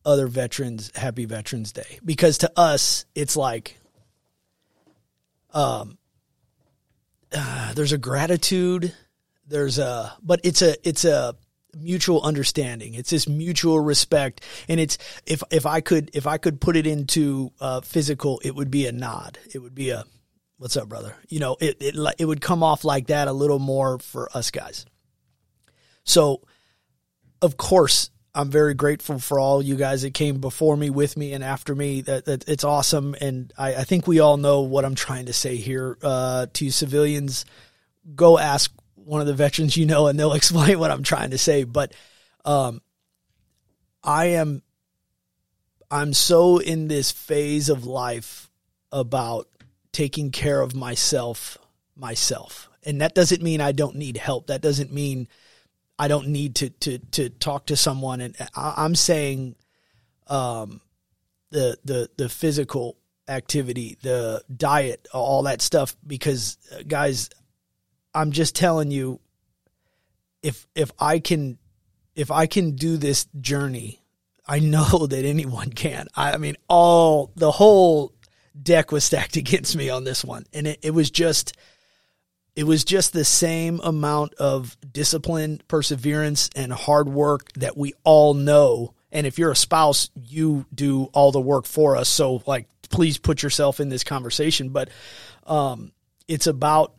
other 0.04 0.26
veterans 0.26 0.90
Happy 0.96 1.24
Veterans 1.24 1.72
Day 1.72 2.00
because 2.04 2.38
to 2.38 2.50
us 2.56 3.04
it's 3.14 3.36
like 3.36 3.78
um 5.54 5.96
uh, 7.34 7.72
there's 7.74 7.92
a 7.92 7.98
gratitude 7.98 8.94
there's 9.46 9.78
a 9.78 10.12
but 10.22 10.40
it's 10.44 10.62
a 10.62 10.76
it's 10.88 11.04
a 11.04 11.34
mutual 11.78 12.22
understanding. 12.22 12.94
It's 12.94 13.10
this 13.10 13.28
mutual 13.28 13.80
respect. 13.80 14.44
And 14.68 14.78
it's 14.78 14.98
if 15.26 15.42
if 15.50 15.66
i 15.66 15.80
could 15.80 16.10
if 16.14 16.26
i 16.26 16.38
could 16.38 16.60
put 16.60 16.76
it 16.76 16.86
into 16.86 17.52
uh, 17.60 17.80
physical 17.80 18.40
it 18.44 18.54
would 18.54 18.70
be 18.70 18.86
a 18.86 18.92
nod. 18.92 19.38
It 19.54 19.58
would 19.58 19.74
be 19.74 19.90
a 19.90 20.04
what's 20.56 20.76
up 20.76 20.88
brother? 20.88 21.16
You 21.28 21.40
know 21.40 21.56
it, 21.60 21.76
it 21.80 22.14
it 22.18 22.24
would 22.24 22.40
come 22.40 22.62
off 22.62 22.84
like 22.84 23.08
that 23.08 23.28
a 23.28 23.32
little 23.32 23.58
more 23.58 23.98
for 23.98 24.28
us 24.36 24.50
guys. 24.50 24.86
So 26.04 26.42
of 27.40 27.56
course 27.56 28.10
I'm 28.34 28.50
very 28.50 28.72
grateful 28.72 29.18
for 29.18 29.38
all 29.38 29.60
you 29.60 29.76
guys 29.76 30.02
that 30.02 30.14
came 30.14 30.38
before 30.38 30.76
me, 30.76 30.88
with 30.88 31.16
me, 31.18 31.34
and 31.34 31.44
after 31.44 31.74
me. 31.74 32.00
That, 32.00 32.24
that 32.24 32.48
it's 32.48 32.64
awesome, 32.64 33.14
and 33.20 33.52
I, 33.58 33.74
I, 33.74 33.84
think 33.84 34.06
we 34.06 34.20
all 34.20 34.38
know 34.38 34.62
what 34.62 34.86
I'm 34.86 34.94
trying 34.94 35.26
to 35.26 35.34
say 35.34 35.56
here. 35.56 35.98
Uh, 36.02 36.46
to 36.54 36.70
civilians, 36.70 37.44
go 38.14 38.38
ask 38.38 38.72
one 38.94 39.20
of 39.20 39.26
the 39.26 39.34
veterans 39.34 39.76
you 39.76 39.84
know, 39.84 40.06
and 40.06 40.18
they'll 40.18 40.32
explain 40.34 40.78
what 40.78 40.90
I'm 40.90 41.02
trying 41.02 41.30
to 41.30 41.38
say. 41.38 41.64
But 41.64 41.92
um, 42.46 42.80
I 44.02 44.26
am, 44.26 44.62
I'm 45.90 46.14
so 46.14 46.58
in 46.58 46.88
this 46.88 47.12
phase 47.12 47.68
of 47.68 47.84
life 47.84 48.50
about 48.90 49.46
taking 49.92 50.30
care 50.30 50.62
of 50.62 50.74
myself, 50.74 51.58
myself, 51.94 52.70
and 52.82 53.02
that 53.02 53.14
doesn't 53.14 53.42
mean 53.42 53.60
I 53.60 53.72
don't 53.72 53.96
need 53.96 54.16
help. 54.16 54.46
That 54.46 54.62
doesn't 54.62 54.90
mean 54.90 55.28
I 55.98 56.08
don't 56.08 56.28
need 56.28 56.56
to 56.56 56.70
to 56.70 56.98
to 56.98 57.30
talk 57.30 57.66
to 57.66 57.76
someone. 57.76 58.20
And 58.20 58.36
I, 58.54 58.84
am 58.84 58.94
saying, 58.94 59.56
um, 60.26 60.80
the 61.50 61.78
the 61.84 62.10
the 62.16 62.28
physical 62.28 62.96
activity, 63.28 63.96
the 64.02 64.42
diet, 64.54 65.06
all 65.12 65.44
that 65.44 65.62
stuff. 65.62 65.96
Because 66.06 66.58
uh, 66.72 66.82
guys, 66.86 67.30
I'm 68.14 68.32
just 68.32 68.56
telling 68.56 68.90
you, 68.90 69.20
if 70.42 70.66
if 70.74 70.90
I 70.98 71.18
can 71.18 71.58
if 72.14 72.30
I 72.30 72.46
can 72.46 72.72
do 72.72 72.96
this 72.96 73.26
journey, 73.40 74.02
I 74.46 74.58
know 74.58 75.06
that 75.06 75.24
anyone 75.24 75.70
can. 75.70 76.08
I, 76.14 76.32
I 76.32 76.36
mean, 76.38 76.56
all 76.68 77.32
the 77.36 77.50
whole 77.50 78.12
deck 78.60 78.92
was 78.92 79.04
stacked 79.04 79.36
against 79.36 79.76
me 79.76 79.90
on 79.90 80.04
this 80.04 80.24
one, 80.24 80.44
and 80.52 80.66
it, 80.66 80.78
it 80.82 80.90
was 80.90 81.10
just 81.10 81.56
it 82.54 82.64
was 82.64 82.84
just 82.84 83.12
the 83.12 83.24
same 83.24 83.80
amount 83.82 84.34
of 84.34 84.76
discipline, 84.92 85.62
perseverance, 85.68 86.50
and 86.54 86.72
hard 86.72 87.08
work 87.08 87.52
that 87.54 87.76
we 87.76 87.94
all 88.04 88.34
know. 88.34 88.94
And 89.10 89.26
if 89.26 89.38
you're 89.38 89.52
a 89.52 89.56
spouse, 89.56 90.10
you 90.14 90.66
do 90.74 91.04
all 91.12 91.32
the 91.32 91.40
work 91.40 91.64
for 91.66 91.96
us. 91.96 92.08
So, 92.08 92.42
like, 92.46 92.68
please 92.90 93.16
put 93.16 93.42
yourself 93.42 93.80
in 93.80 93.88
this 93.88 94.04
conversation. 94.04 94.68
But 94.68 94.90
um, 95.46 95.92
it's 96.28 96.46
about 96.46 96.94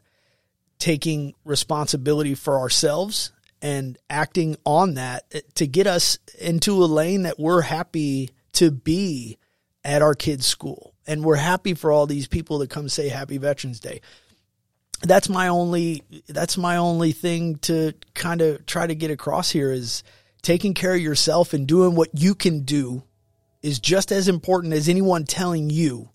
taking 0.80 1.34
responsibility 1.45 2.36
for 2.36 2.60
ourselves 2.60 3.32
and 3.62 3.97
acting 4.10 4.58
on 4.66 4.95
that 4.95 5.24
to 5.56 5.68
get 5.68 5.88
us 5.88 6.18
into 6.39 6.84
a 6.84 6.86
lane 6.86 7.24
that 7.24 7.39
we're 7.39 7.62
happy 7.62 8.32
to 8.54 8.72
be 8.72 9.38
at 9.84 10.01
our 10.01 10.16
kids' 10.16 10.45
school. 10.45 10.93
And 11.06 11.24
we're 11.24 11.36
happy 11.36 11.74
for 11.74 11.91
all 11.91 12.08
these 12.08 12.28
people 12.28 12.60
that 12.60 12.70
come 12.70 12.89
say 12.89 13.10
Happy 13.10 13.38
Veterans 13.38 13.80
Day 13.80 14.01
that's 15.04 15.30
my 15.30 15.49
only 15.49 16.04
that's 16.28 16.58
my 16.58 16.78
only 16.78 17.12
thing 17.12 17.58
to 17.58 17.93
kind 18.14 18.41
of 18.41 18.66
try 18.66 18.88
to 18.88 18.95
get 18.95 19.12
across 19.12 19.51
here 19.51 19.72
is 19.72 20.04
taking 20.41 20.74
care 20.74 20.93
of 20.93 21.01
yourself 21.01 21.54
and 21.54 21.68
doing 21.68 21.95
what 21.95 22.10
you 22.14 22.36
can 22.36 22.62
do 22.62 23.04
is 23.62 23.80
just 23.80 24.12
as 24.12 24.28
important 24.28 24.74
as 24.74 24.89
anyone 24.89 25.26
telling 25.26 25.70
you 25.70 26.10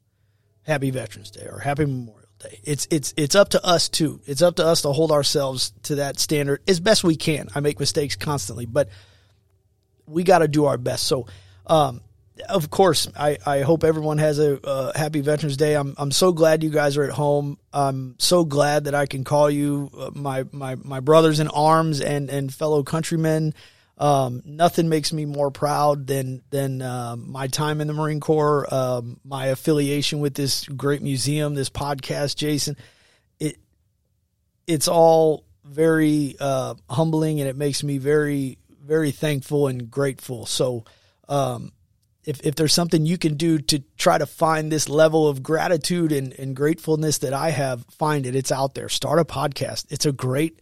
happy 0.62 0.90
veterans 0.90 1.30
day 1.30 1.46
or 1.50 1.58
happy 1.58 1.84
memorial 1.84 2.28
day. 2.38 2.60
It's 2.64 2.86
it's 2.90 3.14
it's 3.16 3.34
up 3.34 3.50
to 3.50 3.64
us 3.64 3.88
too. 3.88 4.20
It's 4.26 4.42
up 4.42 4.56
to 4.56 4.66
us 4.66 4.82
to 4.82 4.92
hold 4.92 5.12
ourselves 5.12 5.72
to 5.84 5.96
that 5.96 6.18
standard 6.18 6.62
as 6.66 6.80
best 6.80 7.04
we 7.04 7.16
can. 7.16 7.48
I 7.54 7.60
make 7.60 7.78
mistakes 7.78 8.16
constantly 8.16 8.66
but 8.66 8.88
we 10.06 10.22
got 10.22 10.38
to 10.38 10.48
do 10.48 10.64
our 10.64 10.78
best. 10.78 11.04
So 11.04 11.26
um, 11.66 12.00
of 12.48 12.70
course, 12.70 13.08
I, 13.16 13.38
I 13.44 13.60
hope 13.60 13.84
everyone 13.84 14.18
has 14.18 14.38
a 14.38 14.64
uh, 14.66 14.92
happy 14.96 15.20
Veterans 15.20 15.56
Day. 15.56 15.74
I'm 15.74 15.94
I'm 15.98 16.10
so 16.10 16.32
glad 16.32 16.62
you 16.62 16.70
guys 16.70 16.96
are 16.96 17.04
at 17.04 17.10
home. 17.10 17.58
I'm 17.72 18.14
so 18.18 18.44
glad 18.44 18.84
that 18.84 18.94
I 18.94 19.06
can 19.06 19.24
call 19.24 19.50
you 19.50 19.90
uh, 19.96 20.10
my 20.14 20.44
my 20.52 20.76
my 20.76 21.00
brothers 21.00 21.40
in 21.40 21.48
arms 21.48 22.00
and 22.00 22.30
and 22.30 22.52
fellow 22.52 22.82
countrymen. 22.82 23.54
Um, 23.98 24.42
nothing 24.44 24.88
makes 24.88 25.12
me 25.12 25.24
more 25.24 25.50
proud 25.50 26.06
than 26.06 26.42
than 26.50 26.80
uh, 26.82 27.16
my 27.16 27.48
time 27.48 27.80
in 27.80 27.88
the 27.88 27.94
Marine 27.94 28.20
Corps, 28.20 28.72
um, 28.72 29.18
my 29.24 29.46
affiliation 29.46 30.20
with 30.20 30.34
this 30.34 30.64
great 30.66 31.02
museum, 31.02 31.54
this 31.54 31.70
podcast, 31.70 32.36
Jason. 32.36 32.76
It 33.40 33.56
it's 34.66 34.86
all 34.86 35.44
very 35.64 36.36
uh, 36.38 36.74
humbling, 36.88 37.40
and 37.40 37.48
it 37.48 37.56
makes 37.56 37.82
me 37.82 37.98
very 37.98 38.58
very 38.88 39.10
thankful 39.10 39.66
and 39.66 39.90
grateful. 39.90 40.46
So, 40.46 40.84
um, 41.28 41.72
if, 42.28 42.44
if 42.44 42.56
there's 42.56 42.74
something 42.74 43.06
you 43.06 43.16
can 43.16 43.36
do 43.36 43.58
to 43.58 43.82
try 43.96 44.18
to 44.18 44.26
find 44.26 44.70
this 44.70 44.86
level 44.86 45.26
of 45.26 45.42
gratitude 45.42 46.12
and, 46.12 46.34
and 46.34 46.54
gratefulness 46.54 47.16
that 47.18 47.32
I 47.32 47.48
have, 47.48 47.86
find 47.86 48.26
it. 48.26 48.36
It's 48.36 48.52
out 48.52 48.74
there. 48.74 48.90
Start 48.90 49.18
a 49.18 49.24
podcast. 49.24 49.86
It's 49.88 50.04
a 50.04 50.12
great 50.12 50.60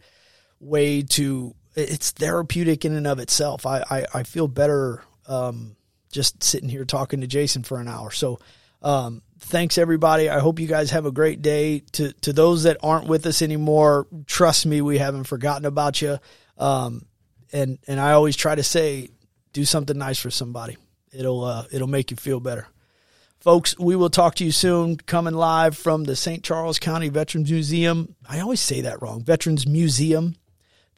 way 0.61 1.01
to, 1.01 1.53
it's 1.75 2.11
therapeutic 2.11 2.85
in 2.85 2.95
and 2.95 3.05
of 3.05 3.19
itself. 3.19 3.65
I, 3.65 3.83
I, 3.91 4.05
I 4.13 4.23
feel 4.23 4.47
better 4.47 5.03
um, 5.27 5.75
just 6.09 6.41
sitting 6.41 6.69
here 6.69 6.85
talking 6.85 7.19
to 7.19 7.27
Jason 7.27 7.63
for 7.63 7.81
an 7.81 7.89
hour. 7.89 8.11
So, 8.11 8.39
um, 8.81 9.21
thanks 9.39 9.77
everybody. 9.77 10.29
I 10.29 10.39
hope 10.39 10.61
you 10.61 10.67
guys 10.67 10.91
have 10.91 11.05
a 11.05 11.11
great 11.11 11.41
day. 11.41 11.79
To 11.93 12.13
to 12.13 12.31
those 12.31 12.63
that 12.63 12.77
aren't 12.81 13.07
with 13.07 13.25
us 13.25 13.41
anymore, 13.41 14.07
trust 14.25 14.65
me, 14.65 14.81
we 14.81 14.99
haven't 14.99 15.25
forgotten 15.25 15.65
about 15.65 16.01
you. 16.01 16.17
Um, 16.57 17.07
and 17.51 17.77
and 17.87 17.99
I 17.99 18.13
always 18.13 18.37
try 18.37 18.55
to 18.55 18.63
say, 18.63 19.09
do 19.51 19.65
something 19.65 19.97
nice 19.97 20.19
for 20.19 20.31
somebody. 20.31 20.77
It'll 21.17 21.43
uh, 21.43 21.65
it'll 21.71 21.87
make 21.87 22.11
you 22.11 22.17
feel 22.17 22.39
better. 22.39 22.67
Folks, 23.39 23.77
we 23.77 23.95
will 23.95 24.09
talk 24.09 24.35
to 24.35 24.45
you 24.45 24.51
soon. 24.51 24.97
Coming 24.97 25.33
live 25.33 25.77
from 25.77 26.03
the 26.03 26.15
St. 26.15 26.43
Charles 26.43 26.79
County 26.79 27.09
Veterans 27.09 27.51
Museum. 27.51 28.15
I 28.27 28.39
always 28.39 28.59
say 28.59 28.81
that 28.81 29.01
wrong. 29.01 29.23
Veterans 29.23 29.67
Museum. 29.67 30.35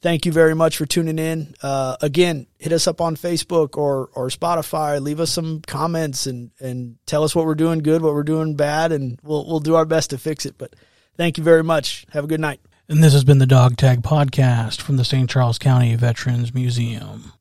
Thank 0.02 0.24
you 0.24 0.32
very 0.32 0.54
much 0.54 0.78
for 0.78 0.86
tuning 0.86 1.18
in. 1.18 1.54
Uh, 1.62 1.96
again, 2.00 2.46
hit 2.58 2.72
us 2.72 2.86
up 2.86 3.00
on 3.00 3.16
Facebook 3.16 3.76
or 3.76 4.08
or 4.14 4.28
Spotify. 4.28 5.00
Leave 5.00 5.20
us 5.20 5.30
some 5.30 5.60
comments 5.66 6.26
and 6.26 6.50
and 6.58 6.96
tell 7.06 7.24
us 7.24 7.34
what 7.34 7.44
we're 7.46 7.54
doing 7.54 7.80
good, 7.80 8.02
what 8.02 8.14
we're 8.14 8.22
doing 8.22 8.56
bad, 8.56 8.92
and 8.92 9.18
we'll 9.22 9.46
we'll 9.46 9.60
do 9.60 9.74
our 9.74 9.84
best 9.84 10.10
to 10.10 10.18
fix 10.18 10.46
it. 10.46 10.56
But 10.56 10.74
thank 11.16 11.36
you 11.38 11.44
very 11.44 11.62
much. 11.62 12.06
Have 12.12 12.24
a 12.24 12.28
good 12.28 12.40
night. 12.40 12.60
And 12.88 13.04
this 13.04 13.12
has 13.12 13.24
been 13.24 13.38
the 13.38 13.46
Dog 13.46 13.76
Tag 13.76 14.02
Podcast 14.02 14.80
from 14.80 14.96
the 14.96 15.04
St. 15.04 15.30
Charles 15.30 15.58
County 15.58 15.94
Veterans 15.94 16.52
Museum. 16.52 17.32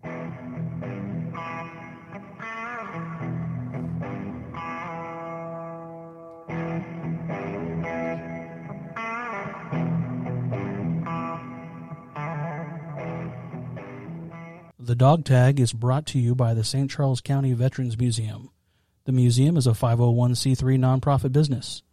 The 14.89 14.95
Dog 14.95 15.23
Tag 15.23 15.59
is 15.59 15.71
brought 15.71 16.07
to 16.07 16.17
you 16.17 16.33
by 16.33 16.55
the 16.55 16.63
St. 16.63 16.89
Charles 16.89 17.21
County 17.21 17.53
Veterans 17.53 17.99
Museum. 17.99 18.49
The 19.05 19.11
museum 19.11 19.55
is 19.55 19.67
a 19.67 19.73
501c3 19.73 20.79
nonprofit 20.79 21.31
business. 21.31 21.83